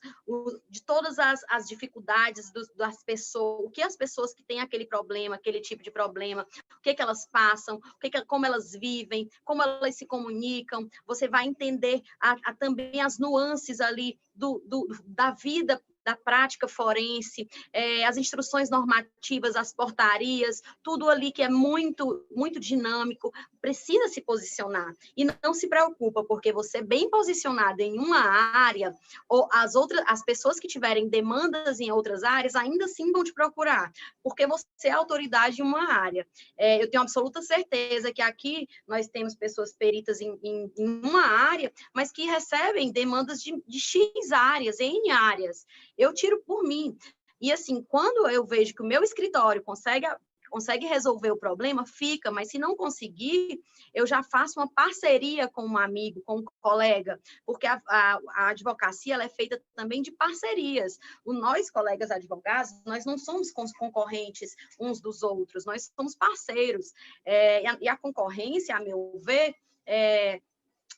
de 0.68 0.84
todas 0.84 1.18
as, 1.18 1.40
as 1.48 1.66
dificuldades 1.66 2.52
das 2.76 3.02
pessoas, 3.02 3.66
o 3.66 3.70
que 3.70 3.82
as 3.82 3.96
pessoas 3.96 4.34
que 4.34 4.44
têm 4.44 4.60
aquele 4.60 4.86
problema, 4.86 5.36
aquele 5.36 5.60
tipo 5.60 5.82
de 5.82 5.90
problema, 5.90 6.46
o 6.76 6.80
que, 6.82 6.94
que 6.94 7.02
elas 7.02 7.26
passam, 7.26 7.76
o 7.76 7.98
que, 7.98 8.10
que 8.10 8.24
como 8.26 8.44
elas 8.44 8.72
vivem, 8.72 9.28
como 9.44 9.62
elas 9.62 9.96
se 9.96 10.06
comunicam, 10.06 10.88
você 11.06 11.28
vai 11.28 11.46
entender 11.46 12.02
a, 12.20 12.36
a, 12.44 12.54
também 12.54 13.00
as 13.00 13.18
nuances 13.18 13.80
ali 13.80 14.18
do, 14.34 14.62
do, 14.66 14.86
da 15.06 15.32
vida 15.32 15.82
da 16.08 16.16
prática 16.16 16.66
forense, 16.66 17.46
é, 17.70 18.06
as 18.06 18.16
instruções 18.16 18.70
normativas, 18.70 19.56
as 19.56 19.74
portarias, 19.74 20.62
tudo 20.82 21.10
ali 21.10 21.30
que 21.30 21.42
é 21.42 21.50
muito, 21.50 22.24
muito 22.34 22.58
dinâmico, 22.58 23.30
precisa 23.60 24.08
se 24.08 24.22
posicionar. 24.22 24.96
E 25.14 25.26
não 25.42 25.52
se 25.52 25.68
preocupa, 25.68 26.24
porque 26.24 26.50
você 26.50 26.80
bem 26.80 27.10
posicionado 27.10 27.82
em 27.82 27.98
uma 27.98 28.20
área, 28.20 28.94
ou 29.28 29.46
as 29.52 29.74
outras, 29.74 30.02
as 30.06 30.24
pessoas 30.24 30.58
que 30.58 30.66
tiverem 30.66 31.10
demandas 31.10 31.78
em 31.78 31.90
outras 31.90 32.22
áreas, 32.22 32.54
ainda 32.54 32.86
assim 32.86 33.12
vão 33.12 33.22
te 33.22 33.34
procurar, 33.34 33.92
porque 34.22 34.46
você 34.46 34.64
é 34.84 34.92
autoridade 34.92 35.60
em 35.60 35.64
uma 35.64 35.92
área. 35.92 36.26
É, 36.56 36.82
eu 36.82 36.90
tenho 36.90 37.02
absoluta 37.02 37.42
certeza 37.42 38.12
que 38.12 38.22
aqui 38.22 38.66
nós 38.86 39.08
temos 39.08 39.34
pessoas 39.34 39.74
peritas 39.74 40.22
em, 40.22 40.38
em, 40.42 40.72
em 40.78 40.88
uma 41.04 41.26
área, 41.26 41.70
mas 41.92 42.10
que 42.10 42.24
recebem 42.24 42.90
demandas 42.90 43.42
de, 43.42 43.62
de 43.66 43.78
X 43.78 44.32
áreas, 44.32 44.80
N 44.80 45.10
áreas. 45.10 45.66
Eu 45.98 46.14
tiro 46.14 46.42
por 46.46 46.62
mim. 46.62 46.96
E 47.40 47.52
assim, 47.52 47.82
quando 47.82 48.28
eu 48.30 48.46
vejo 48.46 48.74
que 48.74 48.82
o 48.82 48.86
meu 48.86 49.02
escritório 49.02 49.62
consegue 49.62 50.06
consegue 50.48 50.86
resolver 50.86 51.30
o 51.30 51.36
problema, 51.36 51.86
fica, 51.86 52.30
mas 52.30 52.48
se 52.48 52.58
não 52.58 52.76
conseguir, 52.76 53.60
eu 53.94 54.06
já 54.06 54.22
faço 54.22 54.58
uma 54.58 54.70
parceria 54.72 55.48
com 55.48 55.66
um 55.66 55.78
amigo, 55.78 56.22
com 56.24 56.38
um 56.38 56.44
colega, 56.60 57.20
porque 57.44 57.66
a, 57.66 57.80
a, 57.86 58.18
a 58.34 58.48
advocacia 58.48 59.14
ela 59.14 59.24
é 59.24 59.28
feita 59.28 59.62
também 59.74 60.02
de 60.02 60.10
parcerias. 60.10 60.98
O, 61.24 61.32
nós, 61.32 61.70
colegas 61.70 62.10
advogados, 62.10 62.72
nós 62.84 63.04
não 63.04 63.18
somos 63.18 63.52
concorrentes 63.52 64.54
uns 64.80 65.00
dos 65.00 65.22
outros, 65.22 65.64
nós 65.64 65.92
somos 65.94 66.14
parceiros. 66.14 66.92
É, 67.24 67.62
e, 67.62 67.66
a, 67.66 67.78
e, 67.82 67.88
a, 67.88 67.96
concorrência, 67.96 68.76
a 68.76 68.80
meu 68.80 69.12
ver, 69.22 69.54
é, 69.86 70.40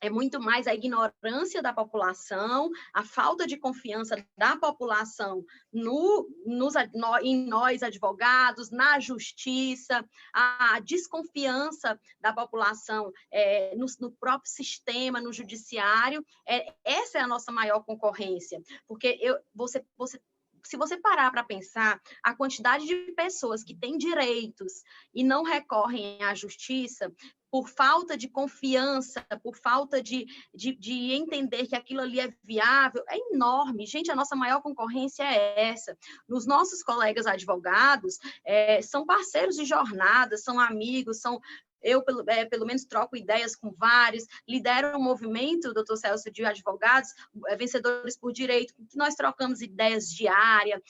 é 0.01 0.09
muito 0.09 0.41
mais 0.41 0.67
a 0.67 0.75
ignorância 0.75 1.63
da 1.63 1.73
população, 1.73 2.71
a 2.93 3.05
falta 3.05 3.47
de 3.47 3.57
confiança 3.57 4.17
da 4.37 4.57
população 4.57 5.45
no, 5.73 6.29
nos, 6.47 6.75
no, 6.95 7.19
em 7.19 7.47
nós, 7.47 7.83
advogados, 7.83 8.71
na 8.71 8.99
justiça, 8.99 10.05
a 10.33 10.81
desconfiança 10.81 12.01
da 12.21 12.33
população 12.33 13.13
é, 13.31 13.75
no, 13.77 13.87
no, 14.01 14.11
próprio 14.13 14.51
sistema, 14.51 15.21
no 15.21 15.33
judiciário. 15.33 16.25
É, 16.47 16.73
essa 16.85 17.19
é 17.19 17.21
a 17.21 17.27
nossa 17.27 17.53
maior 17.53 17.81
concorrência, 17.81 18.63
porque 18.87 19.19
eu, 19.21 19.39
você, 19.55 19.85
você 19.97 20.21
se 20.65 20.77
você 20.77 20.97
parar 20.97 21.31
para 21.31 21.43
pensar, 21.43 22.01
a 22.23 22.35
quantidade 22.35 22.87
de 22.87 23.13
pessoas 23.13 23.65
que 23.65 23.75
têm 23.75 23.97
direitos 23.97 24.83
e 25.15 25.25
não 25.25 25.43
recorrem 25.43 26.23
à 26.23 26.35
justiça 26.35 27.13
por 27.51 27.69
falta 27.69 28.17
de 28.17 28.29
confiança, 28.29 29.25
por 29.43 29.57
falta 29.57 30.03
de, 30.03 30.27
de, 30.55 30.73
de, 30.73 31.13
entender 31.13 31.67
que 31.67 31.75
aquilo 31.75 32.01
ali 32.01 32.21
é 32.21 32.33
viável, 32.45 33.05
é 33.09 33.17
enorme. 33.33 33.87
Gente, 33.87 34.11
a 34.11 34.17
nossa 34.17 34.37
maior 34.37 34.63
concorrência 34.63 35.25
é 35.25 35.71
essa. 35.71 35.97
Os 36.29 36.47
nossos 36.47 36.83
colegas 36.83 37.27
advogados 37.27 38.19
é, 38.45 38.81
são 38.83 39.05
parceiros 39.05 39.57
de 39.57 39.65
jornada, 39.65 40.37
são 40.37 40.61
amigos, 40.61 41.21
são 41.21 41.41
eu, 41.83 42.03
pelo, 42.03 42.23
é, 42.29 42.45
pelo 42.45 42.67
menos, 42.67 42.85
troco 42.85 43.17
ideias 43.17 43.57
com 43.57 43.73
vários, 43.73 44.27
lidero 44.47 44.97
um 44.99 45.03
movimento, 45.03 45.73
doutor 45.73 45.97
Celso, 45.97 46.31
de 46.31 46.45
advogados, 46.45 47.11
é, 47.47 47.57
vencedores 47.57 48.19
por 48.19 48.33
direito, 48.33 48.75
que 48.75 48.97
nós 48.97 49.15
trocamos 49.15 49.61
ideias 49.61 50.09
diárias, 50.09 50.81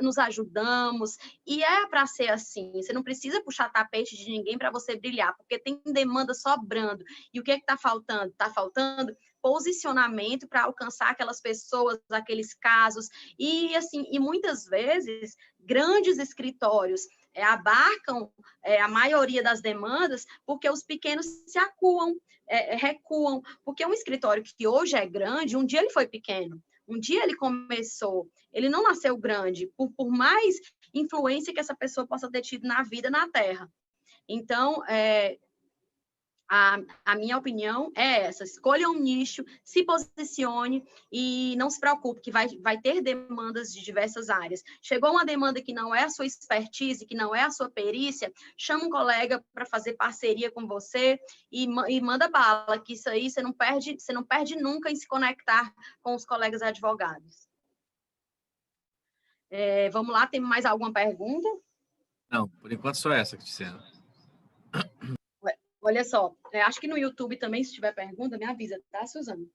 nos 0.00 0.18
ajudamos, 0.18 1.16
e 1.46 1.62
é 1.62 1.86
para 1.88 2.06
ser 2.06 2.28
assim. 2.28 2.72
Você 2.74 2.92
não 2.92 3.02
precisa 3.02 3.42
puxar 3.42 3.70
tapete 3.70 4.16
de 4.16 4.30
ninguém 4.30 4.56
para 4.58 4.70
você 4.70 4.96
brilhar, 4.96 5.36
porque 5.36 5.58
tem 5.58 5.80
demanda 5.86 6.34
sobrando. 6.34 7.04
E 7.32 7.40
o 7.40 7.42
que 7.42 7.50
é 7.50 7.56
está 7.56 7.76
faltando? 7.76 8.30
Está 8.30 8.50
faltando 8.50 9.16
posicionamento 9.42 10.48
para 10.48 10.64
alcançar 10.64 11.10
aquelas 11.10 11.40
pessoas, 11.40 11.98
aqueles 12.10 12.52
casos. 12.52 13.08
E 13.38 13.76
assim, 13.76 14.04
e 14.10 14.18
muitas 14.18 14.64
vezes 14.64 15.36
grandes 15.60 16.18
escritórios 16.18 17.02
é, 17.32 17.44
abarcam 17.44 18.32
é, 18.64 18.80
a 18.80 18.88
maioria 18.88 19.42
das 19.42 19.60
demandas 19.60 20.26
porque 20.44 20.68
os 20.68 20.82
pequenos 20.82 21.26
se 21.46 21.58
acuam, 21.58 22.16
é, 22.48 22.74
recuam, 22.74 23.40
porque 23.64 23.86
um 23.86 23.92
escritório 23.92 24.42
que 24.42 24.66
hoje 24.66 24.96
é 24.96 25.06
grande, 25.06 25.56
um 25.56 25.64
dia 25.64 25.80
ele 25.80 25.90
foi 25.90 26.08
pequeno, 26.08 26.60
um 26.86 26.98
dia 26.98 27.22
ele 27.22 27.34
começou, 27.34 28.28
ele 28.52 28.68
não 28.68 28.82
nasceu 28.82 29.16
grande, 29.16 29.66
por, 29.76 29.90
por 29.92 30.10
mais 30.10 30.56
influência 30.94 31.52
que 31.52 31.60
essa 31.60 31.74
pessoa 31.74 32.06
possa 32.06 32.30
ter 32.30 32.42
tido 32.42 32.66
na 32.66 32.82
vida 32.82 33.10
na 33.10 33.28
Terra. 33.28 33.70
Então, 34.28 34.84
é, 34.86 35.38
a, 36.48 36.78
a, 37.04 37.16
minha 37.16 37.36
opinião 37.36 37.90
é 37.94 38.22
essa: 38.24 38.44
escolha 38.44 38.88
um 38.88 38.98
nicho, 38.98 39.44
se 39.64 39.84
posicione 39.84 40.84
e 41.10 41.54
não 41.56 41.68
se 41.68 41.80
preocupe, 41.80 42.20
que 42.20 42.30
vai, 42.30 42.48
vai 42.58 42.80
ter 42.80 43.00
demandas 43.00 43.72
de 43.72 43.82
diversas 43.82 44.30
áreas. 44.30 44.62
Chegou 44.80 45.10
uma 45.10 45.24
demanda 45.24 45.60
que 45.60 45.72
não 45.72 45.94
é 45.94 46.04
a 46.04 46.10
sua 46.10 46.26
expertise, 46.26 47.06
que 47.06 47.14
não 47.14 47.34
é 47.34 47.42
a 47.42 47.50
sua 47.50 47.68
perícia, 47.68 48.32
chama 48.56 48.84
um 48.84 48.90
colega 48.90 49.44
para 49.52 49.66
fazer 49.66 49.94
parceria 49.94 50.50
com 50.50 50.66
você 50.66 51.18
e, 51.50 51.64
e, 51.88 52.00
manda 52.00 52.28
bala, 52.28 52.78
que 52.78 52.92
isso 52.92 53.08
aí 53.08 53.28
você 53.28 53.42
não 53.42 53.52
perde, 53.52 53.98
você 53.98 54.12
não 54.12 54.22
perde 54.22 54.56
nunca 54.56 54.90
em 54.90 54.96
se 54.96 55.06
conectar 55.06 55.72
com 56.02 56.14
os 56.14 56.24
colegas 56.24 56.62
advogados. 56.62 57.48
É, 59.50 59.88
vamos 59.90 60.12
lá, 60.12 60.26
tem 60.26 60.40
mais 60.40 60.64
alguma 60.64 60.92
pergunta? 60.92 61.48
Não, 62.30 62.48
por 62.48 62.72
enquanto 62.72 62.96
só 62.96 63.12
essa, 63.12 63.36
Cristiano. 63.36 63.80
Olha 65.86 66.02
só, 66.02 66.34
é, 66.52 66.62
acho 66.62 66.80
que 66.80 66.88
no 66.88 66.98
YouTube 66.98 67.36
também, 67.36 67.62
se 67.62 67.72
tiver 67.72 67.92
pergunta, 67.92 68.36
me 68.36 68.44
avisa, 68.44 68.76
tá, 68.90 69.06
Suzana? 69.06 69.46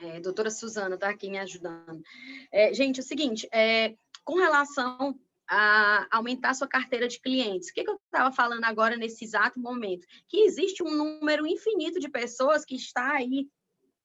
É, 0.00 0.18
doutora 0.18 0.50
Suzana 0.50 0.94
está 0.94 1.10
aqui 1.10 1.28
me 1.28 1.38
ajudando. 1.38 2.02
É, 2.50 2.72
gente, 2.72 3.00
é 3.00 3.02
o 3.02 3.06
seguinte, 3.06 3.46
é, 3.52 3.94
com 4.24 4.36
relação 4.36 5.14
a 5.46 6.06
aumentar 6.10 6.54
sua 6.54 6.66
carteira 6.66 7.06
de 7.06 7.20
clientes. 7.20 7.68
O 7.68 7.74
que, 7.74 7.84
que 7.84 7.90
eu 7.90 8.00
estava 8.06 8.32
falando 8.32 8.64
agora 8.64 8.96
nesse 8.96 9.26
exato 9.26 9.60
momento? 9.60 10.06
Que 10.26 10.38
existe 10.44 10.82
um 10.82 10.90
número 10.90 11.46
infinito 11.46 12.00
de 12.00 12.08
pessoas 12.08 12.64
que 12.64 12.74
está 12.74 13.12
aí 13.12 13.46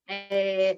é, 0.05 0.77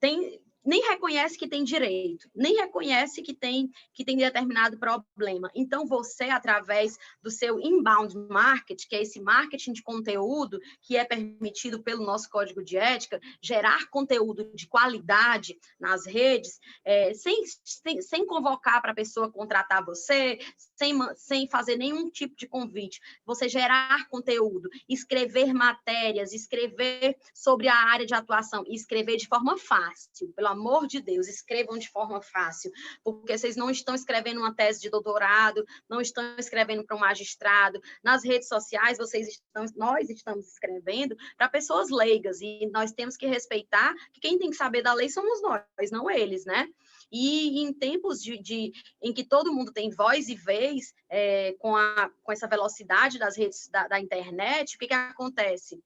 tem, 0.00 0.40
nem 0.66 0.88
reconhece 0.88 1.38
que 1.38 1.48
tem 1.48 1.64
direito, 1.64 2.28
nem 2.34 2.56
reconhece 2.56 3.22
que 3.22 3.32
tem 3.32 3.70
que 3.92 4.04
tem 4.04 4.16
determinado 4.16 4.78
problema. 4.78 5.50
Então 5.54 5.86
você 5.86 6.24
através 6.24 6.98
do 7.22 7.30
seu 7.30 7.58
inbound 7.58 8.14
marketing, 8.28 8.88
que 8.88 8.96
é 8.96 9.02
esse 9.02 9.20
marketing 9.20 9.72
de 9.72 9.82
conteúdo 9.82 10.58
que 10.82 10.96
é 10.96 11.04
permitido 11.04 11.82
pelo 11.82 12.04
nosso 12.04 12.28
código 12.28 12.62
de 12.62 12.76
ética, 12.76 13.20
gerar 13.40 13.88
conteúdo 13.88 14.50
de 14.54 14.66
qualidade 14.66 15.58
nas 15.78 16.06
redes, 16.06 16.60
é, 16.84 17.14
sem, 17.14 17.42
sem, 17.64 18.02
sem 18.02 18.26
convocar 18.26 18.82
para 18.82 18.92
a 18.92 18.94
pessoa 18.94 19.30
contratar 19.30 19.84
você, 19.84 20.38
sem, 20.74 20.92
sem 21.16 21.48
fazer 21.48 21.76
nenhum 21.76 22.10
tipo 22.10 22.36
de 22.36 22.46
convite. 22.46 23.00
Você 23.24 23.48
gerar 23.48 24.08
conteúdo, 24.08 24.68
escrever 24.88 25.52
matérias, 25.54 26.32
escrever 26.32 27.16
sobre 27.34 27.68
a 27.68 27.76
área 27.76 28.04
de 28.04 28.14
atuação 28.14 28.64
escrever 28.68 29.16
de 29.16 29.26
forma 29.26 29.56
fácil, 29.56 30.32
pelo 30.34 30.48
amor 30.56 30.86
de 30.86 31.00
Deus, 31.00 31.28
escrevam 31.28 31.78
de 31.78 31.88
forma 31.88 32.20
fácil, 32.22 32.72
porque 33.04 33.36
vocês 33.36 33.54
não 33.54 33.70
estão 33.70 33.94
escrevendo 33.94 34.40
uma 34.40 34.54
tese 34.54 34.80
de 34.80 34.90
doutorado, 34.90 35.64
não 35.88 36.00
estão 36.00 36.36
escrevendo 36.38 36.84
para 36.84 36.96
um 36.96 37.00
magistrado. 37.00 37.80
Nas 38.02 38.24
redes 38.24 38.48
sociais, 38.48 38.98
vocês 38.98 39.28
estão, 39.28 39.66
nós 39.76 40.08
estamos 40.10 40.48
escrevendo 40.48 41.16
para 41.36 41.48
pessoas 41.48 41.90
leigas, 41.90 42.40
e 42.40 42.68
nós 42.72 42.92
temos 42.92 43.16
que 43.16 43.26
respeitar 43.26 43.94
que 44.12 44.20
quem 44.20 44.38
tem 44.38 44.50
que 44.50 44.56
saber 44.56 44.82
da 44.82 44.92
lei 44.92 45.08
somos 45.08 45.42
nós, 45.42 45.62
não 45.92 46.10
eles, 46.10 46.44
né? 46.44 46.68
E 47.10 47.62
em 47.62 47.72
tempos 47.72 48.20
de, 48.20 48.36
de, 48.38 48.72
em 49.00 49.12
que 49.12 49.24
todo 49.24 49.52
mundo 49.52 49.72
tem 49.72 49.90
voz 49.90 50.28
e 50.28 50.34
vez, 50.34 50.92
é, 51.08 51.54
com, 51.58 51.76
a, 51.76 52.10
com 52.22 52.32
essa 52.32 52.48
velocidade 52.48 53.18
das 53.18 53.36
redes 53.36 53.68
da, 53.68 53.86
da 53.86 54.00
internet, 54.00 54.74
o 54.74 54.78
que, 54.78 54.88
que 54.88 54.94
acontece? 54.94 55.80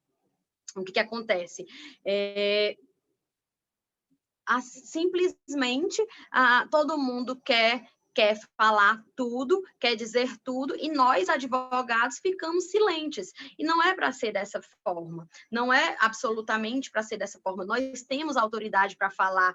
O 0.77 0.85
que, 0.85 0.93
que 0.93 1.01
acontece? 1.01 1.67
É, 2.05 2.77
a, 4.51 4.61
simplesmente 4.61 6.05
a, 6.33 6.67
todo 6.69 6.99
mundo 6.99 7.41
quer 7.45 7.87
quer 8.13 8.37
falar 8.57 9.05
tudo, 9.15 9.63
quer 9.79 9.95
dizer 9.95 10.37
tudo, 10.43 10.75
e 10.77 10.91
nós, 10.91 11.29
advogados, 11.29 12.19
ficamos 12.19 12.69
silentes. 12.69 13.33
E 13.57 13.63
não 13.63 13.81
é 13.81 13.95
para 13.95 14.11
ser 14.11 14.33
dessa 14.33 14.61
forma, 14.83 15.29
não 15.49 15.73
é 15.73 15.97
absolutamente 16.01 16.91
para 16.91 17.05
ser 17.05 17.19
dessa 17.19 17.39
forma. 17.41 17.65
Nós 17.65 18.03
temos 18.03 18.37
autoridade 18.37 18.97
para 18.97 19.11
falar, 19.11 19.55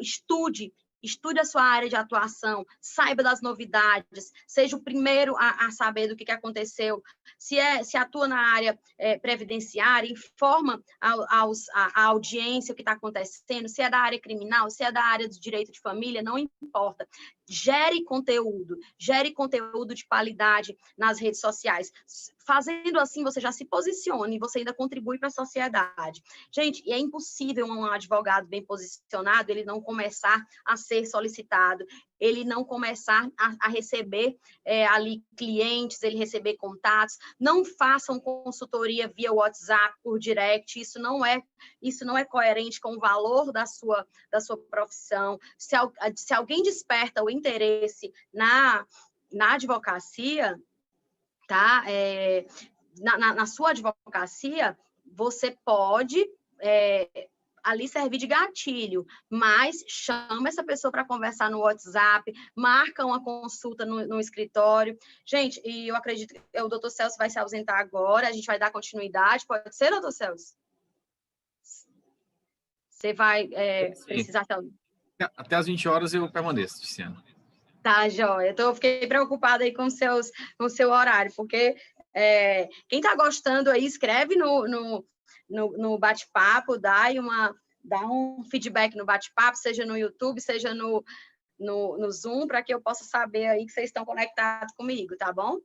estude, 0.00 0.70
estude 1.04 1.40
a 1.40 1.44
sua 1.44 1.62
área 1.62 1.88
de 1.88 1.96
atuação, 1.96 2.64
saiba 2.80 3.22
das 3.22 3.40
novidades, 3.40 4.32
seja 4.46 4.76
o 4.76 4.82
primeiro 4.82 5.36
a, 5.36 5.66
a 5.66 5.70
saber 5.70 6.08
do 6.08 6.16
que, 6.16 6.24
que 6.24 6.32
aconteceu. 6.32 7.02
Se, 7.38 7.58
é, 7.58 7.82
se 7.82 7.96
atua 7.96 8.26
na 8.28 8.38
área 8.38 8.78
é, 8.98 9.18
previdenciária, 9.18 10.10
informa 10.10 10.82
aos, 11.00 11.68
a, 11.70 12.02
a 12.02 12.04
audiência 12.06 12.72
o 12.72 12.74
que 12.74 12.82
está 12.82 12.92
acontecendo, 12.92 13.68
se 13.68 13.82
é 13.82 13.90
da 13.90 13.98
área 13.98 14.20
criminal, 14.20 14.70
se 14.70 14.82
é 14.82 14.90
da 14.90 15.02
área 15.02 15.28
do 15.28 15.40
direito 15.40 15.72
de 15.72 15.80
família, 15.80 16.22
não 16.22 16.38
importa. 16.38 17.06
Gere 17.48 18.02
conteúdo, 18.04 18.76
gere 18.98 19.32
conteúdo 19.32 19.94
de 19.94 20.06
qualidade 20.06 20.76
nas 20.96 21.20
redes 21.20 21.40
sociais. 21.40 21.92
Fazendo 22.46 22.98
assim, 22.98 23.22
você 23.22 23.40
já 23.40 23.52
se 23.52 23.64
posiciona 23.64 24.34
e 24.34 24.38
você 24.38 24.60
ainda 24.60 24.72
contribui 24.72 25.18
para 25.18 25.28
a 25.28 25.32
sociedade. 25.32 26.22
Gente, 26.50 26.90
é 26.90 26.98
impossível 26.98 27.66
um 27.66 27.84
advogado 27.84 28.46
bem 28.46 28.64
posicionado 28.64 29.50
ele 29.50 29.64
não 29.64 29.80
começar 29.80 30.44
a 30.64 30.76
ser 30.76 30.93
solicitado, 31.02 31.86
ele 32.20 32.44
não 32.44 32.62
começar 32.62 33.30
a, 33.38 33.54
a 33.60 33.68
receber 33.68 34.36
é, 34.64 34.86
ali 34.86 35.24
clientes, 35.36 36.02
ele 36.02 36.16
receber 36.16 36.56
contatos. 36.56 37.16
Não 37.40 37.64
façam 37.64 38.20
consultoria 38.20 39.08
via 39.08 39.32
WhatsApp 39.32 39.94
por 40.02 40.18
direct. 40.18 40.78
Isso 40.78 40.98
não 40.98 41.24
é 41.24 41.42
isso 41.80 42.04
não 42.04 42.16
é 42.16 42.24
coerente 42.24 42.80
com 42.80 42.96
o 42.96 43.00
valor 43.00 43.50
da 43.50 43.66
sua 43.66 44.06
da 44.30 44.40
sua 44.40 44.56
profissão. 44.56 45.38
Se, 45.58 45.74
se 46.16 46.34
alguém 46.34 46.62
desperta 46.62 47.24
o 47.24 47.30
interesse 47.30 48.12
na 48.32 48.86
na 49.32 49.54
advocacia, 49.54 50.60
tá? 51.48 51.84
É, 51.88 52.46
na, 53.00 53.18
na, 53.18 53.34
na, 53.34 53.46
sua 53.46 53.70
advocacia, 53.70 54.78
você 55.04 55.56
pode 55.64 56.24
é, 56.60 57.28
ali 57.64 57.88
servir 57.88 58.18
de 58.18 58.26
gatilho, 58.26 59.06
mas 59.28 59.82
chama 59.88 60.48
essa 60.48 60.62
pessoa 60.62 60.92
para 60.92 61.04
conversar 61.04 61.50
no 61.50 61.60
WhatsApp, 61.60 62.32
marca 62.54 63.04
uma 63.06 63.22
consulta 63.24 63.86
no, 63.86 64.06
no, 64.06 64.20
escritório. 64.20 64.96
Gente, 65.24 65.60
e 65.64 65.88
eu 65.88 65.96
acredito 65.96 66.34
que 66.34 66.60
o 66.60 66.68
doutor 66.68 66.90
Celso 66.90 67.16
vai 67.16 67.30
se 67.30 67.38
ausentar 67.38 67.80
agora, 67.80 68.28
a 68.28 68.32
gente 68.32 68.46
vai 68.46 68.58
dar 68.58 68.70
continuidade, 68.70 69.46
pode 69.46 69.74
ser, 69.74 69.90
doutor 69.90 70.12
Celso? 70.12 70.54
Você 72.90 73.12
vai 73.14 73.48
é, 73.52 73.90
precisar... 74.06 74.46
Até 75.36 75.56
às 75.56 75.66
20 75.66 75.88
horas 75.88 76.12
eu 76.12 76.30
permaneço, 76.30 76.80
Tiziana. 76.80 77.22
Tá, 77.82 78.08
joia. 78.08 78.50
Então, 78.50 78.68
eu 78.68 78.74
fiquei 78.74 79.06
preocupada 79.06 79.62
aí 79.62 79.72
com, 79.72 79.88
seus, 79.90 80.30
com 80.58 80.64
o 80.64 80.70
seu 80.70 80.90
horário, 80.90 81.30
porque 81.36 81.76
é, 82.14 82.68
quem 82.88 83.00
está 83.00 83.14
gostando 83.14 83.70
aí, 83.70 83.84
escreve 83.84 84.36
no, 84.36 84.66
no, 84.66 85.04
no, 85.48 85.72
no 85.72 85.98
bate-papo, 85.98 86.78
dá, 86.78 87.08
uma, 87.18 87.54
dá 87.82 88.00
um 88.06 88.44
feedback 88.44 88.96
no 88.96 89.04
bate-papo, 89.04 89.56
seja 89.56 89.84
no 89.84 89.96
YouTube, 89.96 90.40
seja 90.40 90.74
no, 90.74 91.04
no, 91.58 91.98
no 91.98 92.10
Zoom, 92.10 92.46
para 92.46 92.62
que 92.62 92.72
eu 92.72 92.80
possa 92.80 93.04
saber 93.04 93.46
aí 93.46 93.66
que 93.66 93.72
vocês 93.72 93.86
estão 93.86 94.04
conectados 94.04 94.74
comigo, 94.76 95.16
tá 95.16 95.32
bom? 95.32 95.58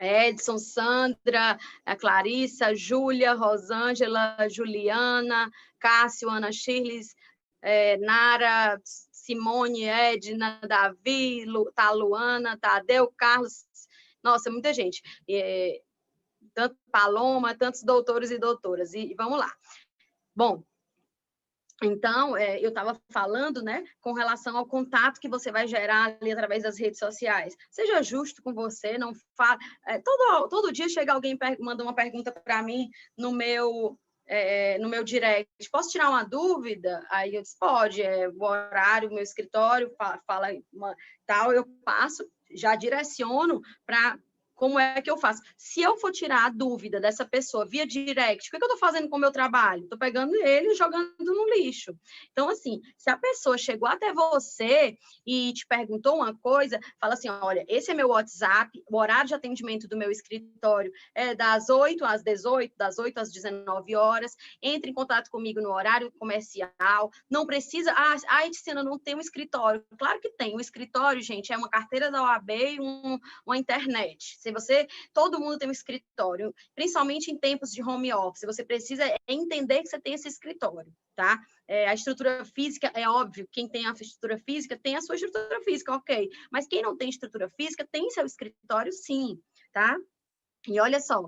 Edson, 0.00 0.58
Sandra, 0.58 1.58
a 1.84 1.96
Clarissa, 1.96 2.74
Júlia, 2.74 3.34
Rosângela, 3.34 4.36
Juliana, 4.48 5.50
Cássio, 5.80 6.30
Ana 6.30 6.52
Shirley, 6.52 7.00
é, 7.60 7.96
Nara, 7.98 8.80
Simone, 8.84 9.84
Edna, 9.84 10.60
Davi, 10.66 11.44
Lu, 11.44 11.70
tá 11.72 11.90
Luana, 11.90 12.56
Tadeu, 12.56 13.12
Carlos, 13.16 13.66
nossa, 14.22 14.50
muita 14.50 14.72
gente. 14.72 15.02
É, 15.28 15.80
tanto 16.58 16.76
Paloma, 16.90 17.54
tantos 17.54 17.84
doutores 17.84 18.32
e 18.32 18.38
doutoras. 18.38 18.92
E, 18.92 19.14
vamos 19.16 19.38
lá. 19.38 19.54
Bom, 20.34 20.64
então, 21.80 22.36
é, 22.36 22.58
eu 22.58 22.70
estava 22.70 23.00
falando, 23.12 23.62
né, 23.62 23.84
com 24.00 24.12
relação 24.12 24.56
ao 24.56 24.66
contato 24.66 25.20
que 25.20 25.28
você 25.28 25.52
vai 25.52 25.68
gerar 25.68 26.18
ali 26.20 26.32
através 26.32 26.64
das 26.64 26.76
redes 26.76 26.98
sociais. 26.98 27.56
Seja 27.70 28.02
justo 28.02 28.42
com 28.42 28.52
você, 28.52 28.98
não 28.98 29.12
fala. 29.36 29.56
É, 29.86 30.00
todo, 30.00 30.48
todo 30.48 30.72
dia 30.72 30.88
chega 30.88 31.12
alguém 31.12 31.38
manda 31.60 31.84
uma 31.84 31.94
pergunta 31.94 32.32
para 32.32 32.60
mim 32.60 32.88
no 33.16 33.30
meu 33.30 33.96
é, 34.26 34.76
no 34.78 34.90
meu 34.90 35.02
direct, 35.02 35.48
posso 35.70 35.90
tirar 35.90 36.10
uma 36.10 36.22
dúvida? 36.22 37.06
Aí 37.08 37.34
eu 37.34 37.40
disse, 37.40 37.56
pode, 37.58 38.02
é, 38.02 38.28
o 38.28 38.42
horário, 38.44 39.08
meu 39.08 39.22
escritório 39.22 39.90
fala, 39.96 40.20
fala 40.26 40.48
uma, 40.70 40.94
tal, 41.24 41.50
eu 41.50 41.64
passo, 41.82 42.28
já 42.50 42.74
direciono 42.74 43.62
para 43.86 44.18
como 44.58 44.76
é 44.76 45.00
que 45.00 45.08
eu 45.08 45.16
faço? 45.16 45.40
Se 45.56 45.80
eu 45.80 45.96
for 45.96 46.10
tirar 46.10 46.46
a 46.46 46.48
dúvida 46.48 47.00
dessa 47.00 47.24
pessoa 47.24 47.64
via 47.64 47.86
direct, 47.86 48.48
o 48.48 48.50
que, 48.50 48.56
é 48.56 48.58
eu 48.60 48.66
estou 48.66 48.76
fazendo 48.76 49.08
com 49.08 49.16
o 49.16 49.20
meu 49.20 49.30
trabalho? 49.30 49.84
Estou 49.84 49.96
pegando 49.96 50.34
ele 50.34 50.72
e 50.72 50.74
jogando 50.74 51.14
no 51.20 51.48
lixo. 51.54 51.96
Então, 52.32 52.48
assim, 52.48 52.80
se 52.96 53.08
a 53.08 53.16
pessoa 53.16 53.56
chegou 53.56 53.88
até 53.88 54.12
você 54.12 54.98
e 55.24 55.52
te 55.52 55.64
perguntou 55.64 56.16
uma 56.16 56.36
coisa, 56.36 56.80
fala 57.00 57.14
assim: 57.14 57.28
olha, 57.28 57.64
esse 57.68 57.92
é 57.92 57.94
meu 57.94 58.08
WhatsApp, 58.08 58.82
o 58.90 58.98
horário 58.98 59.28
de 59.28 59.34
atendimento 59.34 59.86
do 59.86 59.96
meu 59.96 60.10
escritório 60.10 60.90
é 61.14 61.36
das 61.36 61.68
8 61.68 62.04
às 62.04 62.24
18, 62.24 62.74
das 62.76 62.98
8 62.98 63.16
às 63.16 63.30
19 63.30 63.94
horas. 63.94 64.34
Entre 64.60 64.90
em 64.90 64.94
contato 64.94 65.30
comigo 65.30 65.60
no 65.60 65.70
horário 65.70 66.10
comercial. 66.18 67.12
Não 67.30 67.46
precisa. 67.46 67.92
Ah, 67.96 68.16
a 68.26 68.46
Edicina 68.46 68.82
não 68.82 68.98
tem 68.98 69.14
um 69.14 69.20
escritório. 69.20 69.84
Claro 69.96 70.20
que 70.20 70.30
tem. 70.30 70.56
O 70.56 70.60
escritório, 70.60 71.22
gente, 71.22 71.52
é 71.52 71.56
uma 71.56 71.68
carteira 71.68 72.10
da 72.10 72.24
OAB 72.24 72.50
e 72.50 72.80
um, 72.80 73.20
uma 73.46 73.56
internet 73.56 74.36
se 74.48 74.52
você, 74.52 74.88
todo 75.12 75.38
mundo 75.38 75.58
tem 75.58 75.68
um 75.68 75.72
escritório, 75.72 76.54
principalmente 76.74 77.30
em 77.30 77.38
tempos 77.38 77.70
de 77.70 77.82
home 77.82 78.12
office, 78.12 78.42
você 78.46 78.64
precisa 78.64 79.04
entender 79.26 79.82
que 79.82 79.88
você 79.88 80.00
tem 80.00 80.14
esse 80.14 80.28
escritório, 80.28 80.92
tá? 81.14 81.38
É, 81.66 81.88
a 81.88 81.94
estrutura 81.94 82.44
física, 82.44 82.90
é 82.94 83.08
óbvio, 83.08 83.46
quem 83.52 83.68
tem 83.68 83.86
a 83.86 83.92
estrutura 83.92 84.38
física 84.38 84.78
tem 84.82 84.96
a 84.96 85.02
sua 85.02 85.16
estrutura 85.16 85.60
física, 85.62 85.94
ok. 85.94 86.28
Mas 86.50 86.66
quem 86.66 86.82
não 86.82 86.96
tem 86.96 87.10
estrutura 87.10 87.50
física 87.50 87.86
tem 87.90 88.10
seu 88.10 88.24
escritório, 88.24 88.92
sim, 88.92 89.38
tá? 89.72 89.96
E 90.66 90.80
olha 90.80 91.00
só, 91.00 91.26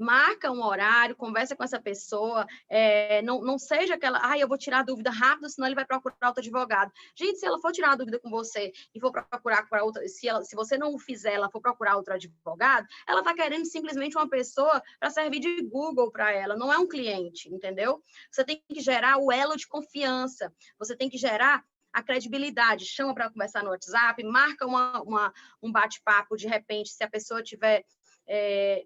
marca 0.00 0.50
um 0.50 0.64
horário, 0.64 1.14
conversa 1.14 1.54
com 1.54 1.62
essa 1.62 1.80
pessoa, 1.80 2.46
é, 2.68 3.20
não, 3.22 3.42
não 3.42 3.58
seja 3.58 3.94
aquela, 3.94 4.18
ah, 4.22 4.38
eu 4.38 4.48
vou 4.48 4.56
tirar 4.56 4.80
a 4.80 4.82
dúvida 4.82 5.10
rápido, 5.10 5.48
senão 5.48 5.68
ele 5.68 5.74
vai 5.74 5.84
procurar 5.84 6.28
outro 6.28 6.40
advogado. 6.40 6.90
Gente, 7.14 7.38
se 7.38 7.46
ela 7.46 7.58
for 7.58 7.70
tirar 7.70 7.92
a 7.92 7.96
dúvida 7.96 8.18
com 8.18 8.30
você 8.30 8.72
e 8.94 9.00
for 9.00 9.12
procurar 9.12 9.68
para 9.68 9.84
outra, 9.84 10.06
se, 10.08 10.26
ela, 10.26 10.42
se 10.42 10.56
você 10.56 10.78
não 10.78 10.94
o 10.94 10.98
fizer, 10.98 11.34
ela 11.34 11.50
for 11.50 11.60
procurar 11.60 11.96
outro 11.96 12.14
advogado, 12.14 12.86
ela 13.06 13.20
está 13.20 13.34
querendo 13.34 13.66
simplesmente 13.66 14.16
uma 14.16 14.28
pessoa 14.28 14.82
para 14.98 15.10
servir 15.10 15.40
de 15.40 15.62
Google 15.62 16.10
para 16.10 16.32
ela, 16.32 16.56
não 16.56 16.72
é 16.72 16.78
um 16.78 16.88
cliente, 16.88 17.52
entendeu? 17.52 18.02
Você 18.30 18.42
tem 18.42 18.62
que 18.68 18.80
gerar 18.80 19.18
o 19.18 19.30
elo 19.30 19.56
de 19.56 19.68
confiança, 19.68 20.52
você 20.78 20.96
tem 20.96 21.10
que 21.10 21.18
gerar 21.18 21.62
a 21.92 22.02
credibilidade, 22.02 22.86
chama 22.86 23.12
para 23.14 23.30
conversar 23.30 23.62
no 23.62 23.70
WhatsApp, 23.70 24.22
marca 24.22 24.66
uma, 24.66 25.02
uma 25.02 25.32
um 25.62 25.70
bate-papo 25.70 26.36
de 26.36 26.46
repente, 26.46 26.90
se 26.90 27.02
a 27.02 27.10
pessoa 27.10 27.42
tiver 27.42 27.84
é, 28.26 28.84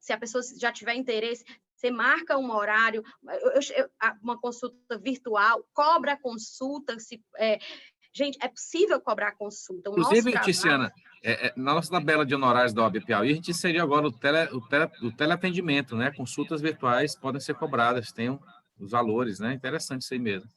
se 0.00 0.12
a 0.12 0.18
pessoa 0.18 0.42
já 0.58 0.72
tiver 0.72 0.94
interesse, 0.94 1.44
você 1.76 1.90
marca 1.90 2.36
um 2.36 2.50
horário, 2.50 3.02
eu, 3.42 3.60
eu, 3.76 3.90
uma 4.22 4.38
consulta 4.38 4.98
virtual, 4.98 5.64
cobra 5.72 6.14
a 6.14 6.20
consulta, 6.20 6.98
se, 6.98 7.22
é, 7.38 7.58
gente, 8.12 8.38
é 8.42 8.48
possível 8.48 9.00
cobrar 9.00 9.32
consulta. 9.32 9.90
O 9.90 9.92
Inclusive, 9.92 10.32
trabalho... 10.32 10.44
Tiziana, 10.44 10.92
é, 11.22 11.48
é, 11.48 11.52
na 11.56 11.74
nossa 11.74 11.90
tabela 11.90 12.24
de 12.24 12.34
honorários 12.34 12.72
da 12.72 12.82
OAB 12.82 13.04
Piauí, 13.04 13.30
a 13.30 13.34
gente 13.34 13.52
seria 13.54 13.82
agora 13.82 14.06
o, 14.06 14.12
tele, 14.12 14.44
o, 14.52 14.60
tele, 14.68 14.90
o 15.02 15.12
teleatendimento, 15.12 15.94
né? 15.94 16.10
Consultas 16.10 16.60
virtuais 16.60 17.14
podem 17.14 17.40
ser 17.40 17.54
cobradas, 17.54 18.10
tem 18.10 18.38
os 18.78 18.90
valores, 18.90 19.38
né? 19.38 19.52
Interessante 19.52 20.02
isso 20.02 20.14
aí 20.14 20.20
mesmo. 20.20 20.48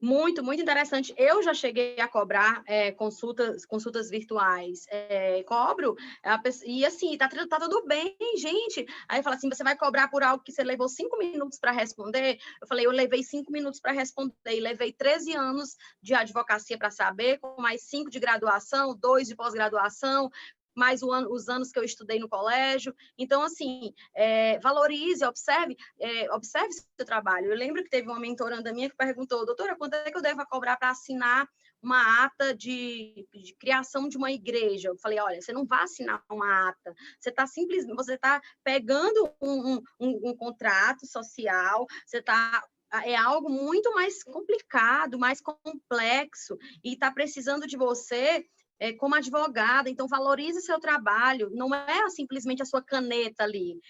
Muito, 0.00 0.42
muito 0.44 0.62
interessante. 0.62 1.14
Eu 1.16 1.42
já 1.42 1.54
cheguei 1.54 1.98
a 1.98 2.08
cobrar 2.08 2.62
é, 2.66 2.92
consultas, 2.92 3.64
consultas 3.64 4.10
virtuais. 4.10 4.84
É, 4.88 5.42
cobro, 5.44 5.96
pessoa, 6.42 6.70
e 6.70 6.84
assim, 6.84 7.16
tá, 7.16 7.28
tá 7.28 7.60
tudo 7.60 7.84
bem, 7.86 8.16
gente. 8.36 8.86
Aí 9.08 9.22
fala 9.22 9.36
assim: 9.36 9.48
você 9.48 9.64
vai 9.64 9.76
cobrar 9.76 10.08
por 10.08 10.22
algo 10.22 10.42
que 10.42 10.52
você 10.52 10.62
levou 10.62 10.88
cinco 10.88 11.16
minutos 11.16 11.58
para 11.58 11.72
responder? 11.72 12.38
Eu 12.60 12.66
falei, 12.66 12.86
eu 12.86 12.90
levei 12.90 13.22
cinco 13.22 13.50
minutos 13.50 13.80
para 13.80 13.92
responder, 13.92 14.34
e 14.46 14.60
levei 14.60 14.92
13 14.92 15.34
anos 15.34 15.76
de 16.02 16.14
advocacia 16.14 16.76
para 16.76 16.90
saber, 16.90 17.38
com 17.38 17.60
mais 17.60 17.82
cinco 17.82 18.10
de 18.10 18.20
graduação, 18.20 18.94
dois 18.96 19.26
de 19.26 19.34
pós-graduação, 19.34 20.30
mais 20.76 21.02
ano, 21.02 21.32
os 21.32 21.48
anos 21.48 21.72
que 21.72 21.78
eu 21.78 21.84
estudei 21.84 22.18
no 22.18 22.28
colégio. 22.28 22.94
Então, 23.18 23.42
assim, 23.42 23.92
é, 24.14 24.58
valorize, 24.60 25.24
observe, 25.24 25.76
é, 25.98 26.30
observe 26.32 26.72
seu 26.72 27.06
trabalho. 27.06 27.50
Eu 27.50 27.56
lembro 27.56 27.82
que 27.82 27.90
teve 27.90 28.08
uma 28.08 28.20
mentoranda 28.20 28.72
minha 28.72 28.90
que 28.90 28.96
perguntou, 28.96 29.46
doutora, 29.46 29.76
quanto 29.76 29.94
é 29.94 30.10
que 30.10 30.16
eu 30.16 30.22
devo 30.22 30.44
cobrar 30.46 30.76
para 30.76 30.90
assinar 30.90 31.48
uma 31.82 32.24
ata 32.24 32.54
de, 32.54 33.26
de, 33.32 33.54
criação 33.58 34.08
de 34.08 34.16
uma 34.16 34.32
igreja. 34.32 34.88
Eu 34.88 34.98
falei, 34.98 35.20
olha, 35.20 35.40
você 35.40 35.52
não 35.52 35.64
vai 35.64 35.84
assinar 35.84 36.22
uma 36.30 36.68
ata, 36.68 36.94
você 37.18 37.30
está 37.30 37.46
simplesmente, 37.46 37.94
você 37.94 38.14
está 38.14 38.40
pegando 38.64 39.32
um, 39.40 39.76
um, 40.00 40.30
um, 40.30 40.36
contrato 40.36 41.06
social, 41.06 41.86
você 42.04 42.18
está 42.18 42.64
é 43.04 43.16
algo 43.16 43.50
muito 43.50 43.92
mais 43.94 44.22
complicado, 44.22 45.18
mais 45.18 45.40
complexo, 45.40 46.56
e 46.84 46.94
está 46.94 47.10
precisando 47.10 47.66
de 47.66 47.76
você 47.76 48.46
é, 48.78 48.92
como 48.92 49.14
advogada, 49.14 49.88
então 49.88 50.06
valorize 50.06 50.60
seu 50.60 50.78
trabalho, 50.78 51.50
não 51.52 51.74
é 51.74 52.08
simplesmente 52.10 52.62
a 52.62 52.66
sua 52.66 52.82
caneta 52.82 53.44
ali. 53.44 53.80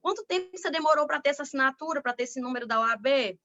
Quanto 0.00 0.24
tempo 0.26 0.56
você 0.56 0.70
demorou 0.70 1.06
para 1.06 1.20
ter 1.20 1.30
essa 1.30 1.42
assinatura, 1.42 2.02
para 2.02 2.12
ter 2.12 2.24
esse 2.24 2.40
número 2.40 2.66
da 2.66 2.80
OAB? 2.80 3.38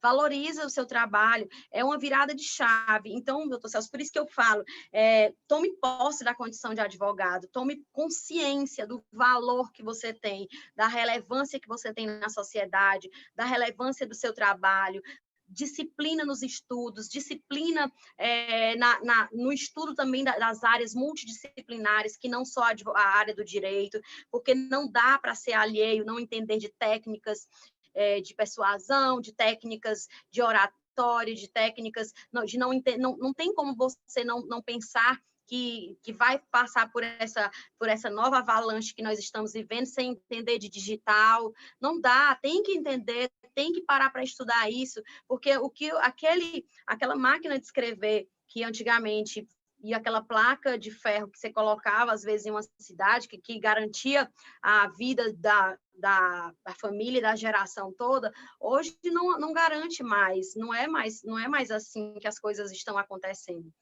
Valoriza 0.00 0.64
o 0.64 0.70
seu 0.70 0.86
trabalho, 0.86 1.48
é 1.72 1.82
uma 1.82 1.98
virada 1.98 2.32
de 2.32 2.44
chave. 2.44 3.12
Então, 3.12 3.48
doutor 3.48 3.68
Celso, 3.68 3.90
por 3.90 4.00
isso 4.00 4.12
que 4.12 4.18
eu 4.18 4.28
falo, 4.28 4.62
é, 4.92 5.34
tome 5.48 5.76
posse 5.78 6.22
da 6.22 6.34
condição 6.34 6.72
de 6.72 6.80
advogado, 6.80 7.48
tome 7.48 7.84
consciência 7.90 8.86
do 8.86 9.04
valor 9.12 9.72
que 9.72 9.82
você 9.82 10.12
tem, 10.12 10.46
da 10.76 10.86
relevância 10.86 11.58
que 11.58 11.66
você 11.66 11.92
tem 11.92 12.06
na 12.06 12.28
sociedade, 12.28 13.10
da 13.34 13.44
relevância 13.44 14.06
do 14.06 14.14
seu 14.14 14.32
trabalho, 14.32 15.02
disciplina 15.48 16.24
nos 16.24 16.42
estudos, 16.42 17.08
disciplina 17.08 17.90
é, 18.16 18.76
na, 18.76 19.02
na, 19.02 19.28
no 19.32 19.52
estudo 19.52 19.94
também 19.94 20.22
das 20.22 20.62
áreas 20.62 20.94
multidisciplinares, 20.94 22.16
que 22.16 22.28
não 22.28 22.44
só 22.44 22.62
a, 22.62 23.00
área 23.00 23.34
do 23.34 23.44
direito, 23.44 24.00
porque 24.30 24.54
não 24.54 24.90
dá 24.90 25.18
para 25.18 25.34
ser 25.34 25.52
alheio, 25.52 26.04
não 26.04 26.20
entender 26.20 26.58
de 26.58 26.68
técnicas 26.68 27.48
é, 27.94 28.20
de 28.20 28.34
persuasão, 28.34 29.20
de 29.20 29.32
técnicas 29.32 30.06
de 30.30 30.42
oratória, 30.42 31.34
de 31.34 31.48
técnicas 31.48 32.12
não, 32.32 32.44
de 32.44 32.58
não, 32.58 32.70
não 32.98 33.16
não 33.16 33.34
tem 33.34 33.54
como 33.54 33.74
você 33.74 34.24
não, 34.24 34.44
não 34.46 34.62
pensar 34.62 35.20
que, 35.48 35.98
que 36.02 36.12
vai 36.12 36.38
passar 36.50 36.92
por 36.92 37.02
essa, 37.02 37.50
por 37.78 37.88
essa 37.88 38.10
nova 38.10 38.38
avalanche 38.38 38.94
que 38.94 39.02
nós 39.02 39.18
estamos 39.18 39.52
vivendo 39.52 39.86
sem 39.86 40.10
entender 40.10 40.58
de 40.58 40.68
digital. 40.68 41.52
Não 41.80 41.98
dá, 42.00 42.38
tem 42.40 42.62
que 42.62 42.72
entender, 42.72 43.30
tem 43.54 43.72
que 43.72 43.80
parar 43.80 44.10
para 44.10 44.22
estudar 44.22 44.70
isso, 44.70 45.02
porque 45.26 45.56
o 45.56 45.70
que 45.70 45.90
aquele, 46.02 46.66
aquela 46.86 47.16
máquina 47.16 47.58
de 47.58 47.64
escrever 47.64 48.28
que 48.46 48.62
antigamente 48.62 49.48
e 49.80 49.94
aquela 49.94 50.20
placa 50.20 50.76
de 50.76 50.90
ferro 50.90 51.28
que 51.28 51.38
você 51.38 51.52
colocava, 51.52 52.12
às 52.12 52.22
vezes, 52.22 52.46
em 52.46 52.50
uma 52.50 52.62
cidade, 52.78 53.28
que, 53.28 53.38
que 53.38 53.60
garantia 53.60 54.28
a 54.60 54.88
vida 54.88 55.32
da, 55.34 55.78
da, 55.94 56.52
da 56.64 56.74
família, 56.74 57.22
da 57.22 57.36
geração 57.36 57.94
toda, 57.96 58.32
hoje 58.58 58.98
não, 59.04 59.38
não 59.38 59.52
garante 59.52 60.02
mais, 60.02 60.56
não 60.56 60.74
é 60.74 60.88
mais, 60.88 61.22
não 61.22 61.38
é 61.38 61.46
mais 61.46 61.70
assim 61.70 62.14
que 62.20 62.26
as 62.26 62.40
coisas 62.40 62.72
estão 62.72 62.98
acontecendo. 62.98 63.72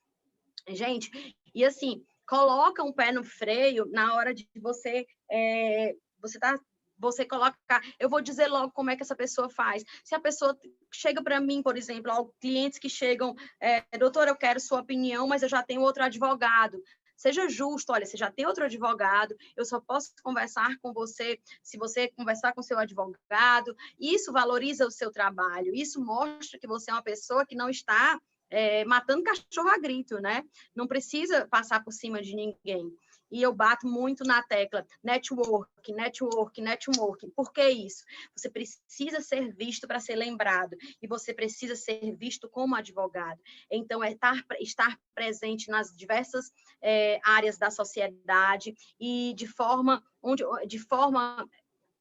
Gente, 0.69 1.11
e 1.55 1.65
assim, 1.65 2.05
coloca 2.27 2.83
um 2.83 2.93
pé 2.93 3.13
no 3.13 3.23
freio 3.23 3.87
na 3.87 4.15
hora 4.15 4.35
de 4.35 4.49
você 4.57 5.07
é, 5.31 5.95
você 6.21 6.39
tá 6.39 6.59
você 6.99 7.27
coloca, 7.27 7.57
eu 7.99 8.09
vou 8.09 8.23
dizer 8.23 8.47
logo 8.49 8.73
como 8.73 8.91
é 8.91 8.97
que 8.97 9.03
essa 9.03 9.15
pessoa 9.15 9.51
faz. 9.51 9.85
Se 10.03 10.15
a 10.15 10.21
pessoa 10.21 10.59
chega 10.91 11.23
para 11.23 11.41
mim, 11.41 11.63
por 11.63 11.77
exemplo, 11.77 12.35
clientes 12.41 12.79
que 12.79 12.89
chegam, 12.89 13.35
é, 13.61 13.85
doutor, 13.99 14.29
eu 14.29 14.35
quero 14.35 14.59
sua 14.59 14.81
opinião, 14.81 15.27
mas 15.29 15.43
eu 15.43 15.49
já 15.49 15.63
tenho 15.63 15.83
outro 15.83 16.03
advogado. 16.03 16.83
Seja 17.17 17.49
justo, 17.49 17.93
olha, 17.93 18.05
você 18.05 18.17
já 18.17 18.31
tem 18.31 18.47
outro 18.47 18.65
advogado, 18.65 19.35
eu 19.57 19.65
só 19.65 19.81
posso 19.81 20.13
conversar 20.23 20.77
com 20.83 20.93
você 20.93 21.41
se 21.63 21.79
você 21.79 22.09
conversar 22.09 22.53
com 22.53 22.63
seu 22.63 22.79
advogado. 22.79 23.75
Isso 23.99 24.33
valoriza 24.33 24.87
o 24.87 24.91
seu 24.91 25.11
trabalho, 25.11 25.75
isso 25.75 26.03
mostra 26.03 26.59
que 26.59 26.67
você 26.67 26.91
é 26.91 26.95
uma 26.95 27.03
pessoa 27.03 27.47
que 27.47 27.57
não 27.57 27.71
está 27.71 28.19
é, 28.51 28.85
matando 28.85 29.25
cachorro 29.25 29.69
a 29.69 29.79
grito, 29.79 30.21
né? 30.21 30.45
Não 30.75 30.87
precisa 30.87 31.47
passar 31.47 31.83
por 31.83 31.93
cima 31.93 32.23
de 32.23 32.35
ninguém 32.35 32.93
e 33.31 33.43
eu 33.43 33.53
bato 33.53 33.87
muito 33.87 34.25
na 34.25 34.43
tecla 34.43 34.87
network, 35.03 35.93
network, 35.93 36.61
network. 36.61 37.31
Por 37.35 37.53
que 37.53 37.69
isso? 37.69 38.05
Você 38.37 38.49
precisa 38.49 39.21
ser 39.21 39.53
visto 39.55 39.87
para 39.87 40.01
ser 40.01 40.17
lembrado 40.17 40.77
e 41.03 41.07
você 41.07 41.35
precisa 41.35 41.75
ser 41.75 42.15
visto 42.17 42.49
como 42.49 42.77
advogado. 42.77 43.41
Então, 43.71 44.03
é 44.03 44.13
estar, 44.13 44.45
estar 44.61 44.99
presente 45.15 45.69
nas 45.69 45.95
diversas 45.97 46.53
é, 46.81 47.21
áreas 47.25 47.59
da 47.59 47.71
sociedade 47.71 48.75
e 48.99 49.35
de 49.37 49.47
forma, 49.47 50.03
onde, 50.23 50.45
de 50.67 50.79
forma 50.79 51.49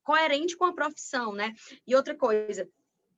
coerente 0.03 0.55
com 0.55 0.65
a 0.65 0.73
profissão, 0.73 1.33
né? 1.33 1.53
E 1.87 1.95
outra 1.95 2.15
coisa, 2.15 2.69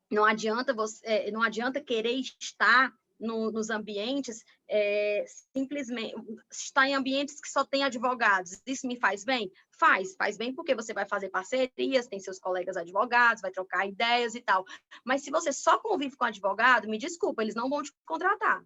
não 0.10 0.24
adianta 0.24 0.74
você, 0.74 1.06
é, 1.06 1.32
não 1.32 1.44
adianta 1.44 1.82
querer 1.82 2.18
estar 2.40 2.94
no, 3.20 3.52
nos 3.52 3.70
ambientes, 3.70 4.44
é, 4.70 5.26
simplesmente 5.56 6.16
está 6.52 6.88
em 6.88 6.96
ambientes 6.96 7.40
que 7.40 7.50
só 7.50 7.66
tem 7.66 7.84
advogados. 7.84 8.62
Isso 8.66 8.88
me 8.88 8.98
faz 8.98 9.24
bem? 9.24 9.52
Faz, 9.72 10.16
faz 10.16 10.38
bem 10.38 10.54
porque 10.54 10.76
você 10.76 10.94
vai 10.94 11.08
fazer 11.08 11.30
parcerias, 11.30 12.08
tem 12.08 12.20
seus 12.20 12.40
colegas 12.40 12.78
advogados, 12.78 13.42
vai 13.42 13.52
trocar 13.52 13.88
ideias 13.88 14.36
e 14.36 14.42
tal. 14.42 14.66
Mas 15.04 15.24
se 15.24 15.32
você 15.32 15.52
só 15.52 15.80
convive 15.80 16.16
com 16.16 16.26
advogado, 16.26 16.88
me 16.88 16.98
desculpa, 16.98 17.42
eles 17.42 17.56
não 17.56 17.70
vão 17.70 17.84
te 17.84 17.92
contratar 18.06 18.64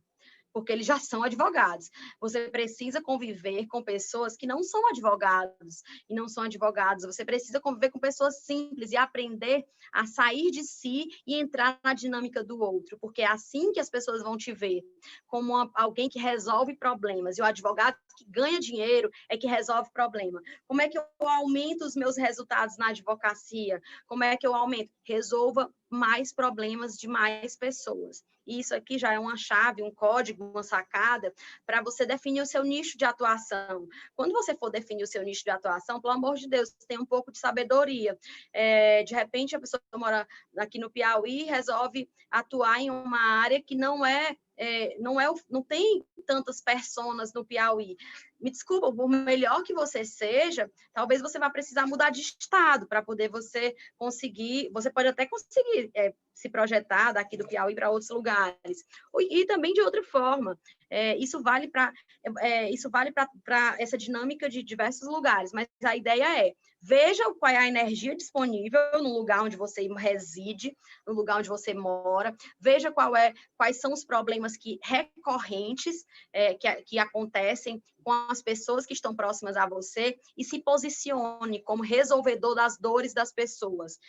porque 0.53 0.71
eles 0.71 0.85
já 0.85 0.99
são 0.99 1.23
advogados. 1.23 1.89
Você 2.19 2.49
precisa 2.49 3.01
conviver 3.01 3.67
com 3.67 3.83
pessoas 3.83 4.35
que 4.35 4.47
não 4.47 4.63
são 4.63 4.87
advogados 4.89 5.81
e 6.09 6.15
não 6.15 6.27
são 6.27 6.43
advogados. 6.43 7.05
Você 7.05 7.23
precisa 7.25 7.59
conviver 7.59 7.89
com 7.89 7.99
pessoas 7.99 8.43
simples 8.43 8.91
e 8.91 8.97
aprender 8.97 9.65
a 9.93 10.05
sair 10.05 10.51
de 10.51 10.63
si 10.63 11.07
e 11.25 11.35
entrar 11.35 11.79
na 11.83 11.93
dinâmica 11.93 12.43
do 12.43 12.59
outro, 12.59 12.97
porque 12.99 13.21
é 13.21 13.27
assim 13.27 13.71
que 13.71 13.79
as 13.79 13.89
pessoas 13.89 14.21
vão 14.21 14.37
te 14.37 14.53
ver, 14.53 14.81
como 15.27 15.53
uma, 15.53 15.71
alguém 15.73 16.09
que 16.09 16.19
resolve 16.19 16.75
problemas. 16.75 17.37
E 17.37 17.41
o 17.41 17.45
advogado 17.45 17.95
que 18.17 18.25
ganha 18.25 18.59
dinheiro 18.59 19.09
é 19.29 19.37
que 19.37 19.47
resolve 19.47 19.89
problema. 19.91 20.41
Como 20.67 20.81
é 20.81 20.87
que 20.87 20.97
eu 20.97 21.05
aumento 21.19 21.85
os 21.85 21.95
meus 21.95 22.17
resultados 22.17 22.77
na 22.77 22.89
advocacia? 22.89 23.81
Como 24.07 24.23
é 24.23 24.37
que 24.37 24.45
eu 24.45 24.55
aumento? 24.55 24.91
Resolva 25.03 25.71
mais 25.89 26.33
problemas 26.33 26.97
de 26.97 27.07
mais 27.07 27.55
pessoas. 27.55 28.23
E 28.45 28.59
isso 28.59 28.75
aqui 28.75 28.97
já 28.97 29.13
é 29.13 29.19
uma 29.19 29.37
chave, 29.37 29.83
um 29.83 29.93
código, 29.93 30.45
uma 30.45 30.63
sacada 30.63 31.33
para 31.65 31.81
você 31.81 32.05
definir 32.05 32.41
o 32.41 32.45
seu 32.45 32.63
nicho 32.63 32.97
de 32.97 33.05
atuação. 33.05 33.87
Quando 34.15 34.31
você 34.31 34.55
for 34.55 34.69
definir 34.69 35.03
o 35.03 35.07
seu 35.07 35.23
nicho 35.23 35.43
de 35.43 35.49
atuação, 35.49 36.01
pelo 36.01 36.13
amor 36.13 36.35
de 36.35 36.47
Deus, 36.47 36.71
tenha 36.87 37.01
um 37.01 37.05
pouco 37.05 37.31
de 37.31 37.39
sabedoria. 37.39 38.17
É, 38.53 39.03
de 39.03 39.13
repente, 39.13 39.55
a 39.55 39.59
pessoa 39.59 39.81
mora 39.95 40.27
aqui 40.57 40.79
no 40.79 40.89
Piauí 40.89 41.41
e 41.41 41.45
resolve 41.45 42.09
atuar 42.29 42.79
em 42.79 42.89
uma 42.89 43.19
área 43.41 43.61
que 43.61 43.75
não 43.75 44.05
é 44.05 44.35
é, 44.61 44.95
não, 44.99 45.19
é, 45.19 45.27
não 45.49 45.63
tem 45.63 46.05
tantas 46.23 46.61
personas 46.61 47.33
no 47.33 47.43
Piauí. 47.43 47.97
Me 48.39 48.51
desculpa, 48.51 48.93
por 48.93 49.09
melhor 49.09 49.63
que 49.63 49.73
você 49.73 50.05
seja, 50.05 50.69
talvez 50.93 51.19
você 51.19 51.39
vá 51.39 51.49
precisar 51.49 51.87
mudar 51.87 52.11
de 52.11 52.21
estado 52.21 52.87
para 52.87 53.01
poder 53.01 53.27
você 53.27 53.75
conseguir, 53.97 54.69
você 54.71 54.91
pode 54.91 55.07
até 55.07 55.25
conseguir 55.25 55.89
é, 55.95 56.13
se 56.35 56.47
projetar 56.47 57.11
daqui 57.11 57.37
do 57.37 57.47
Piauí 57.47 57.73
para 57.73 57.89
outros 57.89 58.11
lugares. 58.11 58.85
E, 59.19 59.45
também 59.47 59.73
de 59.73 59.81
outra 59.81 60.03
forma. 60.03 60.55
É, 60.91 61.17
isso 61.17 61.41
vale 61.41 61.67
para 61.67 61.91
é, 62.39 62.69
isso 62.69 62.87
vale 62.89 63.11
para 63.11 63.75
essa 63.79 63.97
dinâmica 63.97 64.47
de 64.47 64.61
diversos 64.61 65.07
lugares, 65.07 65.51
mas 65.53 65.67
a 65.83 65.95
ideia 65.95 66.45
é 66.45 66.53
veja 66.81 67.23
qual 67.35 67.51
é 67.51 67.57
a 67.57 67.67
energia 67.67 68.15
disponível 68.15 68.79
no 69.01 69.13
lugar 69.13 69.43
onde 69.43 69.55
você 69.55 69.87
reside, 69.93 70.75
no 71.05 71.13
lugar 71.13 71.37
onde 71.37 71.49
você 71.49 71.73
mora, 71.73 72.35
veja 72.59 72.91
qual 72.91 73.15
é, 73.15 73.33
quais 73.57 73.79
são 73.79 73.93
os 73.93 74.03
problemas 74.03 74.57
que 74.57 74.79
recorrentes 74.83 76.03
é, 76.33 76.55
que, 76.55 76.67
que 76.83 76.99
acontecem 76.99 77.81
com 78.03 78.11
as 78.11 78.41
pessoas 78.41 78.85
que 78.85 78.93
estão 78.93 79.15
próximas 79.15 79.55
a 79.55 79.67
você 79.67 80.17
e 80.35 80.43
se 80.43 80.59
posicione 80.59 81.61
como 81.61 81.83
resolvedor 81.83 82.55
das 82.55 82.77
dores 82.77 83.13
das 83.13 83.31
pessoas. 83.31 83.99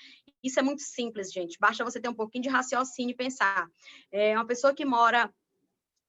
Isso 0.43 0.59
é 0.59 0.63
muito 0.63 0.83
simples, 0.83 1.31
gente. 1.31 1.59
Basta 1.61 1.85
você 1.85 2.01
ter 2.01 2.09
um 2.09 2.15
pouquinho 2.15 2.43
de 2.43 2.49
raciocínio 2.49 3.13
e 3.13 3.17
pensar. 3.17 3.69
É 4.11 4.35
uma 4.35 4.47
pessoa 4.47 4.75
que 4.75 4.85
mora 4.85 5.33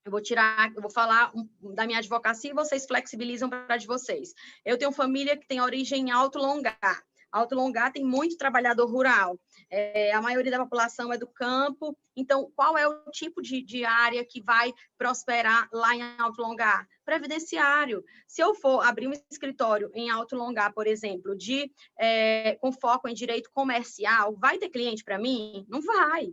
eu 0.05 0.11
vou 0.11 0.21
tirar, 0.21 0.71
eu 0.75 0.81
vou 0.81 0.91
falar 0.91 1.31
da 1.73 1.85
minha 1.85 1.99
advocacia 1.99 2.51
e 2.51 2.53
vocês 2.53 2.85
flexibilizam 2.85 3.49
para 3.49 3.77
de 3.77 3.87
vocês. 3.87 4.33
Eu 4.65 4.77
tenho 4.77 4.91
família 4.91 5.37
que 5.37 5.47
tem 5.47 5.61
origem 5.61 6.09
em 6.09 6.11
Alto 6.11 6.37
Longar. 6.37 7.03
Alto 7.31 7.55
Longar 7.55 7.91
tem 7.91 8.03
muito 8.03 8.37
trabalhador 8.37 8.85
rural. 8.85 9.39
É, 9.69 10.13
a 10.13 10.21
maioria 10.21 10.51
da 10.51 10.59
população 10.59 11.11
é 11.11 11.17
do 11.17 11.25
campo. 11.25 11.97
Então, 12.15 12.51
qual 12.55 12.77
é 12.77 12.87
o 12.87 13.09
tipo 13.09 13.41
de, 13.41 13.63
de 13.63 13.83
área 13.83 14.23
que 14.23 14.39
vai 14.39 14.71
prosperar 14.97 15.67
lá 15.71 15.95
em 15.95 16.03
Alto 16.19 16.41
Longar? 16.41 16.87
Previdenciário. 17.03 18.03
Se 18.27 18.41
eu 18.43 18.53
for 18.53 18.85
abrir 18.85 19.07
um 19.07 19.13
escritório 19.31 19.89
em 19.95 20.11
Alto 20.11 20.35
Longar, 20.35 20.73
por 20.73 20.85
exemplo, 20.85 21.35
de 21.35 21.71
é, 21.97 22.55
com 22.55 22.71
foco 22.71 23.07
em 23.07 23.15
direito 23.15 23.49
comercial, 23.51 24.35
vai 24.35 24.59
ter 24.59 24.69
cliente 24.69 25.03
para 25.03 25.17
mim? 25.17 25.65
Não 25.67 25.81
vai. 25.81 26.31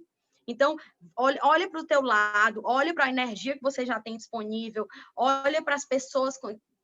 Então, 0.50 0.76
olha, 1.16 1.38
olha 1.42 1.70
para 1.70 1.80
o 1.80 1.86
teu 1.86 2.02
lado, 2.02 2.60
olha 2.64 2.92
para 2.92 3.04
a 3.04 3.10
energia 3.10 3.54
que 3.54 3.62
você 3.62 3.86
já 3.86 4.00
tem 4.00 4.16
disponível, 4.16 4.86
olha 5.16 5.62
para 5.62 5.74
as 5.76 5.84
pessoas 5.84 6.36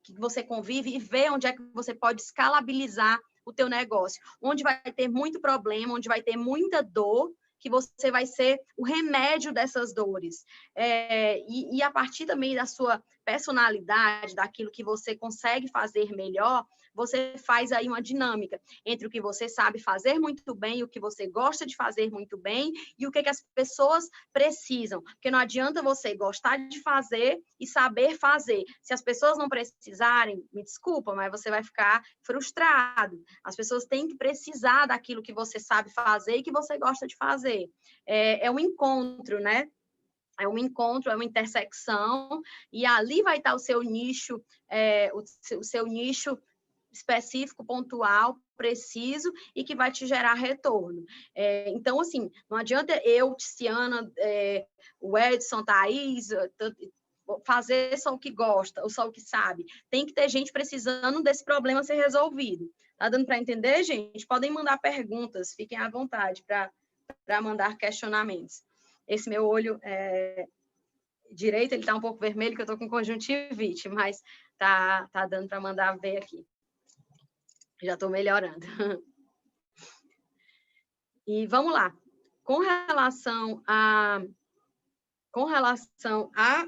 que 0.03 0.13
você 0.13 0.41
convive 0.41 0.95
e 0.95 0.99
vê 0.99 1.29
onde 1.29 1.47
é 1.47 1.53
que 1.53 1.61
você 1.73 1.93
pode 1.93 2.21
escalabilizar 2.21 3.19
o 3.45 3.53
teu 3.53 3.69
negócio, 3.69 4.21
onde 4.41 4.63
vai 4.63 4.79
ter 4.93 5.07
muito 5.07 5.39
problema, 5.39 5.93
onde 5.93 6.07
vai 6.07 6.21
ter 6.21 6.37
muita 6.37 6.81
dor, 6.81 7.33
que 7.59 7.69
você 7.69 8.11
vai 8.11 8.25
ser 8.25 8.59
o 8.77 8.85
remédio 8.85 9.51
dessas 9.51 9.93
dores. 9.93 10.45
É, 10.75 11.39
e, 11.39 11.77
e, 11.77 11.81
a 11.81 11.91
partir 11.91 12.25
também 12.25 12.55
da 12.55 12.65
sua 12.65 13.03
personalidade, 13.27 14.33
daquilo 14.33 14.71
que 14.71 14.85
você 14.85 15.13
consegue 15.13 15.67
fazer 15.69 16.15
melhor, 16.15 16.65
você 16.95 17.35
faz 17.37 17.73
aí 17.73 17.85
uma 17.85 18.01
dinâmica 18.01 18.57
entre 18.85 19.05
o 19.05 19.09
que 19.09 19.19
você 19.19 19.49
sabe 19.49 19.79
fazer 19.79 20.17
muito 20.17 20.55
bem, 20.55 20.81
o 20.81 20.87
que 20.87 20.97
você 20.97 21.27
gosta 21.27 21.65
de 21.65 21.75
fazer 21.75 22.09
muito 22.09 22.37
bem 22.37 22.71
e 22.97 23.05
o 23.05 23.11
que, 23.11 23.21
que 23.21 23.27
as 23.27 23.43
pessoas 23.53 24.09
precisam. 24.31 25.01
Porque 25.01 25.29
não 25.29 25.39
adianta 25.39 25.83
você 25.83 26.15
gostar 26.15 26.55
de 26.69 26.81
fazer 26.81 27.37
e 27.59 27.67
saber 27.67 28.17
fazer. 28.17 28.63
Se 28.81 28.93
as 28.93 29.01
pessoas 29.01 29.37
não 29.37 29.49
precisarem, 29.49 30.41
me 30.53 30.63
desculpa, 30.63 31.13
mas 31.13 31.29
você 31.29 31.49
vai 31.49 31.61
ficar 31.61 32.01
frustrado. 32.23 33.21
As 33.43 33.57
pessoas 33.57 33.83
têm 33.83 34.07
que 34.07 34.15
precisar 34.15 34.85
daquilo 34.85 35.21
que 35.21 35.33
você 35.33 35.59
sabe 35.59 35.91
fazer 35.91 36.37
e 36.37 36.43
que 36.43 36.51
você 36.51 36.77
gosta 36.77 37.05
de 37.05 37.17
fazer. 37.17 37.69
É, 38.07 38.47
é 38.47 38.49
um 38.49 38.57
encontro, 38.57 39.41
né? 39.41 39.69
É 40.39 40.47
um 40.47 40.57
encontro, 40.57 41.11
é 41.11 41.15
uma 41.15 41.25
intersecção, 41.25 42.41
e 42.71 42.85
ali 42.85 43.21
vai 43.21 43.37
estar 43.37 43.53
o 43.55 43.59
seu 43.59 43.81
nicho, 43.81 44.41
é, 44.69 45.11
o, 45.13 45.23
seu 45.63 45.85
nicho 45.85 46.37
específico, 46.91 47.65
pontual, 47.65 48.37
preciso 48.55 49.31
e 49.55 49.63
que 49.63 49.75
vai 49.75 49.91
te 49.91 50.07
gerar 50.07 50.33
retorno. 50.33 51.05
É, 51.35 51.69
então, 51.69 51.99
assim, 51.99 52.31
não 52.49 52.57
adianta 52.57 52.99
eu, 53.05 53.35
Tiziana, 53.35 54.11
é, 54.17 54.65
o 54.99 55.17
Edson, 55.17 55.63
Thaís, 55.63 56.29
fazer 57.45 57.97
só 57.99 58.13
o 58.13 58.19
que 58.19 58.31
gosta, 58.31 58.81
ou 58.81 58.89
só 58.89 59.07
o 59.07 59.11
que 59.11 59.21
sabe. 59.21 59.65
Tem 59.89 60.05
que 60.05 60.13
ter 60.13 60.29
gente 60.29 60.51
precisando 60.51 61.21
desse 61.21 61.43
problema 61.43 61.83
ser 61.83 61.95
resolvido. 61.95 62.71
Tá 62.97 63.09
dando 63.09 63.25
para 63.25 63.37
entender, 63.37 63.83
gente? 63.83 64.25
Podem 64.25 64.51
mandar 64.51 64.79
perguntas, 64.79 65.53
fiquem 65.53 65.77
à 65.77 65.89
vontade 65.89 66.43
para 66.43 67.41
mandar 67.41 67.77
questionamentos. 67.77 68.63
Esse 69.07 69.29
meu 69.29 69.45
olho 69.45 69.79
é, 69.83 70.47
direito, 71.31 71.73
ele 71.73 71.81
está 71.81 71.95
um 71.95 72.01
pouco 72.01 72.19
vermelho, 72.19 72.55
que 72.55 72.61
eu 72.61 72.65
estou 72.65 72.77
com 72.77 72.89
conjuntivite, 72.89 73.89
mas 73.89 74.21
tá, 74.57 75.07
tá 75.11 75.25
dando 75.25 75.47
para 75.47 75.61
mandar 75.61 75.97
ver 75.97 76.17
aqui. 76.17 76.45
Já 77.81 77.93
estou 77.93 78.09
melhorando. 78.09 78.65
E 81.29 81.45
vamos 81.45 81.73
lá. 81.73 81.93
Com 82.41 82.59
relação 82.59 83.61
a 83.67 84.21
com 85.29 85.43
relação 85.43 86.31
a 86.33 86.65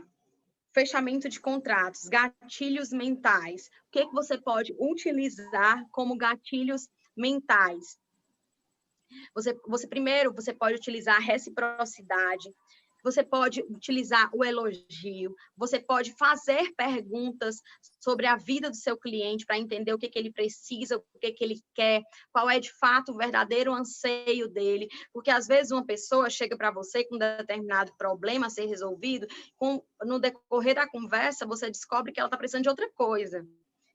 fechamento 0.74 1.30
de 1.30 1.40
contratos, 1.40 2.10
gatilhos 2.10 2.92
mentais, 2.92 3.68
o 3.88 3.92
que, 3.92 4.06
que 4.06 4.14
você 4.14 4.38
pode 4.38 4.76
utilizar 4.78 5.88
como 5.92 6.18
gatilhos 6.18 6.90
mentais? 7.16 7.98
Você, 9.34 9.58
você 9.68 9.88
primeiro, 9.88 10.34
você 10.34 10.54
pode 10.54 10.76
utilizar 10.76 11.16
a 11.18 11.20
reciprocidade, 11.20 12.54
você 13.04 13.24
pode 13.24 13.62
utilizar 13.62 14.30
o 14.34 14.44
elogio, 14.44 15.36
você 15.56 15.80
pode 15.80 16.14
fazer 16.18 16.74
perguntas 16.76 17.62
sobre 18.00 18.26
a 18.26 18.36
vida 18.36 18.70
do 18.70 18.76
seu 18.76 18.98
cliente 18.98 19.46
para 19.46 19.58
entender 19.58 19.94
o 19.94 19.98
que, 19.98 20.10
que 20.10 20.20
ele 20.20 20.32
precisa, 20.32 20.98
o 20.98 21.20
que, 21.20 21.32
que 21.32 21.44
ele 21.44 21.62
quer, 21.74 22.02
qual 22.32 22.50
é 22.50 22.60
de 22.60 22.72
fato 22.78 23.12
o 23.12 23.18
verdadeiro 23.18 23.74
anseio 23.74 24.48
dele, 24.50 24.88
porque 25.14 25.32
às 25.32 25.48
vezes 25.48 25.72
uma 25.72 25.86
pessoa 25.86 26.30
chega 26.30 26.58
para 26.58 26.72
você 26.72 27.04
com 27.06 27.16
um 27.16 27.20
determinado 27.20 27.94
problema 27.98 28.48
a 28.48 28.50
ser 28.50 28.66
resolvido, 28.66 29.28
com, 29.58 29.84
no 30.04 30.20
decorrer 30.20 30.76
da 30.76 30.88
conversa 30.88 31.48
você 31.48 31.70
descobre 31.70 32.12
que 32.12 32.20
ela 32.20 32.28
está 32.28 32.38
precisando 32.38 32.64
de 32.64 32.70
outra 32.70 32.90
coisa. 32.94 33.46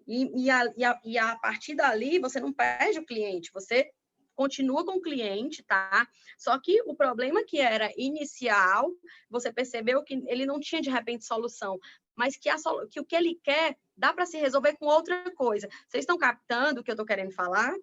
E, 0.06 0.44
e, 0.44 0.50
a, 0.50 0.70
e, 0.76 0.84
a, 0.84 1.00
e 1.02 1.18
a 1.18 1.36
partir 1.38 1.74
dali 1.74 2.18
você 2.18 2.38
não 2.38 2.52
perde 2.52 2.98
o 2.98 3.06
cliente, 3.06 3.50
você 3.52 3.90
continua 4.34 4.84
com 4.84 4.92
o 4.92 5.00
cliente, 5.00 5.62
tá? 5.62 6.06
Só 6.38 6.58
que 6.58 6.82
o 6.82 6.94
problema 6.94 7.44
que 7.44 7.60
era 7.60 7.92
inicial, 7.96 8.90
você 9.30 9.52
percebeu 9.52 10.02
que 10.02 10.22
ele 10.26 10.46
não 10.46 10.60
tinha 10.60 10.80
de 10.80 10.90
repente 10.90 11.24
solução, 11.24 11.78
mas 12.14 12.36
que, 12.36 12.48
a, 12.48 12.56
que 12.90 13.00
o 13.00 13.04
que 13.04 13.16
ele 13.16 13.40
quer 13.42 13.76
dá 13.96 14.12
para 14.12 14.26
se 14.26 14.38
resolver 14.38 14.76
com 14.76 14.86
outra 14.86 15.30
coisa. 15.34 15.68
Vocês 15.88 16.02
estão 16.02 16.18
captando 16.18 16.80
o 16.80 16.84
que 16.84 16.90
eu 16.90 16.94
estou 16.94 17.06
querendo 17.06 17.32
falar? 17.32 17.74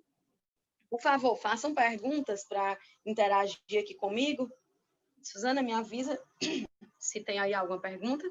Por 0.89 1.01
favor, 1.01 1.37
façam 1.37 1.73
perguntas 1.73 2.43
para 2.43 2.77
interagir 3.05 3.79
aqui 3.79 3.93
comigo. 3.95 4.51
Suzana, 5.21 5.61
me 5.61 5.73
avisa 5.73 6.21
se 6.97 7.21
tem 7.21 7.39
aí 7.39 7.53
alguma 7.53 7.79
pergunta. 7.79 8.29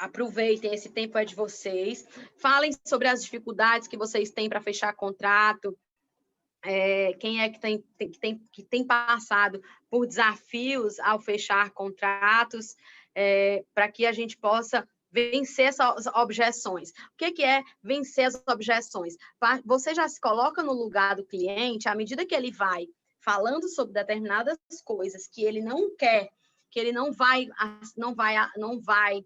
Aproveitem, 0.00 0.72
esse 0.72 0.88
tempo 0.88 1.18
é 1.18 1.24
de 1.24 1.34
vocês. 1.34 2.08
Falem 2.38 2.72
sobre 2.86 3.06
as 3.06 3.22
dificuldades 3.22 3.86
que 3.86 3.98
vocês 3.98 4.30
têm 4.30 4.48
para 4.48 4.60
fechar 4.60 4.94
contrato. 4.94 5.78
É, 6.62 7.12
quem 7.14 7.42
é 7.42 7.50
que 7.50 7.60
tem, 7.60 7.84
tem, 7.96 8.10
tem, 8.10 8.48
que 8.50 8.62
tem 8.62 8.84
passado 8.84 9.62
por 9.90 10.06
desafios 10.06 10.98
ao 11.00 11.20
fechar 11.20 11.70
contratos, 11.70 12.76
é, 13.14 13.64
para 13.74 13.90
que 13.90 14.06
a 14.06 14.12
gente 14.12 14.36
possa 14.36 14.88
vencer 15.12 15.66
essas 15.66 16.06
objeções. 16.06 16.90
O 16.90 17.16
que, 17.18 17.32
que 17.32 17.44
é 17.44 17.62
vencer 17.82 18.24
as 18.24 18.42
objeções? 18.48 19.14
Você 19.64 19.94
já 19.94 20.08
se 20.08 20.20
coloca 20.20 20.62
no 20.62 20.72
lugar 20.72 21.16
do 21.16 21.26
cliente, 21.26 21.88
à 21.88 21.94
medida 21.94 22.24
que 22.24 22.34
ele 22.34 22.50
vai 22.50 22.86
falando 23.20 23.68
sobre 23.68 23.92
determinadas 23.92 24.56
coisas 24.82 25.26
que 25.26 25.44
ele 25.44 25.60
não 25.60 25.94
quer, 25.94 26.30
que 26.70 26.80
ele 26.80 26.92
não 26.92 27.12
vai, 27.12 27.48
não 27.96 28.14
vai, 28.14 28.34
não 28.56 28.80
vai 28.80 29.24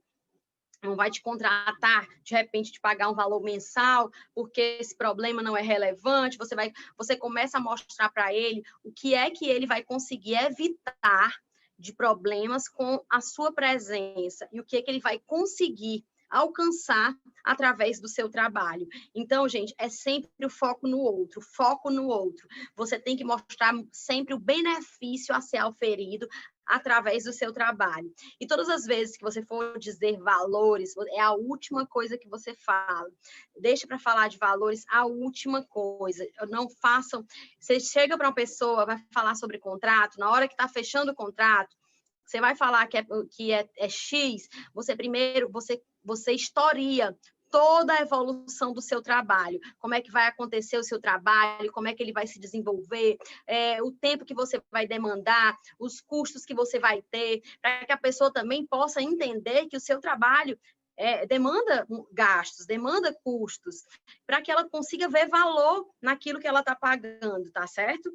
não 0.85 0.97
vai 0.97 1.11
te 1.11 1.22
contratar, 1.22 2.07
de 2.22 2.35
repente 2.35 2.72
te 2.72 2.80
pagar 2.80 3.11
um 3.11 3.14
valor 3.14 3.43
mensal, 3.43 4.11
porque 4.35 4.78
esse 4.80 4.97
problema 4.97 5.43
não 5.43 5.57
é 5.57 5.62
relevante, 5.62 6.39
você 6.39 6.55
vai, 6.55 6.72
você 6.97 7.16
começa 7.16 7.59
a 7.59 7.61
mostrar 7.61 8.09
para 8.11 8.32
ele 8.32 8.62
o 8.82 8.93
que 8.93 9.14
é 9.14 9.30
que 9.30 9.47
ele 9.47 9.66
vai 9.66 9.82
conseguir 9.82 10.35
evitar 10.35 11.35
de 11.78 11.93
problemas 11.93 12.68
com 12.68 13.05
a 13.11 13.20
sua 13.20 13.53
presença 13.53 14.49
e 14.53 14.61
o 14.61 14.64
que 14.64 14.76
é 14.76 14.82
que 14.82 14.91
ele 14.91 15.01
vai 15.01 15.18
conseguir 15.18 16.05
alcançar 16.35 17.16
através 17.45 18.01
do 18.01 18.09
seu 18.09 18.28
trabalho. 18.28 18.89
Então, 19.14 19.49
gente, 19.49 19.72
é 19.78 19.89
sempre 19.89 20.30
o 20.45 20.51
foco 20.51 20.89
no 20.89 20.99
outro, 20.99 21.41
foco 21.41 21.91
no 21.91 22.07
outro. 22.07 22.49
Você 22.74 22.99
tem 22.99 23.16
que 23.16 23.24
mostrar 23.24 23.72
sempre 23.93 24.35
o 24.35 24.39
benefício 24.39 25.35
a 25.35 25.41
ser 25.41 25.59
auferido 25.59 26.26
através 26.67 27.25
do 27.25 27.33
seu 27.33 27.53
trabalho. 27.53 28.12
E 28.41 28.47
todas 28.47 28.69
as 28.69 28.85
vezes 28.85 29.17
que 29.17 29.25
você 29.25 29.43
for 29.43 29.79
dizer 29.79 30.19
valores, 30.19 30.95
é 31.12 31.21
a 31.21 31.33
última 31.33 31.87
coisa 31.87 32.19
que 32.19 32.29
você 32.29 32.55
fala. 32.55 33.09
Deixe 33.61 33.87
para 33.87 33.99
falar 33.99 34.29
de 34.29 34.39
valores 34.39 34.85
a 34.89 35.07
última 35.07 35.65
coisa. 35.65 36.27
Não 36.49 36.69
façam. 36.69 37.25
Você 37.59 37.79
chega 37.81 38.17
para 38.17 38.29
uma 38.29 38.35
pessoa, 38.35 38.87
vai 38.87 38.99
falar 39.12 39.35
sobre 39.35 39.59
contrato, 39.59 40.19
na 40.19 40.31
hora 40.31 40.49
que 40.49 40.55
está 40.55 40.69
fechando 40.69 41.12
o 41.12 41.15
contrato, 41.15 41.77
você 42.25 42.41
vai 42.41 42.57
falar 42.57 42.87
que 42.87 42.97
é, 42.97 43.05
que 43.31 43.53
é, 43.53 43.69
é 43.77 43.89
X, 43.89 44.49
você 44.73 44.97
primeiro, 44.97 45.51
você, 45.51 45.83
você 46.03 46.33
historia 46.33 47.17
toda 47.55 47.92
a 47.92 48.00
evolução 48.00 48.72
do 48.72 48.82
seu 48.82 49.00
trabalho, 49.00 49.61
como 49.78 49.94
é 49.94 50.00
que 50.00 50.11
vai 50.11 50.26
acontecer 50.26 50.76
o 50.76 50.82
seu 50.82 51.00
trabalho, 51.00 51.70
como 51.70 51.86
é 51.86 51.94
que 51.94 52.02
ele 52.02 52.12
vai 52.12 52.26
se 52.26 52.40
desenvolver, 52.40 53.16
é, 53.46 53.80
o 53.80 53.92
tempo 53.92 54.24
que 54.24 54.34
você 54.34 54.61
vai 54.72 54.88
demandar, 54.88 55.57
os 55.78 56.00
custos 56.00 56.44
que 56.44 56.52
você 56.52 56.80
vai 56.80 57.00
ter, 57.12 57.42
para 57.62 57.84
que 57.86 57.92
a 57.92 57.96
pessoa 57.96 58.32
também 58.32 58.66
possa 58.66 59.00
entender 59.00 59.66
que 59.66 59.76
o 59.76 59.80
seu 59.80 60.00
trabalho 60.00 60.59
é, 60.96 61.26
demanda 61.26 61.86
gastos, 62.12 62.66
demanda 62.66 63.16
custos, 63.22 63.84
para 64.26 64.42
que 64.42 64.50
ela 64.50 64.68
consiga 64.68 65.09
ver 65.09 65.28
valor 65.28 65.88
naquilo 66.02 66.40
que 66.40 66.48
ela 66.48 66.59
está 66.59 66.74
pagando, 66.74 67.52
tá 67.52 67.68
certo? 67.68 68.12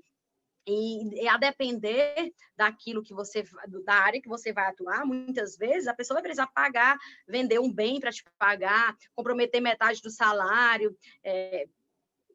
E, 0.68 1.28
a 1.28 1.38
depender 1.38 2.32
daquilo 2.56 3.02
que 3.02 3.14
você, 3.14 3.44
da 3.84 3.94
área 3.94 4.22
que 4.22 4.30
você 4.30 4.54
vai 4.54 4.68
atuar, 4.68 5.06
muitas 5.06 5.58
vezes 5.58 5.88
a 5.88 5.94
pessoa 5.94 6.16
vai 6.16 6.24
precisar 6.24 6.48
pagar, 6.48 6.98
vender 7.28 7.60
um 7.60 7.72
bem 7.72 8.00
para 8.00 8.12
te 8.12 8.24
pagar, 8.38 8.96
comprometer 9.16 9.62
metade 9.62 10.02
do 10.02 10.12
salário. 10.12 10.96
É, 11.24 11.68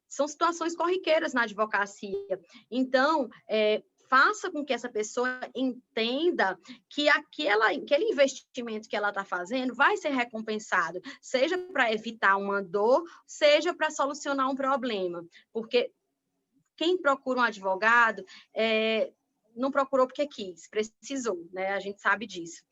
são 0.09 0.29
situações 0.29 0.77
corriqueiras 0.77 1.33
na 1.33 1.43
advocacia. 1.43 2.41
Então, 2.70 3.29
é, 3.49 3.83
faça 4.09 4.51
com 4.51 4.64
que 4.64 4.72
essa 4.72 4.89
pessoa 4.89 5.41
entenda 5.55 6.59
que 6.89 7.09
aquela, 7.09 7.70
aquele 7.70 8.11
investimento 8.11 8.89
que 8.89 8.97
ela 8.97 9.09
está 9.09 9.25
fazendo 9.25 9.75
vai 9.75 9.97
ser 9.97 10.11
recompensado, 10.11 11.01
seja 11.20 11.59
para 11.59 11.93
evitar 11.93 12.37
uma 12.37 12.62
dor, 12.62 13.03
seja 13.27 13.75
para 13.75 13.91
solucionar 13.91 14.49
um 14.49 14.55
problema. 14.55 15.25
Porque 15.53 15.91
quem 16.77 16.97
procura 16.99 17.41
um 17.41 17.45
advogado 17.45 18.25
é, 18.55 19.12
não 19.55 19.70
procurou 19.70 20.07
porque 20.07 20.27
quis, 20.27 20.68
precisou, 20.68 21.49
né? 21.53 21.72
A 21.72 21.81
gente 21.81 22.01
sabe 22.01 22.27
disso. 22.27 22.62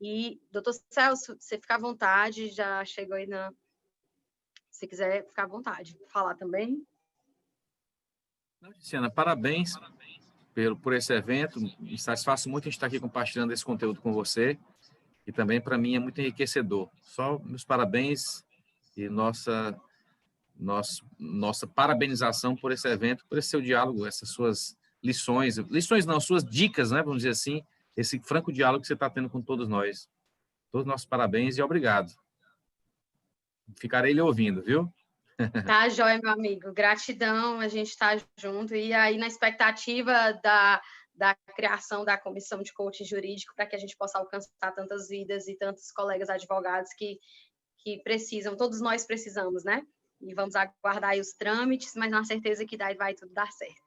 E, 0.00 0.40
doutor 0.50 0.74
Celso, 0.90 1.36
você 1.38 1.58
fica 1.58 1.76
à 1.76 1.78
vontade, 1.78 2.48
já 2.48 2.84
chegou 2.84 3.16
aí 3.16 3.26
na. 3.26 3.52
Se 4.70 4.86
quiser 4.86 5.26
ficar 5.28 5.44
à 5.44 5.46
vontade, 5.46 5.96
falar 6.08 6.34
também. 6.34 6.84
Luciana, 8.60 9.10
parabéns 9.10 9.74
pelo, 10.54 10.76
por 10.76 10.92
esse 10.92 11.12
evento. 11.12 11.60
Me 11.78 11.96
satisfaz 11.98 12.46
muito 12.46 12.68
estar 12.68 12.86
aqui 12.86 12.98
compartilhando 12.98 13.52
esse 13.52 13.64
conteúdo 13.64 14.00
com 14.00 14.12
você. 14.12 14.58
E 15.24 15.30
também, 15.30 15.60
para 15.60 15.78
mim, 15.78 15.94
é 15.94 15.98
muito 16.00 16.20
enriquecedor. 16.20 16.90
Só 17.02 17.38
meus 17.38 17.64
parabéns 17.64 18.44
e 18.96 19.08
nossa 19.08 19.78
nosso, 20.56 21.04
nossa 21.18 21.66
parabenização 21.66 22.54
por 22.56 22.72
esse 22.72 22.88
evento, 22.88 23.24
por 23.28 23.38
esse 23.38 23.48
seu 23.48 23.60
diálogo, 23.60 24.06
essas 24.06 24.30
suas 24.30 24.76
lições, 25.02 25.56
lições 25.58 26.06
não, 26.06 26.20
suas 26.20 26.44
dicas, 26.44 26.90
né, 26.90 27.02
vamos 27.02 27.18
dizer 27.18 27.30
assim, 27.30 27.62
esse 27.96 28.20
franco 28.20 28.52
diálogo 28.52 28.82
que 28.82 28.86
você 28.86 28.94
está 28.94 29.10
tendo 29.10 29.28
com 29.28 29.42
todos 29.42 29.68
nós. 29.68 30.08
Todos 30.70 30.86
nossos 30.86 31.06
parabéns 31.06 31.58
e 31.58 31.62
obrigado. 31.62 32.12
Ficarei 33.78 34.12
lhe 34.12 34.20
ouvindo, 34.20 34.62
viu? 34.62 34.92
Tá, 35.66 35.88
joia, 35.88 36.20
meu 36.22 36.30
amigo. 36.30 36.72
Gratidão, 36.72 37.58
a 37.58 37.68
gente 37.68 37.88
está 37.88 38.16
junto. 38.38 38.74
E 38.74 38.92
aí, 38.92 39.18
na 39.18 39.26
expectativa 39.26 40.32
da, 40.42 40.80
da 41.14 41.34
criação 41.56 42.04
da 42.04 42.16
comissão 42.16 42.62
de 42.62 42.72
coaching 42.72 43.04
jurídico, 43.04 43.52
para 43.54 43.66
que 43.66 43.74
a 43.74 43.78
gente 43.78 43.96
possa 43.96 44.18
alcançar 44.18 44.72
tantas 44.74 45.08
vidas 45.08 45.48
e 45.48 45.56
tantos 45.56 45.90
colegas 45.90 46.28
advogados 46.30 46.90
que, 46.96 47.18
que 47.78 48.02
precisam, 48.02 48.56
todos 48.56 48.80
nós 48.80 49.04
precisamos, 49.04 49.64
né? 49.64 49.82
E 50.22 50.34
vamos 50.34 50.54
aguardar 50.54 51.18
os 51.18 51.32
trâmites, 51.32 51.94
mas 51.96 52.10
na 52.10 52.24
certeza 52.24 52.64
que 52.64 52.76
daí 52.76 52.94
vai 52.94 53.14
tudo 53.14 53.32
dar 53.32 53.50
certo. 53.52 53.82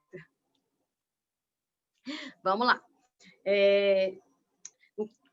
Vamos 2.44 2.68
lá. 2.68 2.84
É, 3.44 4.16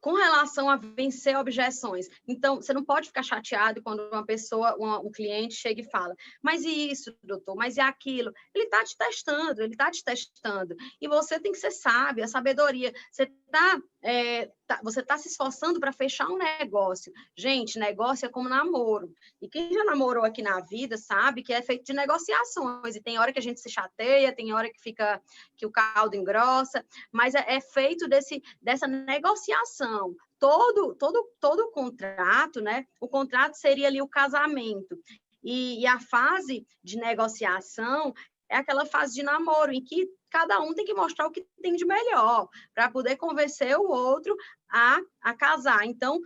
com 0.02 0.14
relação 0.14 0.68
a 0.68 0.74
vencer 0.76 1.38
objeções. 1.38 2.08
Então, 2.26 2.56
você 2.56 2.74
não 2.74 2.84
pode 2.84 3.06
ficar 3.06 3.22
chateado 3.22 3.80
quando 3.80 4.02
uma 4.08 4.26
pessoa, 4.26 4.74
uma, 4.76 4.98
um 4.98 5.12
cliente 5.12 5.54
chega 5.54 5.80
e 5.80 5.90
fala, 5.90 6.14
mas 6.42 6.64
e 6.64 6.90
isso, 6.90 7.16
doutor, 7.22 7.54
mas 7.54 7.76
e 7.76 7.80
aquilo? 7.80 8.32
Ele 8.52 8.64
está 8.64 8.82
te 8.82 8.96
testando, 8.96 9.62
ele 9.62 9.74
está 9.74 9.92
te 9.92 10.02
testando. 10.02 10.74
E 11.00 11.06
você 11.06 11.38
tem 11.38 11.52
que 11.52 11.58
ser 11.58 11.70
sábio, 11.70 12.24
a 12.24 12.28
sabedoria. 12.28 12.92
Você 13.12 13.22
está 13.22 13.80
é, 14.02 14.50
tá, 14.66 14.80
você 14.82 15.00
está 15.00 15.16
se 15.16 15.28
esforçando 15.28 15.78
para 15.78 15.92
fechar 15.92 16.28
um 16.28 16.36
negócio. 16.36 17.12
Gente, 17.36 17.78
negócio 17.78 18.26
é 18.26 18.28
como 18.28 18.48
namoro. 18.48 19.14
E 19.40 19.48
quem 19.48 19.72
já 19.72 19.84
namorou 19.84 20.24
aqui 20.24 20.42
na 20.42 20.60
vida 20.60 20.96
sabe 20.96 21.42
que 21.42 21.52
é 21.52 21.62
feito 21.62 21.84
de 21.84 21.92
negociações. 21.92 22.96
E 22.96 23.00
tem 23.00 23.18
hora 23.18 23.32
que 23.32 23.38
a 23.38 23.42
gente 23.42 23.60
se 23.60 23.70
chateia, 23.70 24.34
tem 24.34 24.52
hora 24.52 24.68
que 24.68 24.80
fica 24.80 25.22
que 25.56 25.64
o 25.64 25.70
caldo 25.70 26.16
engrossa, 26.16 26.84
mas 27.12 27.34
é, 27.34 27.44
é 27.46 27.60
feito 27.60 28.08
desse, 28.08 28.42
dessa 28.60 28.88
negociação. 28.88 30.16
Todo, 30.38 30.96
todo, 30.96 31.24
todo 31.38 31.70
contrato, 31.70 32.60
né? 32.60 32.84
O 33.00 33.06
contrato 33.06 33.54
seria 33.54 33.86
ali 33.86 34.02
o 34.02 34.08
casamento. 34.08 34.98
E, 35.44 35.80
e, 35.80 35.86
a 35.86 35.98
fase 35.98 36.66
de 36.82 36.96
negociação 36.96 38.12
é 38.48 38.56
aquela 38.56 38.86
fase 38.86 39.14
de 39.14 39.22
namoro 39.22 39.72
em 39.72 39.82
que 39.82 40.08
cada 40.32 40.58
um 40.60 40.72
tem 40.72 40.86
que 40.86 40.94
mostrar 40.94 41.26
o 41.26 41.30
que 41.30 41.46
tem 41.60 41.76
de 41.76 41.84
melhor 41.84 42.48
para 42.74 42.90
poder 42.90 43.16
convencer 43.16 43.76
o 43.78 43.86
outro 43.86 44.34
a, 44.70 44.98
a 45.20 45.34
casar. 45.34 45.84
Então, 45.84 46.18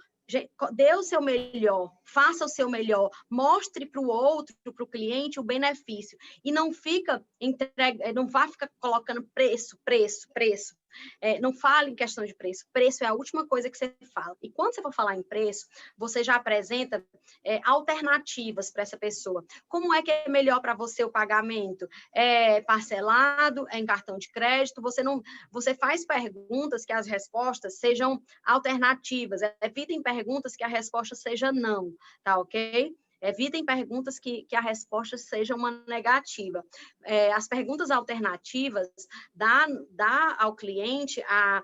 dê 0.72 0.94
o 0.94 1.02
seu 1.02 1.20
melhor, 1.20 1.90
faça 2.04 2.44
o 2.44 2.48
seu 2.48 2.70
melhor, 2.70 3.10
mostre 3.28 3.84
para 3.84 4.00
o 4.00 4.06
outro, 4.06 4.54
para 4.62 4.84
o 4.84 4.86
cliente, 4.86 5.40
o 5.40 5.44
benefício. 5.44 6.16
E 6.44 6.52
não 6.52 6.72
fica 6.72 7.24
entrega, 7.40 8.12
não 8.12 8.28
vá 8.28 8.46
ficar 8.46 8.70
colocando 8.78 9.28
preço, 9.34 9.76
preço, 9.84 10.28
preço. 10.32 10.76
É, 11.20 11.40
não 11.40 11.52
fale 11.52 11.90
em 11.90 11.94
questão 11.94 12.24
de 12.24 12.34
preço. 12.34 12.64
Preço 12.72 13.04
é 13.04 13.06
a 13.06 13.14
última 13.14 13.46
coisa 13.46 13.70
que 13.70 13.76
você 13.76 13.94
fala. 14.14 14.36
E 14.42 14.50
quando 14.50 14.74
você 14.74 14.82
for 14.82 14.92
falar 14.92 15.16
em 15.16 15.22
preço, 15.22 15.66
você 15.96 16.22
já 16.22 16.36
apresenta 16.36 17.04
é, 17.44 17.60
alternativas 17.64 18.70
para 18.70 18.82
essa 18.82 18.96
pessoa. 18.96 19.44
Como 19.68 19.94
é 19.94 20.02
que 20.02 20.10
é 20.10 20.28
melhor 20.28 20.60
para 20.60 20.74
você 20.74 21.04
o 21.04 21.10
pagamento? 21.10 21.88
É 22.14 22.60
parcelado? 22.62 23.66
É 23.70 23.78
em 23.78 23.86
cartão 23.86 24.18
de 24.18 24.30
crédito? 24.30 24.82
Você 24.82 25.02
não, 25.02 25.22
você 25.50 25.74
faz 25.74 26.04
perguntas 26.04 26.84
que 26.84 26.92
as 26.92 27.06
respostas 27.06 27.78
sejam 27.78 28.20
alternativas. 28.44 29.40
Evitem 29.60 30.02
perguntas 30.02 30.56
que 30.56 30.64
a 30.64 30.68
resposta 30.68 31.14
seja 31.14 31.52
não, 31.52 31.92
tá 32.22 32.38
ok? 32.38 32.94
Evitem 33.28 33.64
perguntas 33.64 34.18
que, 34.18 34.44
que 34.44 34.56
a 34.56 34.60
resposta 34.60 35.16
seja 35.16 35.54
uma 35.54 35.84
negativa. 35.86 36.64
É, 37.04 37.32
as 37.32 37.48
perguntas 37.48 37.90
alternativas 37.90 38.88
dá, 39.34 39.66
dá 39.90 40.36
ao 40.38 40.54
cliente 40.54 41.22
a, 41.28 41.62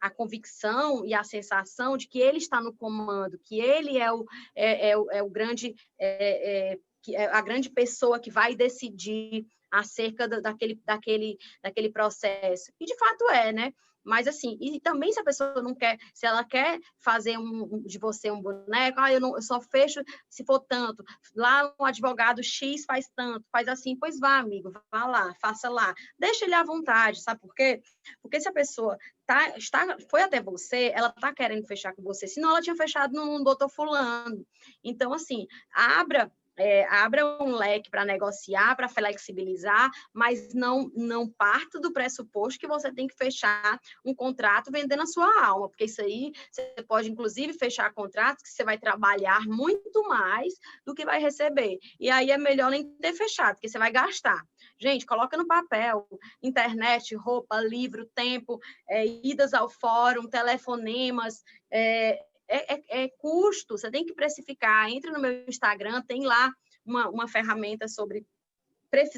a 0.00 0.10
convicção 0.10 1.04
e 1.06 1.14
a 1.14 1.22
sensação 1.22 1.96
de 1.96 2.08
que 2.08 2.18
ele 2.18 2.38
está 2.38 2.60
no 2.60 2.74
comando, 2.74 3.38
que 3.38 3.60
ele 3.60 3.98
é 3.98 4.12
o, 4.12 4.24
é, 4.54 4.90
é, 4.90 4.90
é 4.90 5.22
o 5.22 5.30
grande, 5.30 5.74
é, 5.98 6.72
é, 6.72 6.78
é, 7.14 7.26
a 7.26 7.40
grande 7.40 7.70
pessoa 7.70 8.18
que 8.18 8.30
vai 8.30 8.54
decidir 8.54 9.46
acerca 9.70 10.28
daquele, 10.28 10.80
daquele, 10.84 11.38
daquele 11.62 11.90
processo. 11.90 12.72
E 12.80 12.84
de 12.84 12.96
fato 12.96 13.30
é, 13.30 13.52
né? 13.52 13.72
Mas 14.04 14.26
assim, 14.26 14.58
e 14.60 14.80
também 14.80 15.12
se 15.12 15.20
a 15.20 15.24
pessoa 15.24 15.62
não 15.62 15.74
quer, 15.74 15.98
se 16.14 16.26
ela 16.26 16.44
quer 16.44 16.78
fazer 16.98 17.38
um, 17.38 17.82
de 17.84 17.98
você 17.98 18.30
um 18.30 18.40
boneco, 18.40 19.00
ah, 19.00 19.12
eu, 19.12 19.20
não, 19.20 19.36
eu 19.36 19.42
só 19.42 19.60
fecho 19.60 20.02
se 20.28 20.44
for 20.44 20.60
tanto. 20.60 21.04
Lá 21.34 21.74
um 21.78 21.84
advogado 21.84 22.42
X 22.42 22.84
faz 22.84 23.08
tanto, 23.14 23.44
faz 23.50 23.68
assim, 23.68 23.96
pois 23.96 24.18
vá, 24.18 24.38
amigo, 24.38 24.72
vá 24.90 25.06
lá, 25.06 25.34
faça 25.40 25.68
lá. 25.68 25.94
Deixa 26.18 26.44
ele 26.44 26.54
à 26.54 26.64
vontade, 26.64 27.22
sabe 27.22 27.40
por 27.40 27.54
quê? 27.54 27.80
Porque 28.20 28.40
se 28.40 28.48
a 28.48 28.52
pessoa 28.52 28.96
tá, 29.26 29.56
está, 29.56 29.96
foi 30.10 30.22
até 30.22 30.40
você, 30.42 30.92
ela 30.94 31.08
está 31.08 31.32
querendo 31.32 31.66
fechar 31.66 31.94
com 31.94 32.02
você, 32.02 32.26
senão 32.26 32.50
ela 32.50 32.62
tinha 32.62 32.76
fechado 32.76 33.12
no 33.12 33.42
doutor 33.44 33.68
fulano. 33.68 34.44
Então, 34.82 35.12
assim, 35.12 35.46
abra 35.72 36.30
é, 36.62 36.86
abra 36.88 37.26
um 37.42 37.56
leque 37.56 37.90
para 37.90 38.04
negociar, 38.04 38.76
para 38.76 38.88
flexibilizar, 38.88 39.90
mas 40.12 40.54
não, 40.54 40.88
não 40.94 41.28
parta 41.28 41.80
do 41.80 41.92
pressuposto 41.92 42.60
que 42.60 42.68
você 42.68 42.92
tem 42.92 43.08
que 43.08 43.16
fechar 43.16 43.80
um 44.04 44.14
contrato 44.14 44.70
vendendo 44.70 45.02
a 45.02 45.06
sua 45.06 45.44
alma, 45.44 45.68
porque 45.68 45.86
isso 45.86 46.00
aí 46.00 46.30
você 46.52 46.62
pode, 46.86 47.10
inclusive, 47.10 47.52
fechar 47.52 47.92
contratos 47.92 48.44
que 48.44 48.50
você 48.50 48.62
vai 48.62 48.78
trabalhar 48.78 49.44
muito 49.44 50.04
mais 50.08 50.54
do 50.86 50.94
que 50.94 51.04
vai 51.04 51.20
receber. 51.20 51.80
E 51.98 52.08
aí 52.08 52.30
é 52.30 52.38
melhor 52.38 52.70
nem 52.70 52.88
ter 52.98 53.12
fechado, 53.12 53.56
porque 53.56 53.68
você 53.68 53.78
vai 53.78 53.90
gastar. 53.90 54.40
Gente, 54.78 55.04
coloca 55.04 55.36
no 55.36 55.48
papel, 55.48 56.06
internet, 56.40 57.12
roupa, 57.16 57.60
livro, 57.60 58.06
tempo, 58.14 58.60
é, 58.88 59.04
idas 59.04 59.52
ao 59.52 59.68
fórum, 59.68 60.28
telefonemas, 60.28 61.42
é, 61.72 62.24
é, 62.56 62.74
é, 62.74 63.04
é, 63.04 63.08
custo, 63.18 63.78
você 63.78 63.90
tem 63.90 64.04
que 64.04 64.14
precificar. 64.14 64.90
Entra 64.90 65.10
no 65.10 65.20
meu 65.20 65.44
Instagram, 65.48 66.02
tem 66.02 66.24
lá 66.24 66.52
uma, 66.84 67.08
uma 67.08 67.28
ferramenta 67.28 67.88
sobre 67.88 68.26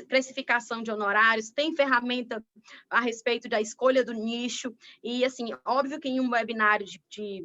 precificação 0.09 0.82
de 0.82 0.93
honorários, 0.93 1.51
tem 1.51 1.74
ferramenta 1.74 2.45
a 2.89 3.01
respeito 3.01 3.49
da 3.49 3.61
escolha 3.61 4.05
do 4.05 4.12
nicho, 4.12 4.72
e 5.03 5.24
assim, 5.24 5.49
óbvio 5.64 5.99
que 5.99 6.09
em 6.09 6.20
um 6.20 6.30
webinário 6.30 6.87
de, 6.87 7.03
de 7.09 7.45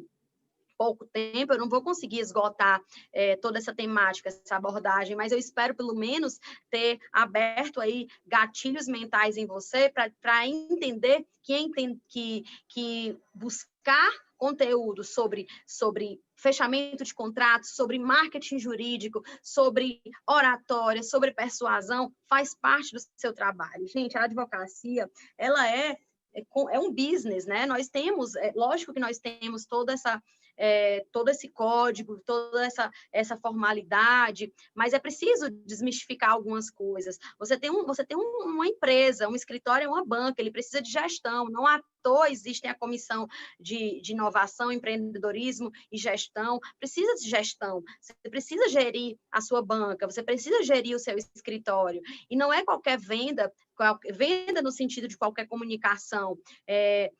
pouco 0.78 1.04
tempo, 1.06 1.52
eu 1.52 1.58
não 1.58 1.68
vou 1.68 1.82
conseguir 1.82 2.20
esgotar 2.20 2.80
é, 3.12 3.36
toda 3.36 3.58
essa 3.58 3.74
temática, 3.74 4.28
essa 4.28 4.56
abordagem, 4.56 5.16
mas 5.16 5.32
eu 5.32 5.38
espero 5.38 5.74
pelo 5.74 5.94
menos 5.94 6.38
ter 6.70 6.98
aberto 7.12 7.80
aí 7.80 8.06
gatilhos 8.24 8.86
mentais 8.86 9.36
em 9.36 9.44
você 9.44 9.90
para 9.90 10.46
entender 10.46 11.26
que, 11.42 11.68
que, 12.08 12.44
que 12.68 13.18
buscar 13.34 14.10
conteúdo 14.40 15.04
sobre, 15.04 15.46
sobre 15.66 16.18
fechamento 16.34 17.04
de 17.04 17.12
contratos, 17.12 17.74
sobre 17.76 17.98
marketing 17.98 18.58
jurídico, 18.58 19.22
sobre 19.42 20.00
oratória, 20.26 21.02
sobre 21.02 21.34
persuasão, 21.34 22.10
faz 22.26 22.54
parte 22.54 22.94
do 22.94 23.00
seu 23.18 23.34
trabalho. 23.34 23.86
Gente, 23.86 24.16
a 24.16 24.24
advocacia, 24.24 25.10
ela 25.36 25.68
é, 25.68 25.90
é, 26.34 26.42
é 26.72 26.80
um 26.80 26.90
business, 26.90 27.44
né? 27.44 27.66
Nós 27.66 27.90
temos, 27.90 28.34
é, 28.34 28.50
lógico 28.56 28.94
que 28.94 29.00
nós 29.00 29.18
temos 29.18 29.66
toda 29.66 29.92
essa 29.92 30.22
é, 30.60 31.06
todo 31.10 31.30
esse 31.30 31.48
código, 31.48 32.20
toda 32.20 32.66
essa, 32.66 32.90
essa 33.10 33.34
formalidade, 33.38 34.52
mas 34.74 34.92
é 34.92 34.98
preciso 34.98 35.48
desmistificar 35.50 36.32
algumas 36.32 36.70
coisas. 36.70 37.18
Você 37.38 37.58
tem, 37.58 37.70
um, 37.70 37.86
você 37.86 38.04
tem 38.04 38.16
um, 38.16 38.44
uma 38.44 38.66
empresa, 38.66 39.26
um 39.26 39.34
escritório 39.34 39.88
uma 39.88 40.04
banca, 40.04 40.40
ele 40.40 40.50
precisa 40.50 40.82
de 40.82 40.90
gestão, 40.90 41.46
não 41.46 41.66
há 41.66 41.80
toa 42.02 42.30
existem 42.30 42.70
a 42.70 42.74
comissão 42.74 43.26
de, 43.58 44.00
de 44.00 44.12
inovação, 44.12 44.72
empreendedorismo 44.72 45.70
e 45.90 45.98
gestão. 45.98 46.58
Precisa 46.78 47.14
de 47.14 47.28
gestão. 47.28 47.82
Você 48.00 48.14
precisa 48.30 48.68
gerir 48.68 49.16
a 49.30 49.40
sua 49.40 49.62
banca, 49.62 50.08
você 50.08 50.22
precisa 50.22 50.62
gerir 50.62 50.94
o 50.94 50.98
seu 50.98 51.16
escritório. 51.16 52.00
E 52.30 52.36
não 52.36 52.52
é 52.52 52.64
qualquer 52.64 52.98
venda, 52.98 53.52
venda 54.12 54.62
no 54.62 54.72
sentido 54.72 55.08
de 55.08 55.16
qualquer 55.16 55.46
comunicação 55.46 56.38
é, 56.66 57.10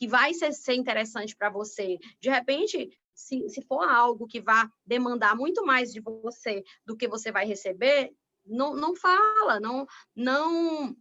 que 0.00 0.08
vai 0.08 0.32
ser, 0.32 0.50
ser 0.54 0.74
interessante 0.74 1.36
para 1.36 1.50
você. 1.50 1.98
De 2.18 2.30
repente, 2.30 2.88
se, 3.14 3.46
se 3.50 3.60
for 3.60 3.86
algo 3.86 4.26
que 4.26 4.40
vá 4.40 4.66
demandar 4.84 5.36
muito 5.36 5.62
mais 5.62 5.92
de 5.92 6.00
você 6.00 6.64
do 6.86 6.96
que 6.96 7.06
você 7.06 7.30
vai 7.30 7.44
receber, 7.44 8.10
não, 8.46 8.74
não 8.74 8.96
fala, 8.96 9.60
não, 9.60 9.86
não 10.16 10.96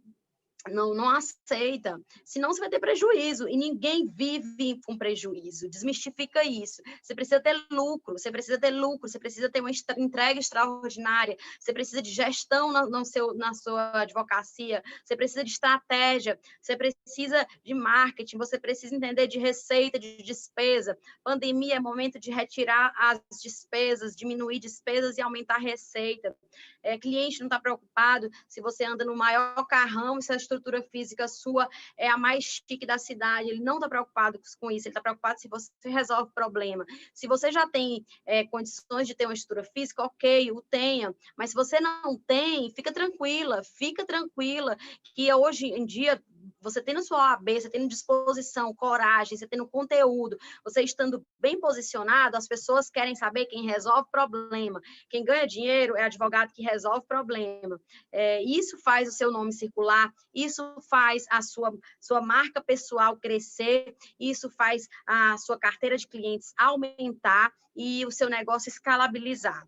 não, 0.68 0.94
não 0.94 1.10
aceita, 1.10 2.00
senão 2.26 2.52
você 2.52 2.60
vai 2.60 2.70
ter 2.70 2.80
prejuízo, 2.80 3.48
e 3.48 3.56
ninguém 3.56 4.06
vive 4.06 4.80
com 4.86 4.98
prejuízo, 4.98 5.70
desmistifica 5.70 6.44
isso. 6.44 6.82
Você 7.02 7.16
precisa 7.16 7.40
ter 7.40 7.56
lucro, 7.72 8.18
você 8.18 8.30
precisa 8.30 8.60
ter 8.60 8.72
lucro, 8.72 9.08
você 9.08 9.18
precisa 9.18 9.50
ter 9.50 9.62
uma 9.62 9.72
entrega 9.98 10.40
extraordinária, 10.40 11.38
você 11.60 11.72
precisa 11.72 12.02
de 12.02 12.12
gestão 12.12 12.74
no, 12.74 12.90
no 12.90 13.06
seu, 13.06 13.34
na 13.36 13.54
sua 13.54 14.02
advocacia, 14.02 14.84
você 15.06 15.16
precisa 15.16 15.44
de 15.44 15.52
estratégia, 15.52 16.38
você 16.62 16.76
precisa 16.76 17.48
de 17.64 17.74
marketing, 17.74 18.38
você 18.38 18.60
precisa 18.60 18.94
entender 18.94 19.28
de 19.28 19.40
receita, 19.40 19.98
de 19.98 20.18
despesa. 20.24 20.98
Pandemia 21.24 21.76
é 21.76 21.80
momento 21.80 22.20
de 22.20 22.32
retirar 22.32 22.94
as 22.98 23.22
despesas, 23.42 24.16
diminuir 24.16 24.60
despesas 24.60 25.18
e 25.18 25.22
aumentar 25.22 25.56
a 25.56 25.60
receita. 25.60 26.36
É, 26.84 26.98
cliente 26.98 27.40
não 27.40 27.48
está 27.48 27.60
preocupado 27.60 28.30
se 28.48 28.62
você 28.62 28.84
anda 28.84 29.06
no 29.06 29.16
maior 29.16 29.66
carrão, 29.68 30.22
se 30.22 30.32
a 30.32 30.36
estrutura 30.36 30.82
física 30.82 31.28
sua 31.28 31.68
é 31.98 32.10
a 32.10 32.18
mais 32.18 32.44
chique 32.44 32.86
da 32.86 32.98
cidade, 32.98 33.50
ele 33.50 33.62
não 33.62 33.76
está 33.76 33.90
preocupado 33.90 34.40
com 34.60 34.72
isso, 34.72 34.88
ele 34.88 34.92
está 34.92 35.02
preocupado 35.02 35.40
se 35.40 35.48
você 35.48 35.72
resolve 35.86 36.30
o 36.30 36.34
problema. 36.34 36.86
Se 37.14 37.28
você 37.28 37.52
já 37.52 37.68
tem 37.68 38.06
é, 38.26 38.46
condições 38.46 39.08
de 39.08 39.16
ter 39.16 39.26
uma 39.26 39.34
estrutura 39.34 39.64
física, 39.74 40.04
ok, 40.04 40.52
o 40.52 40.62
tenha, 40.70 41.14
mas 41.38 41.52
se 41.52 41.56
você 41.56 41.80
não 41.80 42.18
tem, 42.28 42.70
fica 42.72 42.92
tranquila, 42.92 43.64
fica 43.64 44.06
tranquila, 44.06 44.78
que 45.16 45.32
hoje 45.34 45.68
em 45.68 45.86
dia 45.86 46.22
você 46.62 46.82
tendo 46.82 47.02
sua 47.02 47.32
OAB, 47.32 47.50
você 47.50 47.70
tendo 47.70 47.88
disposição, 47.88 48.74
coragem, 48.74 49.38
você 49.38 49.48
tendo 49.48 49.68
conteúdo, 49.68 50.38
você 50.64 50.82
estando 50.82 51.26
bem 51.40 51.60
posicionado, 51.60 52.38
as 52.38 52.48
pessoas 52.48 52.90
querem 52.90 53.16
saber 53.16 53.46
quem 53.46 53.66
resolve 53.66 54.10
problema. 54.12 54.82
Quem 55.10 55.24
ganha 55.24 55.48
dinheiro 55.48 55.96
é 55.96 56.04
advogado 56.04 56.54
que 56.54 56.62
resolve 56.62 57.06
problema. 57.08 57.80
É, 58.12 58.42
isso 58.44 58.78
faz 58.80 59.10
o 59.10 59.12
seu 59.12 59.32
nome 59.32 59.54
circular, 59.54 60.14
isso 60.34 60.64
faz 60.90 61.26
a 61.30 61.42
sua, 61.42 61.78
sua 62.00 62.22
marca 62.22 62.62
pessoal 62.62 63.18
crescer, 63.18 63.96
isso 64.20 64.50
faz 64.50 64.88
a 65.06 65.38
sua 65.38 65.58
carteira 65.58 65.98
de 65.98 66.08
clientes 66.08 66.54
aumentar 66.58 67.54
e 67.76 68.06
o 68.06 68.12
seu 68.12 68.30
negócio 68.30 68.70
escalabilizar. 68.70 69.68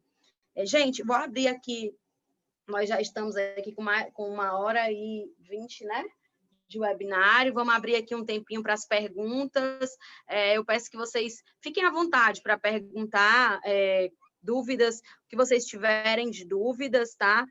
É, 0.55 0.65
gente, 0.65 1.03
vou 1.03 1.15
abrir 1.15 1.47
aqui 1.47 1.95
nós 2.67 2.87
já 2.87 3.01
estamos 3.01 3.35
aqui 3.35 3.73
com 3.73 3.81
uma, 3.81 4.05
com 4.11 4.29
uma 4.29 4.57
hora 4.57 4.91
e 4.91 5.29
vinte, 5.39 5.83
né? 5.83 6.05
De 6.71 6.79
webinário. 6.79 7.53
Vamos 7.53 7.73
abrir 7.73 7.95
aqui 7.95 8.15
um 8.15 8.25
tempinho 8.25 8.63
para 8.63 8.73
as 8.73 8.87
perguntas. 8.87 9.91
É, 10.27 10.57
eu 10.57 10.65
peço 10.65 10.89
que 10.89 10.97
vocês 10.97 11.43
fiquem 11.59 11.83
à 11.83 11.91
vontade 11.91 12.41
para 12.41 12.57
perguntar 12.57 13.59
é, 13.65 14.09
dúvidas, 14.41 15.01
que 15.29 15.35
vocês 15.35 15.65
tiverem 15.65 16.31
de 16.31 16.45
dúvidas, 16.45 17.13
tá? 17.15 17.45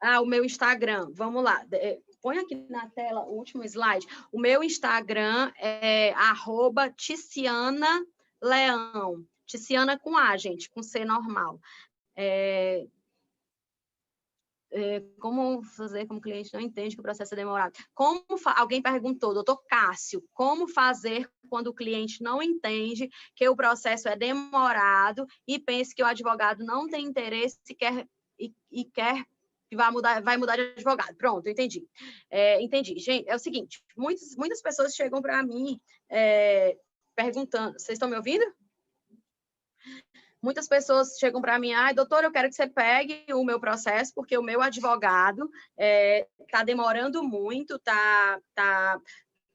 Ah, 0.00 0.20
o 0.20 0.26
meu 0.26 0.44
Instagram, 0.44 1.08
vamos 1.14 1.42
lá. 1.42 1.64
É, 1.72 1.98
põe 2.20 2.38
aqui 2.38 2.56
na 2.68 2.90
tela 2.90 3.24
o 3.24 3.36
último 3.38 3.64
slide. 3.64 4.06
O 4.30 4.38
meu 4.38 4.62
Instagram 4.62 5.50
é 5.56 6.12
arroba 6.12 6.90
Ticiana 6.90 8.04
Leão. 8.42 9.24
Ticiana 9.46 9.98
com 9.98 10.16
A, 10.16 10.36
gente, 10.36 10.68
com 10.68 10.82
C 10.82 11.04
normal. 11.04 11.58
É, 12.16 12.84
como 15.20 15.62
fazer 15.62 16.06
como 16.06 16.18
o 16.18 16.22
cliente 16.22 16.52
não 16.52 16.60
entende 16.60 16.94
que 16.94 17.00
o 17.00 17.04
processo 17.04 17.34
é 17.34 17.36
demorado? 17.36 17.72
Como 17.94 18.24
alguém 18.56 18.82
perguntou, 18.82 19.32
doutor 19.32 19.62
Cássio, 19.68 20.22
como 20.32 20.66
fazer 20.68 21.28
quando 21.48 21.68
o 21.68 21.74
cliente 21.74 22.22
não 22.22 22.42
entende 22.42 23.08
que 23.36 23.48
o 23.48 23.56
processo 23.56 24.08
é 24.08 24.16
demorado 24.16 25.26
e 25.46 25.58
pensa 25.58 25.92
que 25.94 26.02
o 26.02 26.06
advogado 26.06 26.64
não 26.64 26.88
tem 26.88 27.04
interesse 27.04 27.58
e 27.68 27.74
quer, 27.74 28.08
e, 28.38 28.52
e 28.70 28.84
quer 28.84 29.24
que 29.68 29.76
vai 29.76 29.90
mudar, 29.90 30.22
vai 30.22 30.36
mudar 30.36 30.56
de 30.56 30.62
advogado. 30.62 31.16
Pronto, 31.16 31.48
entendi. 31.48 31.86
É, 32.30 32.60
entendi. 32.60 32.98
Gente, 32.98 33.28
é 33.28 33.34
o 33.34 33.38
seguinte, 33.38 33.82
muitas, 33.96 34.34
muitas 34.36 34.60
pessoas 34.60 34.94
chegam 34.94 35.22
para 35.22 35.42
mim 35.42 35.80
é, 36.10 36.76
perguntando, 37.14 37.72
vocês 37.78 37.96
estão 37.96 38.08
me 38.08 38.16
ouvindo? 38.16 38.44
Muitas 40.44 40.68
pessoas 40.68 41.16
chegam 41.18 41.40
para 41.40 41.58
mim, 41.58 41.72
ai, 41.72 41.94
doutor, 41.94 42.22
eu 42.22 42.30
quero 42.30 42.50
que 42.50 42.54
você 42.54 42.66
pegue 42.66 43.24
o 43.32 43.42
meu 43.42 43.58
processo, 43.58 44.12
porque 44.14 44.36
o 44.36 44.42
meu 44.42 44.60
advogado 44.60 45.44
está 45.44 45.52
é, 45.78 46.26
tá 46.50 46.62
demorando 46.62 47.22
muito, 47.22 47.76
está 47.76 48.38
tá, 48.54 49.00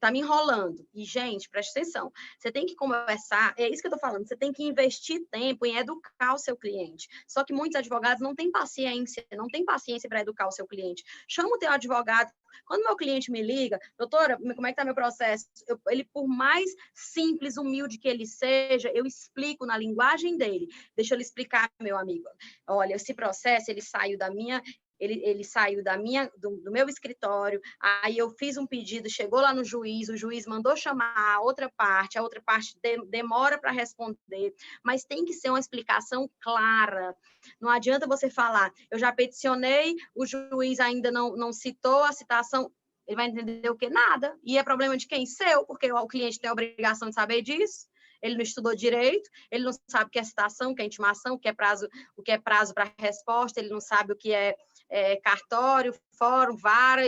tá 0.00 0.10
me 0.10 0.20
enrolando. 0.20 0.86
E, 0.94 1.04
gente, 1.04 1.48
preste 1.48 1.70
atenção, 1.70 2.10
você 2.38 2.50
tem 2.50 2.66
que 2.66 2.74
conversar, 2.74 3.54
é 3.56 3.68
isso 3.68 3.82
que 3.82 3.86
eu 3.86 3.94
estou 3.94 4.00
falando, 4.00 4.26
você 4.26 4.36
tem 4.36 4.52
que 4.52 4.64
investir 4.64 5.24
tempo 5.30 5.66
em 5.66 5.76
educar 5.76 6.34
o 6.34 6.38
seu 6.38 6.56
cliente. 6.56 7.08
Só 7.28 7.44
que 7.44 7.52
muitos 7.52 7.78
advogados 7.78 8.22
não 8.22 8.34
têm 8.34 8.50
paciência, 8.50 9.24
não 9.32 9.46
têm 9.46 9.64
paciência 9.64 10.08
para 10.08 10.22
educar 10.22 10.48
o 10.48 10.52
seu 10.52 10.66
cliente. 10.66 11.04
Chama 11.28 11.50
o 11.50 11.58
teu 11.58 11.70
advogado. 11.70 12.32
Quando 12.66 12.84
meu 12.84 12.96
cliente 12.96 13.30
me 13.30 13.42
liga, 13.42 13.78
doutora, 13.96 14.36
como 14.36 14.66
é 14.66 14.70
que 14.70 14.72
está 14.72 14.84
meu 14.84 14.94
processo? 14.94 15.46
Eu, 15.66 15.80
ele, 15.88 16.04
por 16.04 16.26
mais 16.26 16.70
simples, 16.94 17.56
humilde 17.56 17.98
que 17.98 18.08
ele 18.08 18.26
seja, 18.26 18.90
eu 18.94 19.04
explico 19.04 19.66
na 19.66 19.76
linguagem 19.76 20.36
dele. 20.36 20.68
Deixa 20.96 21.14
eu 21.14 21.16
lhe 21.16 21.22
explicar, 21.22 21.70
meu 21.80 21.96
amigo. 21.96 22.28
Olha, 22.66 22.94
esse 22.94 23.14
processo, 23.14 23.70
ele 23.70 23.82
saiu 23.82 24.18
da 24.18 24.30
minha 24.30 24.62
ele, 25.00 25.20
ele 25.24 25.42
saiu 25.42 25.82
da 25.82 25.96
minha, 25.96 26.30
do, 26.36 26.56
do, 26.58 26.70
meu 26.70 26.88
escritório, 26.88 27.60
aí 27.80 28.18
eu 28.18 28.30
fiz 28.30 28.56
um 28.56 28.66
pedido, 28.66 29.08
chegou 29.08 29.40
lá 29.40 29.54
no 29.54 29.64
juiz, 29.64 30.08
o 30.08 30.16
juiz 30.16 30.46
mandou 30.46 30.76
chamar 30.76 31.14
a 31.16 31.40
outra 31.40 31.70
parte, 31.74 32.18
a 32.18 32.22
outra 32.22 32.42
parte 32.42 32.76
de, 32.80 32.98
demora 33.06 33.58
para 33.58 33.72
responder, 33.72 34.54
mas 34.84 35.04
tem 35.04 35.24
que 35.24 35.32
ser 35.32 35.48
uma 35.48 35.58
explicação 35.58 36.30
clara. 36.40 37.16
Não 37.58 37.70
adianta 37.70 38.06
você 38.06 38.28
falar, 38.28 38.70
eu 38.90 38.98
já 38.98 39.10
peticionei, 39.10 39.96
o 40.14 40.26
juiz 40.26 40.78
ainda 40.78 41.10
não, 41.10 41.34
não 41.34 41.52
citou 41.52 42.04
a 42.04 42.12
citação, 42.12 42.70
ele 43.06 43.16
vai 43.16 43.26
entender 43.26 43.68
o 43.68 43.76
que? 43.76 43.88
Nada. 43.88 44.38
E 44.44 44.56
é 44.56 44.62
problema 44.62 44.96
de 44.96 45.06
quem? 45.08 45.26
Seu, 45.26 45.64
porque 45.64 45.90
o 45.90 46.06
cliente 46.06 46.38
tem 46.38 46.48
a 46.48 46.52
obrigação 46.52 47.08
de 47.08 47.14
saber 47.14 47.42
disso 47.42 47.90
ele 48.22 48.34
não 48.34 48.42
estudou 48.42 48.74
direito, 48.74 49.30
ele 49.50 49.64
não 49.64 49.72
sabe 49.88 50.06
o 50.06 50.10
que 50.10 50.18
é 50.18 50.24
citação, 50.24 50.72
o 50.72 50.74
que 50.74 50.82
é 50.82 50.84
intimação, 50.84 51.34
o 51.34 51.38
que 51.38 51.48
é 51.48 51.52
prazo, 51.52 51.88
o 52.16 52.22
que 52.22 52.32
é 52.32 52.38
prazo 52.38 52.74
para 52.74 52.92
resposta, 52.98 53.60
ele 53.60 53.70
não 53.70 53.80
sabe 53.80 54.12
o 54.12 54.16
que 54.16 54.32
é 54.32 54.56
é, 54.90 55.16
cartório, 55.16 55.94
fórum, 56.18 56.56
vara, 56.56 57.02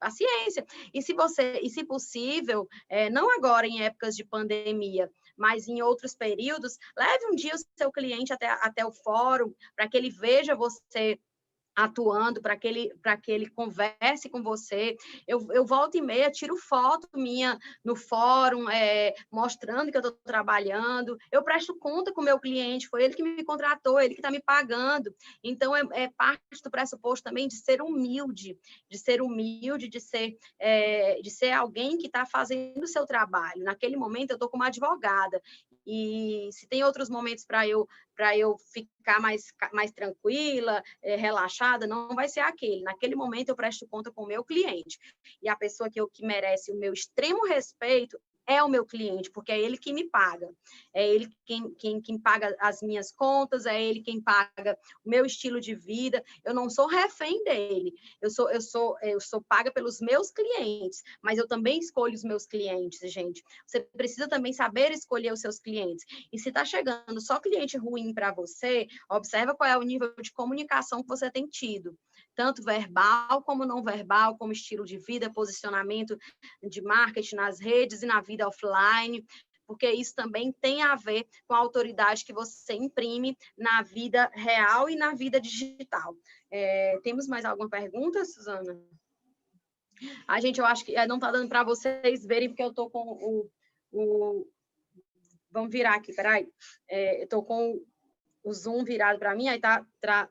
paciência. 0.00 0.64
E 0.92 1.02
se 1.02 1.12
você, 1.12 1.60
e 1.62 1.68
se 1.68 1.84
possível, 1.84 2.66
é, 2.88 3.10
não 3.10 3.30
agora 3.36 3.66
em 3.66 3.82
épocas 3.82 4.16
de 4.16 4.24
pandemia, 4.24 5.10
mas 5.36 5.68
em 5.68 5.82
outros 5.82 6.14
períodos, 6.14 6.78
leve 6.96 7.26
um 7.26 7.36
dia 7.36 7.54
o 7.54 7.78
seu 7.78 7.92
cliente 7.92 8.32
até, 8.32 8.48
até 8.48 8.84
o 8.84 8.92
fórum 8.92 9.52
para 9.76 9.88
que 9.88 9.96
ele 9.96 10.10
veja 10.10 10.56
você 10.56 11.18
atuando 11.74 12.40
para 12.40 12.56
que 12.56 12.66
ele 12.66 12.92
para 13.02 13.16
que 13.16 13.30
ele 13.30 13.48
converse 13.48 14.28
com 14.28 14.42
você. 14.42 14.96
Eu, 15.26 15.46
eu 15.52 15.64
volto 15.64 15.96
e 15.96 16.02
meia, 16.02 16.30
tiro 16.30 16.56
foto 16.56 17.08
minha 17.14 17.58
no 17.84 17.96
fórum, 17.96 18.68
é, 18.68 19.14
mostrando 19.30 19.90
que 19.90 19.96
eu 19.96 20.00
estou 20.00 20.16
trabalhando. 20.24 21.16
Eu 21.30 21.42
presto 21.42 21.76
conta 21.78 22.12
com 22.12 22.20
o 22.20 22.24
meu 22.24 22.38
cliente, 22.38 22.88
foi 22.88 23.04
ele 23.04 23.14
que 23.14 23.22
me 23.22 23.44
contratou, 23.44 24.00
ele 24.00 24.14
que 24.14 24.20
está 24.20 24.30
me 24.30 24.40
pagando. 24.40 25.14
Então, 25.42 25.74
é, 25.74 25.82
é, 25.92 26.08
parte 26.08 26.40
do 26.62 26.70
pressuposto 26.70 27.24
também 27.24 27.48
de 27.48 27.56
ser 27.56 27.82
humilde, 27.82 28.58
de 28.88 28.98
ser 28.98 29.22
humilde, 29.22 29.88
de 29.88 30.00
ser, 30.00 30.36
é, 30.58 31.20
de 31.22 31.30
ser 31.30 31.52
alguém 31.52 31.96
que 31.96 32.06
está 32.06 32.26
fazendo 32.26 32.82
o 32.82 32.88
seu 32.88 33.06
trabalho. 33.06 33.62
Naquele 33.62 33.96
momento, 33.96 34.30
eu 34.30 34.34
estou 34.34 34.48
como 34.48 34.64
advogada. 34.64 35.40
E 35.86 36.48
se 36.52 36.66
tem 36.68 36.84
outros 36.84 37.08
momentos 37.08 37.44
para 37.44 37.66
eu 37.66 37.88
para 38.14 38.36
eu 38.36 38.54
ficar 38.58 39.18
mais, 39.18 39.46
mais 39.72 39.90
tranquila, 39.92 40.82
é, 41.02 41.16
relaxada, 41.16 41.86
não 41.86 42.14
vai 42.14 42.28
ser 42.28 42.40
aquele. 42.40 42.82
Naquele 42.82 43.14
momento 43.14 43.48
eu 43.48 43.56
presto 43.56 43.88
conta 43.88 44.12
com 44.12 44.24
o 44.24 44.26
meu 44.26 44.44
cliente. 44.44 44.98
E 45.42 45.48
a 45.48 45.56
pessoa 45.56 45.88
que, 45.88 45.98
eu, 45.98 46.06
que 46.06 46.26
merece 46.26 46.70
o 46.70 46.78
meu 46.78 46.92
extremo 46.92 47.46
respeito 47.46 48.20
é 48.50 48.62
o 48.64 48.68
meu 48.68 48.84
cliente, 48.84 49.30
porque 49.30 49.52
é 49.52 49.60
ele 49.60 49.78
que 49.78 49.92
me 49.92 50.10
paga. 50.10 50.52
É 50.92 51.08
ele 51.08 51.30
quem, 51.46 51.72
quem, 51.74 52.00
quem 52.00 52.18
paga 52.18 52.56
as 52.58 52.82
minhas 52.82 53.12
contas, 53.12 53.64
é 53.64 53.80
ele 53.80 54.02
quem 54.02 54.20
paga 54.20 54.76
o 55.04 55.08
meu 55.08 55.24
estilo 55.24 55.60
de 55.60 55.72
vida. 55.72 56.22
Eu 56.44 56.52
não 56.52 56.68
sou 56.68 56.88
refém 56.88 57.44
dele. 57.44 57.94
Eu 58.20 58.28
sou, 58.28 58.50
eu 58.50 58.60
sou, 58.60 58.96
eu 59.02 59.20
sou 59.20 59.40
paga 59.40 59.70
pelos 59.70 60.00
meus 60.00 60.32
clientes, 60.32 61.00
mas 61.22 61.38
eu 61.38 61.46
também 61.46 61.78
escolho 61.78 62.14
os 62.14 62.24
meus 62.24 62.44
clientes, 62.44 63.00
gente. 63.12 63.40
Você 63.64 63.80
precisa 63.96 64.28
também 64.28 64.52
saber 64.52 64.90
escolher 64.90 65.32
os 65.32 65.40
seus 65.40 65.60
clientes. 65.60 66.04
E 66.32 66.38
se 66.38 66.48
está 66.48 66.64
chegando 66.64 67.20
só 67.20 67.38
cliente 67.38 67.76
ruim 67.76 68.12
para 68.12 68.32
você, 68.32 68.88
observa 69.08 69.54
qual 69.54 69.70
é 69.70 69.78
o 69.78 69.82
nível 69.82 70.12
de 70.20 70.32
comunicação 70.32 71.02
que 71.02 71.08
você 71.08 71.30
tem 71.30 71.46
tido 71.46 71.96
tanto 72.40 72.62
verbal 72.62 73.42
como 73.42 73.66
não 73.66 73.82
verbal, 73.82 74.34
como 74.38 74.50
estilo 74.50 74.86
de 74.86 74.96
vida, 74.96 75.30
posicionamento 75.30 76.16
de 76.62 76.80
marketing 76.80 77.34
nas 77.36 77.60
redes 77.60 78.02
e 78.02 78.06
na 78.06 78.22
vida 78.22 78.48
offline, 78.48 79.22
porque 79.66 79.90
isso 79.90 80.14
também 80.14 80.50
tem 80.50 80.80
a 80.80 80.94
ver 80.94 81.28
com 81.46 81.52
a 81.52 81.58
autoridade 81.58 82.24
que 82.24 82.32
você 82.32 82.72
imprime 82.72 83.36
na 83.58 83.82
vida 83.82 84.30
real 84.32 84.88
e 84.88 84.96
na 84.96 85.12
vida 85.12 85.38
digital. 85.38 86.16
É, 86.50 86.98
temos 87.02 87.26
mais 87.26 87.44
alguma 87.44 87.68
pergunta, 87.68 88.24
Suzana? 88.24 88.80
A 90.26 90.40
gente, 90.40 90.60
eu 90.60 90.64
acho 90.64 90.82
que 90.82 90.96
é, 90.96 91.06
não 91.06 91.16
está 91.16 91.30
dando 91.30 91.50
para 91.50 91.62
vocês 91.62 92.24
verem, 92.24 92.48
porque 92.48 92.62
eu 92.62 92.70
estou 92.70 92.88
com 92.88 93.00
o, 93.00 93.50
o, 93.92 94.46
Vamos 95.50 95.70
virar 95.70 95.96
aqui, 95.96 96.14
peraí. 96.14 96.48
É, 96.88 97.24
estou 97.24 97.44
com 97.44 97.84
o 98.42 98.54
Zoom 98.54 98.82
virado 98.82 99.18
para 99.18 99.34
mim, 99.34 99.48
aí 99.48 99.60
tá, 99.60 99.86
tá 100.00 100.30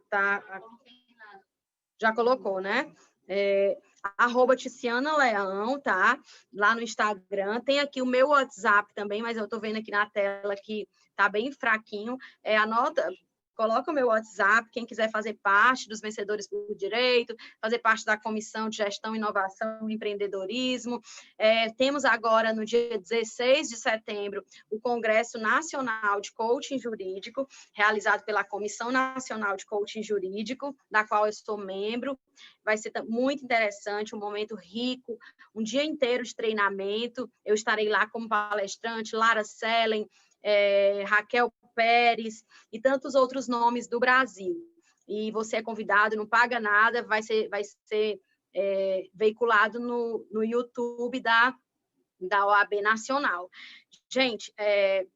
já 1.99 2.13
colocou, 2.13 2.61
né? 2.61 2.91
É, 3.27 3.77
arroba 4.17 4.55
Ticiana 4.55 5.15
Leão, 5.17 5.79
tá? 5.79 6.17
Lá 6.51 6.73
no 6.73 6.81
Instagram. 6.81 7.59
Tem 7.61 7.79
aqui 7.79 8.01
o 8.01 8.05
meu 8.05 8.29
WhatsApp 8.29 8.93
também, 8.95 9.21
mas 9.21 9.37
eu 9.37 9.47
tô 9.47 9.59
vendo 9.59 9.77
aqui 9.77 9.91
na 9.91 10.09
tela 10.09 10.55
que 10.55 10.87
tá 11.15 11.29
bem 11.29 11.51
fraquinho. 11.51 12.17
É, 12.43 12.57
anota, 12.57 13.07
coloca 13.59 13.91
o 13.91 13.93
meu 13.93 14.07
WhatsApp, 14.07 14.69
quem 14.71 14.85
quiser 14.85 15.11
fazer 15.11 15.37
parte 15.43 15.89
dos 15.89 15.99
vencedores 15.99 16.47
por 16.47 16.73
direito, 16.77 17.35
fazer 17.61 17.79
parte 17.79 18.05
da 18.05 18.15
comissão 18.17 18.69
de 18.69 18.77
gestão, 18.77 19.13
inovação 19.13 19.89
e 19.89 19.95
empreendedorismo. 19.95 21.01
É, 21.37 21.69
temos 21.73 22.05
agora, 22.05 22.53
no 22.53 22.63
dia 22.63 22.97
16 22.97 23.67
de 23.67 23.75
setembro, 23.75 24.45
o 24.69 24.79
Congresso 24.79 25.37
Nacional 25.37 26.21
de 26.21 26.31
Coaching 26.31 26.79
Jurídico, 26.79 27.45
realizado 27.73 28.23
pela 28.23 28.45
Comissão 28.45 28.93
Nacional 28.93 29.57
de 29.57 29.65
Coaching 29.65 30.03
Jurídico, 30.03 30.73
da 30.89 31.05
qual 31.05 31.25
eu 31.25 31.33
sou 31.33 31.57
membro. 31.57 32.17
Vai 32.63 32.77
ser 32.77 32.93
muito 33.09 33.43
interessante, 33.43 34.15
um 34.15 34.19
momento 34.19 34.55
rico, 34.55 35.19
um 35.53 35.61
dia 35.61 35.83
inteiro 35.83 36.23
de 36.23 36.33
treinamento. 36.33 37.29
Eu 37.43 37.55
estarei 37.55 37.89
lá 37.89 38.07
como 38.07 38.29
palestrante, 38.29 39.17
Lara 39.17 39.43
Sellen, 39.43 40.09
é, 40.41 41.03
Raquel 41.05 41.51
Pérez 41.79 42.43
e 42.73 42.77
tantos 42.77 43.15
outros 43.15 43.47
nomes 43.47 43.87
do 43.87 44.01
Brasil. 44.01 44.53
E 45.07 45.31
você 45.31 45.55
é 45.55 45.63
convidado, 45.63 46.17
não 46.17 46.27
paga 46.27 46.59
nada, 46.59 47.01
vai 47.01 47.23
ser, 47.23 47.47
vai 47.47 47.61
ser 47.63 48.19
é, 48.53 49.07
veiculado 49.13 49.79
no, 49.79 50.27
no 50.29 50.43
YouTube 50.43 51.21
da, 51.21 51.55
da 52.19 52.45
OAB 52.45 52.81
Nacional. 52.81 53.49
Gente, 54.11 54.53
é, 54.59 55.07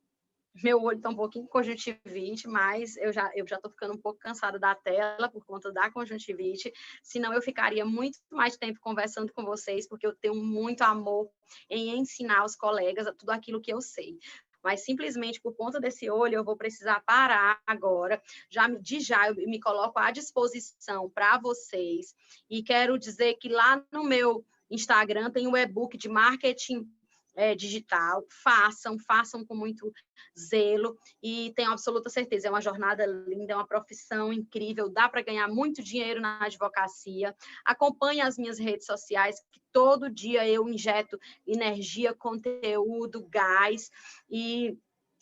meu 0.64 0.82
olho 0.82 0.96
está 0.96 1.10
um 1.10 1.16
pouquinho 1.16 1.48
conjuntivite, 1.48 2.48
mas 2.48 2.96
eu 2.96 3.12
já 3.12 3.30
eu 3.36 3.46
já 3.46 3.58
estou 3.58 3.70
ficando 3.70 3.96
um 3.96 4.02
pouco 4.02 4.20
cansada 4.20 4.58
da 4.58 4.74
tela 4.74 5.28
por 5.28 5.44
conta 5.46 5.70
da 5.70 5.92
conjuntivite. 5.92 6.72
Senão 7.02 7.34
eu 7.34 7.42
ficaria 7.42 7.84
muito 7.84 8.20
mais 8.32 8.56
tempo 8.56 8.80
conversando 8.80 9.34
com 9.34 9.44
vocês, 9.44 9.86
porque 9.86 10.08
eu 10.08 10.16
tenho 10.16 10.36
muito 10.36 10.82
amor 10.82 11.30
em 11.70 12.00
ensinar 12.00 12.46
os 12.46 12.56
colegas 12.56 13.14
tudo 13.18 13.32
aquilo 13.32 13.60
que 13.60 13.74
eu 13.74 13.82
sei 13.82 14.18
mas 14.64 14.84
simplesmente 14.86 15.42
por 15.42 15.56
conta 15.56 15.80
desse 15.80 16.10
olho 16.10 16.36
eu 16.36 16.44
vou 16.44 16.56
precisar 16.56 17.02
parar 17.02 17.60
agora. 17.68 18.22
Já 18.50 18.68
de 18.68 19.00
já 19.00 19.28
eu 19.28 19.36
me 19.36 19.60
coloco 19.60 20.00
à 20.00 20.12
disposição 20.12 21.10
para 21.10 21.38
vocês 21.38 22.16
e 22.50 22.64
quero 22.64 22.98
dizer 22.98 23.36
que 23.36 23.50
lá 23.50 23.84
no 23.92 24.04
meu 24.04 24.46
Instagram 24.70 25.30
tem 25.30 25.48
o 25.48 25.58
e-book 25.58 25.98
de 25.98 26.10
marketing 26.10 26.88
é, 27.36 27.56
digital, 27.56 28.24
façam, 28.44 28.98
façam 29.00 29.46
com 29.46 29.56
muito 29.56 29.92
zelo 30.38 30.98
e 31.22 31.52
tenho 31.56 31.72
absoluta 31.72 32.10
certeza, 32.10 32.48
é 32.48 32.50
uma 32.50 32.62
jornada 32.62 33.06
linda, 33.06 33.54
é 33.54 33.56
uma 33.56 33.68
profissão 33.68 34.32
incrível, 34.32 34.90
dá 34.90 35.10
para 35.10 35.22
ganhar 35.22 35.48
muito 35.48 35.84
dinheiro 35.84 36.22
na 36.22 36.44
advocacia. 36.44 37.36
Acompanhe 37.66 38.22
as 38.22 38.38
minhas 38.38 38.60
redes 38.60 38.86
sociais, 38.86 39.40
que 39.52 39.62
todo 39.72 40.10
dia 40.10 40.48
eu 40.48 40.68
injeto 40.70 41.20
energia, 41.46 42.14
conteúdo, 42.14 43.28
gás 43.30 43.90
e 44.30 44.78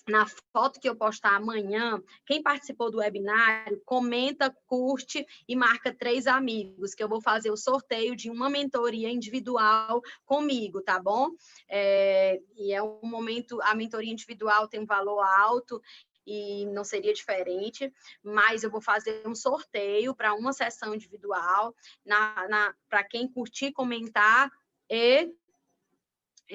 na 0.07 0.25
foto 0.53 0.79
que 0.79 0.89
eu 0.89 0.95
postar 0.95 1.35
amanhã, 1.35 2.01
quem 2.25 2.41
participou 2.41 2.89
do 2.89 2.97
webinário, 2.97 3.81
comenta, 3.85 4.55
curte 4.65 5.25
e 5.47 5.55
marca 5.55 5.93
três 5.93 6.27
amigos, 6.27 6.93
que 6.93 7.03
eu 7.03 7.09
vou 7.09 7.21
fazer 7.21 7.51
o 7.51 7.57
sorteio 7.57 8.15
de 8.15 8.29
uma 8.29 8.49
mentoria 8.49 9.09
individual 9.09 10.01
comigo, 10.25 10.81
tá 10.81 10.99
bom? 10.99 11.29
É, 11.69 12.39
e 12.55 12.73
é 12.73 12.81
um 12.81 12.99
momento, 13.03 13.61
a 13.61 13.75
mentoria 13.75 14.11
individual 14.11 14.67
tem 14.67 14.79
um 14.79 14.85
valor 14.85 15.21
alto 15.21 15.81
e 16.25 16.65
não 16.67 16.83
seria 16.83 17.13
diferente, 17.13 17.91
mas 18.23 18.63
eu 18.63 18.69
vou 18.69 18.81
fazer 18.81 19.27
um 19.27 19.35
sorteio 19.35 20.15
para 20.15 20.33
uma 20.33 20.53
sessão 20.53 20.93
individual, 20.93 21.75
na, 22.05 22.47
na 22.47 22.75
para 22.89 23.03
quem 23.03 23.27
curtir, 23.27 23.71
comentar 23.71 24.49
e 24.89 25.01
e 25.21 25.31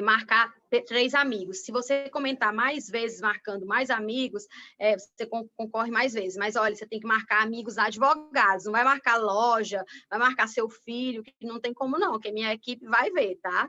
marcar 0.03 0.53
três 0.87 1.15
amigos. 1.15 1.65
Se 1.65 1.73
você 1.73 2.09
comentar 2.11 2.53
mais 2.53 2.89
vezes, 2.89 3.21
marcando 3.21 3.67
mais 3.67 3.91
amigos, 3.91 4.47
é, 4.79 4.97
você 4.97 5.27
concorre 5.57 5.91
mais 5.91 6.13
vezes. 6.15 6.37
Mas 6.37 6.57
olha, 6.57 6.75
você 6.75 6.87
tem 6.87 7.01
que 7.01 7.07
marcar 7.07 7.43
amigos 7.43 7.79
advogados, 7.79 8.65
não 8.65 8.73
vai 8.73 8.85
marcar 8.85 9.17
loja, 9.17 9.85
vai 10.11 10.19
marcar 10.19 10.49
seu 10.49 10.69
filho, 10.69 11.23
que 11.23 11.35
não 11.43 11.61
tem 11.61 11.73
como 11.73 11.99
não, 11.99 12.19
que 12.19 12.29
a 12.29 12.33
minha 12.33 12.53
equipe 12.53 12.87
vai 12.87 13.11
ver, 13.11 13.37
tá? 13.37 13.69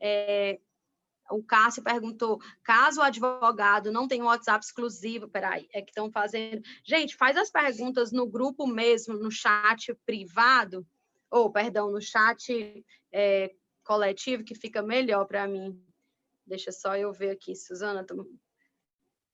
É, 0.00 0.58
o 1.30 1.42
Cássio 1.42 1.82
perguntou: 1.82 2.40
caso 2.62 3.00
o 3.00 3.04
advogado 3.04 3.92
não 3.92 4.08
tenha 4.08 4.24
um 4.24 4.28
WhatsApp 4.28 4.64
exclusivo, 4.64 5.28
peraí, 5.28 5.68
é 5.72 5.80
que 5.80 5.90
estão 5.90 6.10
fazendo. 6.10 6.62
Gente, 6.84 7.16
faz 7.16 7.36
as 7.36 7.50
perguntas 7.50 8.12
no 8.12 8.26
grupo 8.26 8.66
mesmo, 8.66 9.14
no 9.14 9.30
chat 9.30 9.94
privado, 10.04 10.86
ou, 11.30 11.50
perdão, 11.50 11.90
no 11.90 12.00
chat 12.00 12.84
é, 13.12 13.52
coletivo 13.90 14.44
que 14.44 14.54
fica 14.54 14.80
melhor 14.80 15.24
para 15.26 15.48
mim. 15.48 15.84
Deixa 16.46 16.70
só 16.70 16.96
eu 16.96 17.12
ver 17.12 17.30
aqui, 17.30 17.56
Suzana. 17.56 18.06
Tô... 18.06 18.24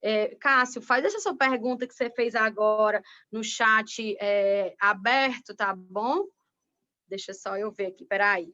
É, 0.01 0.35
Cássio, 0.37 0.81
faz 0.81 1.05
essa 1.05 1.21
sua 1.21 1.37
pergunta 1.37 1.87
que 1.87 1.93
você 1.93 2.09
fez 2.09 2.35
agora 2.35 3.03
no 3.31 3.45
chat 3.45 4.17
é, 4.19 4.75
aberto, 4.81 5.55
tá 5.55 5.77
bom? 5.77 6.27
Deixa 7.07 7.35
só 7.35 7.59
eu 7.59 7.71
ver 7.71 7.89
aqui, 7.89 8.07
peraí. 8.07 8.51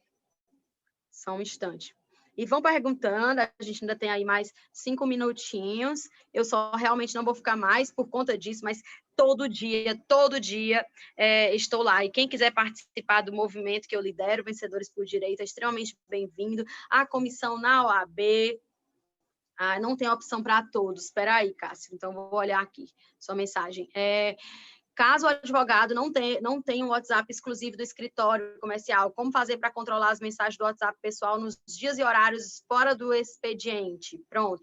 Só 1.08 1.36
um 1.36 1.40
instante. 1.40 1.96
E 2.36 2.46
vão 2.46 2.62
perguntando, 2.62 3.40
a 3.40 3.50
gente 3.60 3.84
ainda 3.84 3.96
tem 3.96 4.10
aí 4.10 4.24
mais 4.24 4.52
cinco 4.72 5.06
minutinhos. 5.06 6.08
Eu 6.32 6.44
só 6.44 6.72
realmente 6.72 7.14
não 7.14 7.24
vou 7.24 7.34
ficar 7.34 7.56
mais 7.56 7.92
por 7.92 8.08
conta 8.08 8.36
disso, 8.38 8.64
mas 8.64 8.80
todo 9.16 9.48
dia, 9.48 10.00
todo 10.08 10.40
dia 10.40 10.84
é, 11.16 11.54
estou 11.54 11.82
lá. 11.82 12.04
E 12.04 12.10
quem 12.10 12.28
quiser 12.28 12.52
participar 12.52 13.22
do 13.22 13.32
movimento 13.32 13.86
que 13.86 13.94
eu 13.94 14.00
lidero, 14.00 14.44
Vencedores 14.44 14.90
por 14.90 15.04
Direito, 15.04 15.40
é 15.40 15.44
extremamente 15.44 15.96
bem-vindo. 16.08 16.64
A 16.88 17.06
comissão 17.06 17.58
na 17.58 17.84
OAB, 17.86 18.20
ah, 19.58 19.78
não 19.78 19.96
tem 19.96 20.08
opção 20.08 20.42
para 20.42 20.62
todos. 20.62 21.04
Espera 21.04 21.36
aí, 21.36 21.54
Cássio. 21.54 21.94
Então, 21.94 22.12
vou 22.12 22.34
olhar 22.34 22.60
aqui 22.60 22.86
sua 23.18 23.34
mensagem. 23.34 23.88
É, 23.94 24.36
Caso 24.94 25.26
o 25.26 25.28
advogado 25.28 25.94
não 25.94 26.12
tenha, 26.12 26.40
não 26.40 26.60
tenha 26.60 26.84
um 26.84 26.90
WhatsApp 26.90 27.26
exclusivo 27.30 27.76
do 27.76 27.82
escritório 27.82 28.58
comercial, 28.60 29.10
como 29.12 29.32
fazer 29.32 29.56
para 29.56 29.70
controlar 29.70 30.10
as 30.10 30.20
mensagens 30.20 30.56
do 30.56 30.64
WhatsApp 30.64 30.98
pessoal 31.00 31.40
nos 31.40 31.58
dias 31.66 31.98
e 31.98 32.02
horários 32.02 32.62
fora 32.68 32.94
do 32.94 33.12
expediente? 33.14 34.22
Pronto. 34.28 34.62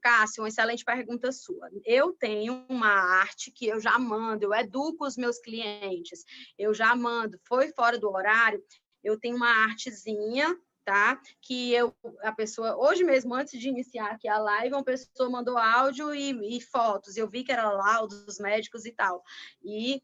Cássio, 0.00 0.42
uma 0.42 0.48
excelente 0.48 0.84
pergunta 0.84 1.30
sua. 1.32 1.68
Eu 1.84 2.12
tenho 2.12 2.64
uma 2.68 2.88
arte 2.88 3.50
que 3.50 3.66
eu 3.66 3.78
já 3.78 3.98
mando, 3.98 4.44
eu 4.44 4.54
educo 4.54 5.06
os 5.06 5.16
meus 5.16 5.38
clientes, 5.38 6.24
eu 6.58 6.72
já 6.72 6.96
mando, 6.96 7.38
foi 7.46 7.70
fora 7.72 7.98
do 7.98 8.10
horário, 8.10 8.62
eu 9.04 9.18
tenho 9.18 9.36
uma 9.36 9.64
artezinha 9.64 10.58
tá? 10.88 11.20
Que 11.42 11.74
eu, 11.74 11.94
a 12.22 12.32
pessoa, 12.32 12.74
hoje 12.78 13.04
mesmo, 13.04 13.34
antes 13.34 13.60
de 13.60 13.68
iniciar 13.68 14.10
aqui 14.10 14.26
a 14.26 14.38
live, 14.38 14.74
uma 14.74 14.82
pessoa 14.82 15.28
mandou 15.28 15.58
áudio 15.58 16.14
e, 16.14 16.56
e 16.56 16.62
fotos, 16.62 17.18
eu 17.18 17.28
vi 17.28 17.44
que 17.44 17.52
era 17.52 17.70
laudos 17.70 18.24
dos 18.24 18.38
médicos 18.38 18.86
e 18.86 18.92
tal. 18.92 19.22
E, 19.62 20.02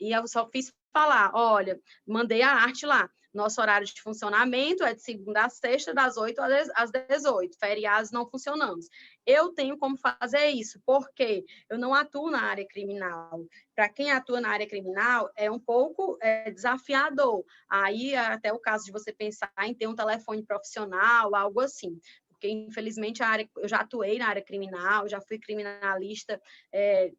e 0.00 0.10
eu 0.10 0.26
só 0.26 0.48
fiz 0.48 0.72
falar, 0.90 1.32
olha, 1.34 1.78
mandei 2.06 2.40
a 2.40 2.50
arte 2.50 2.86
lá. 2.86 3.10
Nosso 3.32 3.60
horário 3.60 3.86
de 3.86 4.02
funcionamento 4.02 4.84
é 4.84 4.94
de 4.94 5.02
segunda 5.02 5.44
a 5.44 5.48
sexta, 5.48 5.94
das 5.94 6.16
8 6.16 6.38
às 6.74 6.90
18. 6.90 7.58
Feriados 7.58 8.10
não 8.10 8.28
funcionamos. 8.28 8.88
Eu 9.24 9.52
tenho 9.52 9.78
como 9.78 9.96
fazer 9.96 10.48
isso, 10.48 10.80
porque 10.84 11.44
eu 11.70 11.78
não 11.78 11.94
atuo 11.94 12.30
na 12.30 12.42
área 12.42 12.66
criminal. 12.66 13.46
Para 13.74 13.88
quem 13.88 14.10
atua 14.10 14.40
na 14.40 14.50
área 14.50 14.68
criminal, 14.68 15.30
é 15.36 15.50
um 15.50 15.58
pouco 15.58 16.18
é, 16.20 16.50
desafiador. 16.50 17.44
Aí, 17.68 18.14
até 18.14 18.52
o 18.52 18.58
caso 18.58 18.84
de 18.84 18.92
você 18.92 19.12
pensar 19.12 19.52
em 19.62 19.74
ter 19.74 19.86
um 19.86 19.94
telefone 19.94 20.44
profissional, 20.44 21.34
algo 21.34 21.60
assim 21.60 21.98
porque 22.42 22.48
infelizmente 22.50 23.22
a 23.22 23.28
área, 23.28 23.48
eu 23.56 23.68
já 23.68 23.78
atuei 23.78 24.18
na 24.18 24.26
área 24.26 24.42
criminal, 24.42 25.08
já 25.08 25.20
fui 25.20 25.38
criminalista 25.38 26.42
é, 26.72 27.12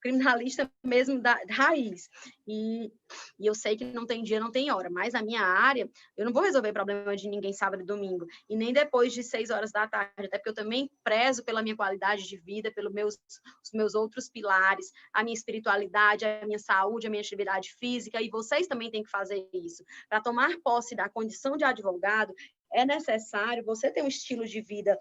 criminalista 0.00 0.70
mesmo 0.82 1.20
da, 1.20 1.38
raiz. 1.48 2.08
E, 2.46 2.92
e, 3.38 3.46
eu 3.46 3.54
sei 3.54 3.76
que 3.76 3.84
não 3.84 4.06
tem 4.06 4.22
dia, 4.22 4.40
não 4.40 4.50
tem 4.50 4.70
hora, 4.70 4.90
mas 4.90 5.14
a 5.14 5.22
minha 5.22 5.42
área, 5.42 5.88
eu 6.16 6.24
não 6.24 6.32
vou 6.32 6.42
resolver 6.42 6.72
problema 6.72 7.14
de 7.14 7.28
ninguém 7.28 7.52
sábado 7.52 7.82
e 7.82 7.86
domingo, 7.86 8.26
e 8.48 8.56
nem 8.56 8.72
depois 8.72 9.12
de 9.12 9.22
seis 9.22 9.50
horas 9.50 9.70
da 9.70 9.86
tarde, 9.86 10.12
até 10.16 10.38
porque 10.38 10.50
eu 10.50 10.54
também 10.54 10.90
prezo 11.04 11.44
pela 11.44 11.62
minha 11.62 11.76
qualidade 11.76 12.28
de 12.28 12.36
vida, 12.36 12.72
pelos 12.72 12.92
meus, 12.92 13.18
os 13.62 13.72
meus 13.72 13.94
outros 13.94 14.28
pilares, 14.28 14.92
a 15.12 15.22
minha 15.22 15.34
espiritualidade, 15.34 16.24
a 16.24 16.46
minha 16.46 16.58
saúde, 16.58 17.06
a 17.06 17.10
minha 17.10 17.22
atividade 17.22 17.74
física, 17.78 18.20
e 18.20 18.28
vocês 18.28 18.66
também 18.66 18.90
têm 18.90 19.02
que 19.02 19.10
fazer 19.10 19.48
isso. 19.52 19.84
Para 20.08 20.20
tomar 20.20 20.56
posse 20.62 20.94
da 20.94 21.08
condição 21.08 21.56
de 21.56 21.64
advogado, 21.64 22.34
é 22.72 22.84
necessário 22.84 23.64
você 23.64 23.90
ter 23.90 24.02
um 24.02 24.08
estilo 24.08 24.46
de 24.46 24.60
vida 24.60 24.98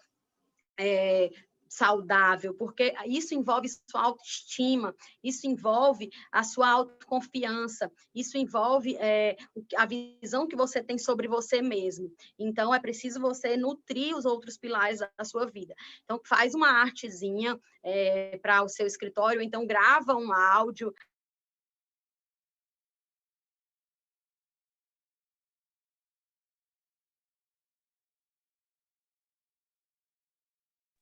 é, 0.79 1.29
saudável, 1.69 2.53
porque 2.55 2.93
isso 3.05 3.35
envolve 3.35 3.69
sua 3.69 4.01
autoestima, 4.01 4.95
isso 5.23 5.45
envolve 5.45 6.09
a 6.31 6.43
sua 6.43 6.69
autoconfiança, 6.69 7.91
isso 8.13 8.37
envolve 8.37 8.97
é, 8.97 9.37
a 9.77 9.85
visão 9.85 10.47
que 10.47 10.55
você 10.55 10.83
tem 10.83 10.97
sobre 10.97 11.27
você 11.27 11.61
mesmo. 11.61 12.11
Então, 12.37 12.73
é 12.73 12.79
preciso 12.79 13.19
você 13.19 13.55
nutrir 13.55 14.17
os 14.17 14.25
outros 14.25 14.57
pilares 14.57 14.99
da 14.99 15.23
sua 15.23 15.45
vida. 15.45 15.75
Então, 16.03 16.19
faz 16.25 16.55
uma 16.55 16.69
artezinha 16.69 17.59
é, 17.83 18.37
para 18.41 18.63
o 18.63 18.69
seu 18.69 18.87
escritório, 18.87 19.41
então 19.41 19.65
grava 19.65 20.15
um 20.15 20.33
áudio, 20.33 20.93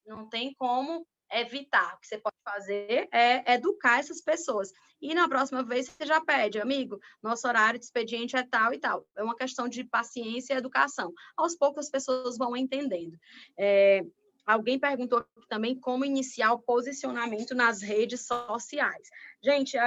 não 0.08 0.28
tem 0.28 0.54
como 0.56 1.06
evitar. 1.32 1.96
O 1.96 2.00
que 2.00 2.08
você 2.08 2.18
pode 2.18 2.38
fazer 2.44 3.08
é 3.12 3.54
educar 3.54 4.00
essas 4.00 4.22
pessoas. 4.22 4.72
E 5.02 5.14
na 5.14 5.28
próxima 5.28 5.64
vez 5.64 5.90
você 5.90 6.06
já 6.06 6.20
pede, 6.22 6.60
amigo, 6.60 7.00
nosso 7.22 7.48
horário 7.48 7.80
de 7.80 7.86
expediente 7.86 8.36
é 8.36 8.44
tal 8.44 8.74
e 8.74 8.80
tal. 8.80 9.06
É 9.16 9.22
uma 9.22 9.36
questão 9.36 9.68
de 9.68 9.84
paciência 9.84 10.54
e 10.54 10.58
educação. 10.58 11.14
Aos 11.36 11.56
poucos 11.56 11.86
as 11.86 11.92
pessoas 11.92 12.38
vão 12.38 12.56
entendendo. 12.56 13.18
É, 13.58 14.02
alguém 14.46 14.80
perguntou 14.80 15.26
também 15.50 15.80
como 15.80 16.06
iniciar 16.06 16.54
o 16.54 16.62
posicionamento 16.62 17.54
nas 17.54 17.82
redes 17.82 18.26
sociais. 18.26 19.08
Gente, 19.44 19.78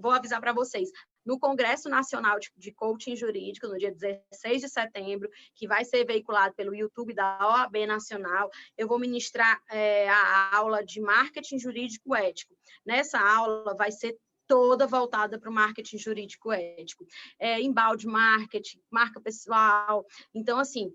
vou 0.00 0.10
avisar 0.10 0.40
para 0.40 0.52
vocês, 0.52 0.90
no 1.24 1.38
Congresso 1.38 1.88
Nacional 1.88 2.38
de 2.56 2.72
Coaching 2.72 3.16
Jurídico, 3.16 3.68
no 3.68 3.78
dia 3.78 3.92
16 3.92 4.62
de 4.62 4.68
setembro, 4.68 5.30
que 5.54 5.66
vai 5.66 5.84
ser 5.84 6.04
veiculado 6.04 6.54
pelo 6.54 6.74
YouTube 6.74 7.14
da 7.14 7.38
OAB 7.40 7.86
Nacional. 7.86 8.50
Eu 8.76 8.88
vou 8.88 8.98
ministrar 8.98 9.60
é, 9.70 10.08
a 10.08 10.56
aula 10.56 10.84
de 10.84 11.00
marketing 11.00 11.58
jurídico 11.58 12.14
ético. 12.14 12.54
Nessa 12.84 13.18
aula 13.18 13.74
vai 13.74 13.92
ser 13.92 14.16
toda 14.46 14.86
voltada 14.86 15.38
para 15.38 15.48
o 15.48 15.52
marketing 15.52 15.98
jurídico 15.98 16.52
ético. 16.52 17.06
É, 17.38 17.60
embalde 17.60 18.06
marketing, 18.06 18.80
marca 18.90 19.20
pessoal. 19.20 20.04
Então, 20.34 20.58
assim, 20.58 20.92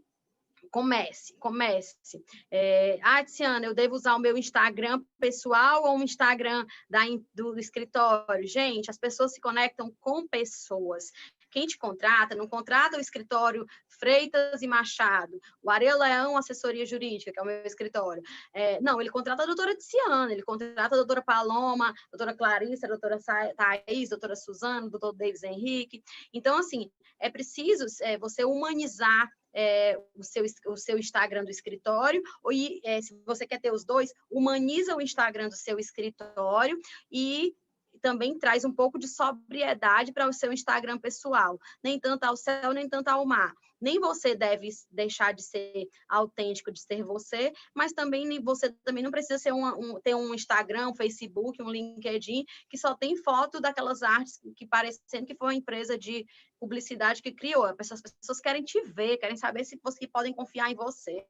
comece, 0.72 1.34
comece. 1.40 2.24
É, 2.52 3.00
ah, 3.02 3.24
Tiziana, 3.24 3.66
eu 3.66 3.74
devo 3.74 3.96
usar 3.96 4.16
o 4.16 4.20
meu 4.20 4.38
Instagram 4.38 5.02
pessoal 5.20 5.84
ou 5.84 5.98
o 5.98 6.04
Instagram 6.04 6.66
da, 6.90 7.02
do 7.34 7.58
escritório? 7.60 8.48
Gente, 8.48 8.90
as 8.90 8.98
pessoas 8.98 9.34
se 9.34 9.42
conectam 9.42 9.94
com 10.00 10.28
pessoas. 10.28 11.12
Quem 11.50 11.66
te 11.66 11.78
contrata, 11.78 12.36
não 12.36 12.48
contrata 12.48 12.98
o 12.98 13.00
escritório 13.00 13.66
Freitas 13.88 14.62
e 14.62 14.68
Machado, 14.68 15.40
o 15.62 15.72
Areia 15.72 15.96
Leão 15.96 16.38
Assessoria 16.38 16.86
Jurídica, 16.86 17.32
que 17.32 17.40
é 17.40 17.42
o 17.42 17.46
meu 17.46 17.66
escritório. 17.66 18.22
É, 18.54 18.80
não, 18.82 19.00
ele 19.00 19.10
contrata 19.10 19.44
a 19.44 19.46
doutora 19.46 19.76
Tiziana, 19.76 20.32
ele 20.32 20.44
contrata 20.44 20.94
a 20.94 20.98
doutora 20.98 21.22
Paloma, 21.22 21.90
a 21.90 21.94
doutora 22.12 22.36
Clarissa, 22.36 22.86
a 22.86 22.90
doutora 22.90 23.18
Thaís, 23.20 24.12
a 24.12 24.16
doutora 24.16 24.36
Suzana, 24.36 24.88
o 24.88 24.90
doutor 24.90 25.14
Davis 25.14 25.44
Henrique. 25.44 26.04
Então, 26.34 26.58
assim, 26.58 26.92
é 27.20 27.30
preciso 27.30 27.86
é, 28.02 28.18
você 28.18 28.44
humanizar 28.46 29.30
é, 29.58 30.00
o, 30.14 30.24
seu, 30.24 30.46
o 30.68 30.78
seu 30.78 31.00
Instagram 31.00 31.44
do 31.44 31.50
escritório, 31.50 32.22
ou 32.44 32.52
é, 32.84 33.02
se 33.02 33.20
você 33.26 33.48
quer 33.48 33.60
ter 33.60 33.74
os 33.74 33.84
dois, 33.84 34.14
humaniza 34.30 34.96
o 34.96 35.02
Instagram 35.02 35.50
do 35.50 35.56
seu 35.56 35.80
escritório 35.80 36.78
e 37.12 37.56
também 38.00 38.38
traz 38.38 38.64
um 38.64 38.72
pouco 38.72 39.00
de 39.00 39.08
sobriedade 39.08 40.14
para 40.14 40.30
o 40.30 40.34
seu 40.34 40.54
Instagram 40.54 41.00
pessoal. 41.00 41.60
Nem 41.84 42.00
tanto 42.00 42.24
ao 42.24 42.38
céu, 42.38 42.72
nem 42.72 42.88
tanto 42.88 43.08
ao 43.08 43.26
mar. 43.26 43.52
Nem 43.80 44.00
você 44.00 44.36
deve 44.36 44.70
deixar 44.92 45.34
de 45.34 45.44
ser 45.44 45.88
autêntico, 46.10 46.72
de 46.72 46.82
ser 46.82 47.04
você, 47.04 47.54
mas 47.76 47.92
também 47.94 48.42
você 48.42 48.72
também 48.84 49.04
não 49.04 49.12
precisa 49.12 49.38
ser 49.38 49.54
um, 49.54 50.00
ter 50.02 50.16
um 50.16 50.34
Instagram, 50.34 50.90
um 50.90 50.96
Facebook, 50.96 51.62
um 51.62 51.70
LinkedIn 51.70 52.46
que 52.70 52.78
só 52.78 52.96
tem 52.96 53.16
foto 53.16 53.60
daquelas 53.60 54.02
artes 54.02 54.40
que 54.56 54.66
parecendo 54.66 55.26
que 55.26 55.36
foi 55.36 55.48
uma 55.48 55.56
empresa 55.56 55.98
de 55.98 56.26
publicidade 56.60 57.22
que 57.22 57.32
criou. 57.32 57.66
As 57.66 57.76
pessoas, 57.76 58.02
as 58.04 58.12
pessoas 58.14 58.40
querem 58.40 58.64
te 58.64 58.82
ver, 58.82 59.18
querem 59.18 59.38
saber 59.38 59.64
se 59.64 59.80
você 59.84 60.08
podem 60.08 60.34
confiar 60.34 60.72
em 60.72 60.76
você, 60.76 61.26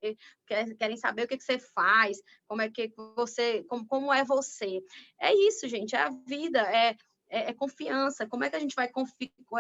querem 0.80 0.98
saber 0.98 1.24
o 1.24 1.28
que, 1.28 1.38
que 1.38 1.44
você 1.44 1.60
faz, 1.60 2.18
como 2.48 2.62
é 2.62 2.70
que 2.70 2.92
você, 3.16 3.64
como, 3.64 3.86
como 3.86 4.14
é 4.14 4.24
você. 4.24 4.82
É 5.20 5.34
isso, 5.34 5.68
gente, 5.68 5.96
é 5.96 6.00
a 6.00 6.10
vida, 6.10 6.62
é 6.62 6.96
é, 7.30 7.50
é, 7.50 7.54
confiança. 7.54 8.28
Como 8.28 8.44
é 8.44 8.50
que 8.50 8.56
a 8.56 8.60
gente 8.60 8.76
vai 8.76 8.90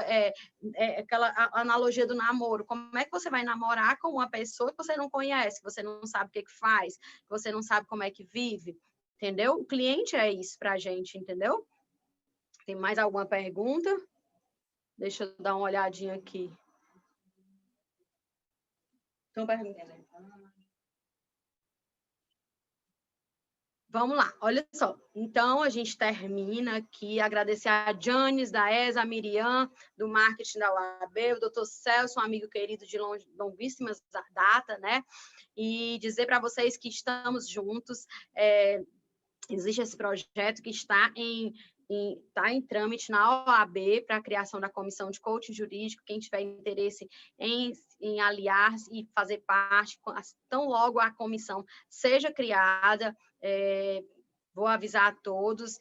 é, 0.04 0.34
é, 0.76 1.00
aquela 1.00 1.34
analogia 1.54 2.08
do 2.08 2.16
namoro? 2.16 2.66
Como 2.66 2.98
é 2.98 3.04
que 3.04 3.12
você 3.12 3.30
vai 3.30 3.44
namorar 3.44 3.98
com 4.00 4.10
uma 4.10 4.30
pessoa 4.30 4.72
que 4.72 4.78
você 4.78 4.96
não 4.96 5.10
conhece, 5.10 5.60
que 5.60 5.70
você 5.70 5.84
não 5.84 6.06
sabe 6.06 6.30
o 6.30 6.32
que, 6.32 6.44
que 6.44 6.52
faz, 6.52 6.98
que 6.98 7.30
você 7.30 7.52
não 7.52 7.62
sabe 7.62 7.88
como 7.88 8.04
é 8.04 8.12
que 8.12 8.24
vive? 8.24 8.78
Entendeu? 9.16 9.56
O 9.56 9.66
cliente 9.66 10.16
é 10.16 10.32
isso 10.32 10.58
para 10.60 10.74
a 10.74 10.78
gente, 10.78 11.18
entendeu? 11.18 11.66
Tem 12.66 12.76
mais 12.76 12.98
alguma 12.98 13.26
pergunta? 13.26 13.90
Deixa 14.98 15.24
eu 15.24 15.36
dar 15.40 15.56
uma 15.56 15.66
olhadinha 15.66 16.16
aqui. 16.16 16.52
Então, 19.32 19.46
pergunta. 19.46 19.86
Vamos 23.90 24.18
lá, 24.18 24.34
olha 24.42 24.68
só. 24.74 24.98
Então, 25.16 25.64
a 25.64 25.70
gente 25.70 25.98
termina 25.98 26.78
aqui, 26.78 27.22
agradecer 27.22 27.70
a 27.70 27.98
Janes, 27.98 28.52
da 28.52 28.70
ESA, 28.72 29.02
a 29.02 29.06
Miriam, 29.06 29.72
do 29.98 30.10
marketing 30.10 30.60
da 30.60 30.74
UAB, 30.74 31.34
o 31.36 31.40
doutor 31.40 31.66
Celso, 31.66 32.20
um 32.20 32.24
amigo 32.24 32.50
querido 32.50 32.86
de 32.86 32.98
longuíssimas 33.38 34.04
data, 34.34 34.78
né? 34.80 35.04
E 35.56 35.98
dizer 36.00 36.26
para 36.26 36.40
vocês 36.40 36.76
que 36.76 36.90
estamos 36.90 37.50
juntos. 37.50 38.06
É, 38.36 38.84
existe 39.50 39.82
esse 39.82 39.96
projeto 39.96 40.62
que 40.62 40.70
está 40.70 41.12
em 41.16 41.54
está 41.90 42.52
em 42.52 42.62
trâmite 42.62 43.10
na 43.10 43.46
OAB 43.46 44.02
para 44.06 44.18
a 44.18 44.22
criação 44.22 44.60
da 44.60 44.70
comissão 44.70 45.10
de 45.10 45.22
coaching 45.22 45.54
jurídico. 45.54 46.04
Quem 46.06 46.20
tiver 46.20 46.42
interesse 46.42 47.08
em, 47.40 47.72
em 48.02 48.20
aliar 48.20 48.74
e 48.92 49.08
fazer 49.16 49.38
parte, 49.48 49.98
tão 50.50 50.68
logo 50.68 51.00
a 51.00 51.12
comissão 51.12 51.64
seja 51.90 52.32
criada, 52.32 53.16
é, 53.42 54.04
vou 54.54 54.68
avisar 54.68 55.12
a 55.12 55.16
todos. 55.16 55.80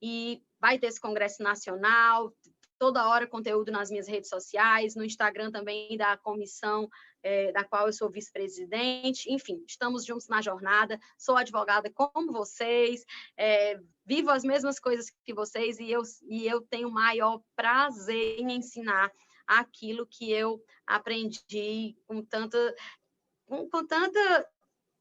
E 0.00 0.42
vai 0.60 0.78
ter 0.78 0.88
esse 0.88 1.00
congresso 1.00 1.42
nacional, 1.42 2.32
toda 2.78 3.08
hora 3.08 3.26
conteúdo 3.26 3.72
nas 3.72 3.90
minhas 3.90 4.06
redes 4.06 4.30
sociais, 4.30 4.94
no 4.94 5.04
Instagram 5.04 5.50
também 5.50 5.96
da 5.96 6.16
comissão 6.16 6.88
é, 7.22 7.50
da 7.52 7.64
qual 7.64 7.86
eu 7.86 7.92
sou 7.92 8.10
vice-presidente. 8.10 9.32
Enfim, 9.32 9.64
estamos 9.66 10.04
juntos 10.04 10.28
na 10.28 10.40
jornada. 10.40 10.98
Sou 11.16 11.36
advogada 11.36 11.90
como 11.90 12.32
vocês, 12.32 13.04
é, 13.36 13.78
vivo 14.06 14.30
as 14.30 14.44
mesmas 14.44 14.78
coisas 14.78 15.10
que 15.24 15.34
vocês 15.34 15.78
e 15.78 15.90
eu, 15.90 16.02
e 16.28 16.46
eu 16.46 16.60
tenho 16.60 16.90
maior 16.90 17.42
prazer 17.56 18.38
em 18.38 18.52
ensinar 18.52 19.10
aquilo 19.46 20.06
que 20.06 20.30
eu 20.30 20.62
aprendi 20.86 21.96
com 22.06 22.22
tanta 22.22 22.74
com, 23.46 23.68
com 23.68 23.86
tanta 23.86 24.48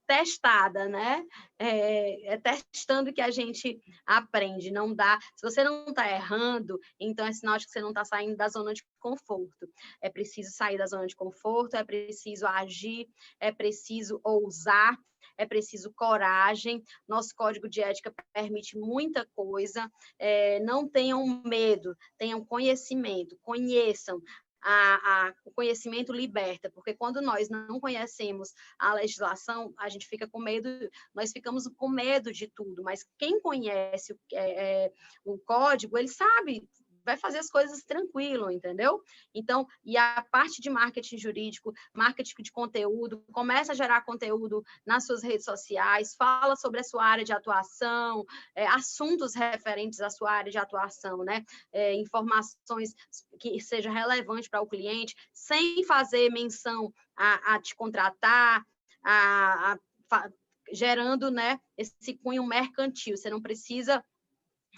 testada, 0.07 0.87
né? 0.87 1.23
É, 1.59 2.33
é, 2.33 2.37
testando 2.37 3.13
que 3.13 3.21
a 3.21 3.29
gente 3.29 3.79
aprende. 4.05 4.71
Não 4.71 4.95
dá. 4.95 5.19
Se 5.35 5.41
você 5.43 5.63
não 5.63 5.85
está 5.87 6.09
errando, 6.09 6.79
então 6.99 7.25
é 7.27 7.33
sinal 7.33 7.57
de 7.57 7.65
que 7.65 7.71
você 7.71 7.81
não 7.81 7.89
está 7.89 8.05
saindo 8.05 8.37
da 8.37 8.47
zona 8.47 8.73
de 8.73 8.83
conforto. 8.99 9.67
É 10.01 10.09
preciso 10.09 10.51
sair 10.51 10.77
da 10.77 10.87
zona 10.87 11.05
de 11.05 11.15
conforto, 11.15 11.75
é 11.75 11.83
preciso 11.83 12.47
agir, 12.47 13.07
é 13.39 13.51
preciso 13.51 14.19
ousar, 14.23 14.97
é 15.37 15.45
preciso 15.45 15.91
coragem. 15.93 16.83
Nosso 17.07 17.35
código 17.35 17.69
de 17.69 17.81
ética 17.81 18.13
permite 18.33 18.77
muita 18.77 19.27
coisa. 19.35 19.91
É, 20.17 20.59
não 20.61 20.87
tenham 20.87 21.41
medo, 21.43 21.95
tenham 22.17 22.43
conhecimento, 22.43 23.37
conheçam 23.41 24.21
a, 24.69 25.27
a, 25.27 25.33
o 25.45 25.51
conhecimento 25.51 26.11
liberta, 26.11 26.69
porque 26.69 26.93
quando 26.93 27.21
nós 27.21 27.49
não 27.49 27.79
conhecemos 27.79 28.53
a 28.77 28.93
legislação, 28.93 29.73
a 29.77 29.87
gente 29.87 30.05
fica 30.05 30.27
com 30.27 30.39
medo, 30.39 30.67
nós 31.15 31.31
ficamos 31.31 31.69
com 31.77 31.87
medo 31.87 32.33
de 32.33 32.47
tudo, 32.49 32.83
mas 32.83 33.07
quem 33.17 33.39
conhece 33.39 34.13
é, 34.33 34.85
é 34.85 34.93
o 35.23 35.37
código, 35.37 35.97
ele 35.97 36.09
sabe 36.09 36.67
vai 37.07 37.17
fazer 37.17 37.39
as 37.39 37.49
coisas 37.49 37.83
tranquilo, 37.83 38.51
entendeu? 38.51 39.01
Então, 39.33 39.65
e 39.83 39.97
a 39.97 40.25
parte 40.29 40.61
de 40.61 40.69
marketing 40.69 41.17
jurídico, 41.17 41.73
marketing 41.93 42.43
de 42.43 42.51
conteúdo, 42.51 43.23
começa 43.31 43.71
a 43.71 43.75
gerar 43.75 44.01
conteúdo 44.01 44.61
nas 44.85 45.05
suas 45.05 45.23
redes 45.23 45.45
sociais, 45.45 46.15
fala 46.15 46.57
sobre 46.57 46.81
a 46.81 46.83
sua 46.83 47.05
área 47.05 47.23
de 47.23 47.31
atuação, 47.31 48.25
é, 48.53 48.67
assuntos 48.67 49.33
referentes 49.33 50.01
à 50.01 50.09
sua 50.09 50.31
área 50.31 50.51
de 50.51 50.57
atuação, 50.57 51.23
né? 51.23 51.45
É, 51.71 51.93
informações 51.93 52.93
que 53.39 53.59
seja 53.61 53.89
relevante 53.89 54.49
para 54.49 54.61
o 54.61 54.67
cliente, 54.67 55.15
sem 55.31 55.85
fazer 55.85 56.29
menção 56.29 56.93
a, 57.15 57.55
a 57.55 57.61
te 57.61 57.73
contratar, 57.73 58.65
a, 59.01 59.77
a 60.11 60.29
gerando 60.73 61.31
né, 61.31 61.57
esse 61.77 62.13
cunho 62.17 62.45
mercantil. 62.45 63.15
Você 63.15 63.29
não 63.29 63.41
precisa 63.41 64.03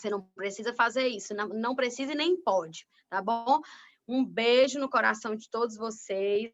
você 0.02 0.10
não 0.10 0.22
precisa 0.36 0.74
fazer 0.74 1.08
isso, 1.08 1.34
não, 1.34 1.48
não 1.50 1.76
precisa 1.76 2.14
e 2.14 2.16
nem 2.16 2.42
pode, 2.42 2.88
tá 3.10 3.22
bom? 3.22 3.62
Um 4.08 4.26
beijo 4.26 4.80
no 4.80 4.90
coração 4.90 5.36
de 5.36 5.50
todos 5.50 5.76
vocês. 5.76 6.54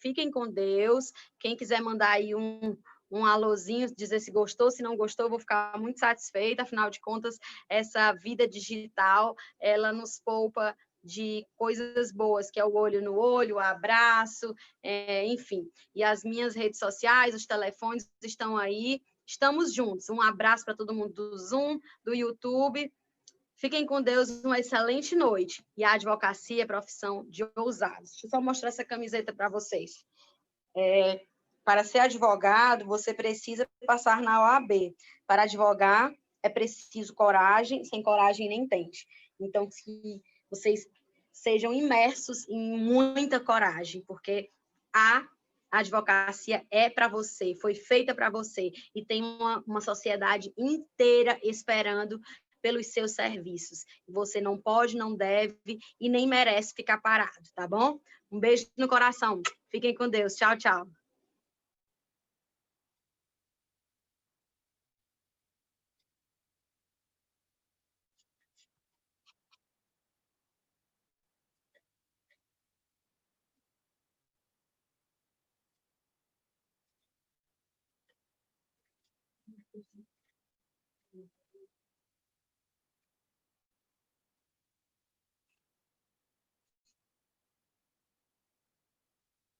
Fiquem 0.00 0.30
com 0.30 0.50
Deus. 0.50 1.12
Quem 1.38 1.56
quiser 1.56 1.80
mandar 1.80 2.10
aí 2.10 2.34
um, 2.34 2.76
um 3.10 3.24
alôzinho, 3.24 3.94
dizer 3.94 4.20
se 4.20 4.30
gostou, 4.30 4.70
se 4.70 4.82
não 4.82 4.96
gostou, 4.96 5.26
eu 5.26 5.30
vou 5.30 5.38
ficar 5.38 5.78
muito 5.78 5.98
satisfeita. 5.98 6.62
Afinal 6.62 6.90
de 6.90 7.00
contas, 7.00 7.38
essa 7.68 8.12
vida 8.12 8.46
digital, 8.48 9.34
ela 9.60 9.92
nos 9.92 10.20
poupa 10.24 10.76
de 11.02 11.46
coisas 11.56 12.12
boas, 12.12 12.50
que 12.50 12.60
é 12.60 12.64
o 12.64 12.74
olho 12.74 13.02
no 13.02 13.16
olho, 13.16 13.56
o 13.56 13.60
abraço, 13.60 14.54
é, 14.82 15.24
enfim. 15.26 15.70
E 15.94 16.02
as 16.02 16.22
minhas 16.22 16.54
redes 16.54 16.78
sociais, 16.78 17.34
os 17.34 17.46
telefones 17.46 18.10
estão 18.22 18.56
aí. 18.56 19.00
Estamos 19.28 19.74
juntos. 19.74 20.08
Um 20.08 20.22
abraço 20.22 20.64
para 20.64 20.74
todo 20.74 20.94
mundo 20.94 21.12
do 21.12 21.36
Zoom, 21.36 21.78
do 22.02 22.14
YouTube. 22.14 22.90
Fiquem 23.56 23.84
com 23.84 24.00
Deus, 24.00 24.42
uma 24.42 24.58
excelente 24.58 25.14
noite. 25.14 25.62
E 25.76 25.84
a 25.84 25.92
advocacia 25.92 26.62
é 26.62 26.66
profissão 26.66 27.26
de 27.28 27.46
ousados. 27.54 28.12
Deixa 28.12 28.26
eu 28.26 28.30
só 28.30 28.40
mostrar 28.40 28.70
essa 28.70 28.86
camiseta 28.86 29.30
para 29.30 29.50
vocês. 29.50 30.02
É, 30.74 31.26
para 31.62 31.84
ser 31.84 31.98
advogado, 31.98 32.86
você 32.86 33.12
precisa 33.12 33.68
passar 33.86 34.22
na 34.22 34.40
OAB. 34.40 34.96
Para 35.26 35.42
advogar, 35.42 36.10
é 36.42 36.48
preciso 36.48 37.12
coragem, 37.14 37.84
sem 37.84 38.02
coragem 38.02 38.48
nem 38.48 38.66
tente. 38.66 39.06
Então, 39.38 39.68
que 39.68 40.22
vocês 40.50 40.88
sejam 41.30 41.70
imersos 41.74 42.48
em 42.48 42.78
muita 42.78 43.38
coragem, 43.38 44.00
porque 44.06 44.50
há 44.90 45.28
a 45.70 45.80
advocacia 45.80 46.64
é 46.70 46.88
para 46.88 47.08
você, 47.08 47.54
foi 47.54 47.74
feita 47.74 48.14
para 48.14 48.30
você 48.30 48.70
e 48.94 49.04
tem 49.04 49.22
uma, 49.22 49.62
uma 49.66 49.80
sociedade 49.80 50.52
inteira 50.56 51.38
esperando 51.42 52.20
pelos 52.60 52.88
seus 52.88 53.12
serviços. 53.12 53.84
Você 54.08 54.40
não 54.40 54.58
pode, 54.58 54.96
não 54.96 55.14
deve 55.14 55.56
e 56.00 56.08
nem 56.08 56.26
merece 56.26 56.74
ficar 56.74 56.98
parado, 56.98 57.48
tá 57.54 57.66
bom? 57.66 58.00
Um 58.30 58.40
beijo 58.40 58.66
no 58.76 58.88
coração. 58.88 59.40
Fiquem 59.70 59.94
com 59.94 60.08
Deus. 60.08 60.34
Tchau, 60.34 60.56
tchau. 60.56 60.97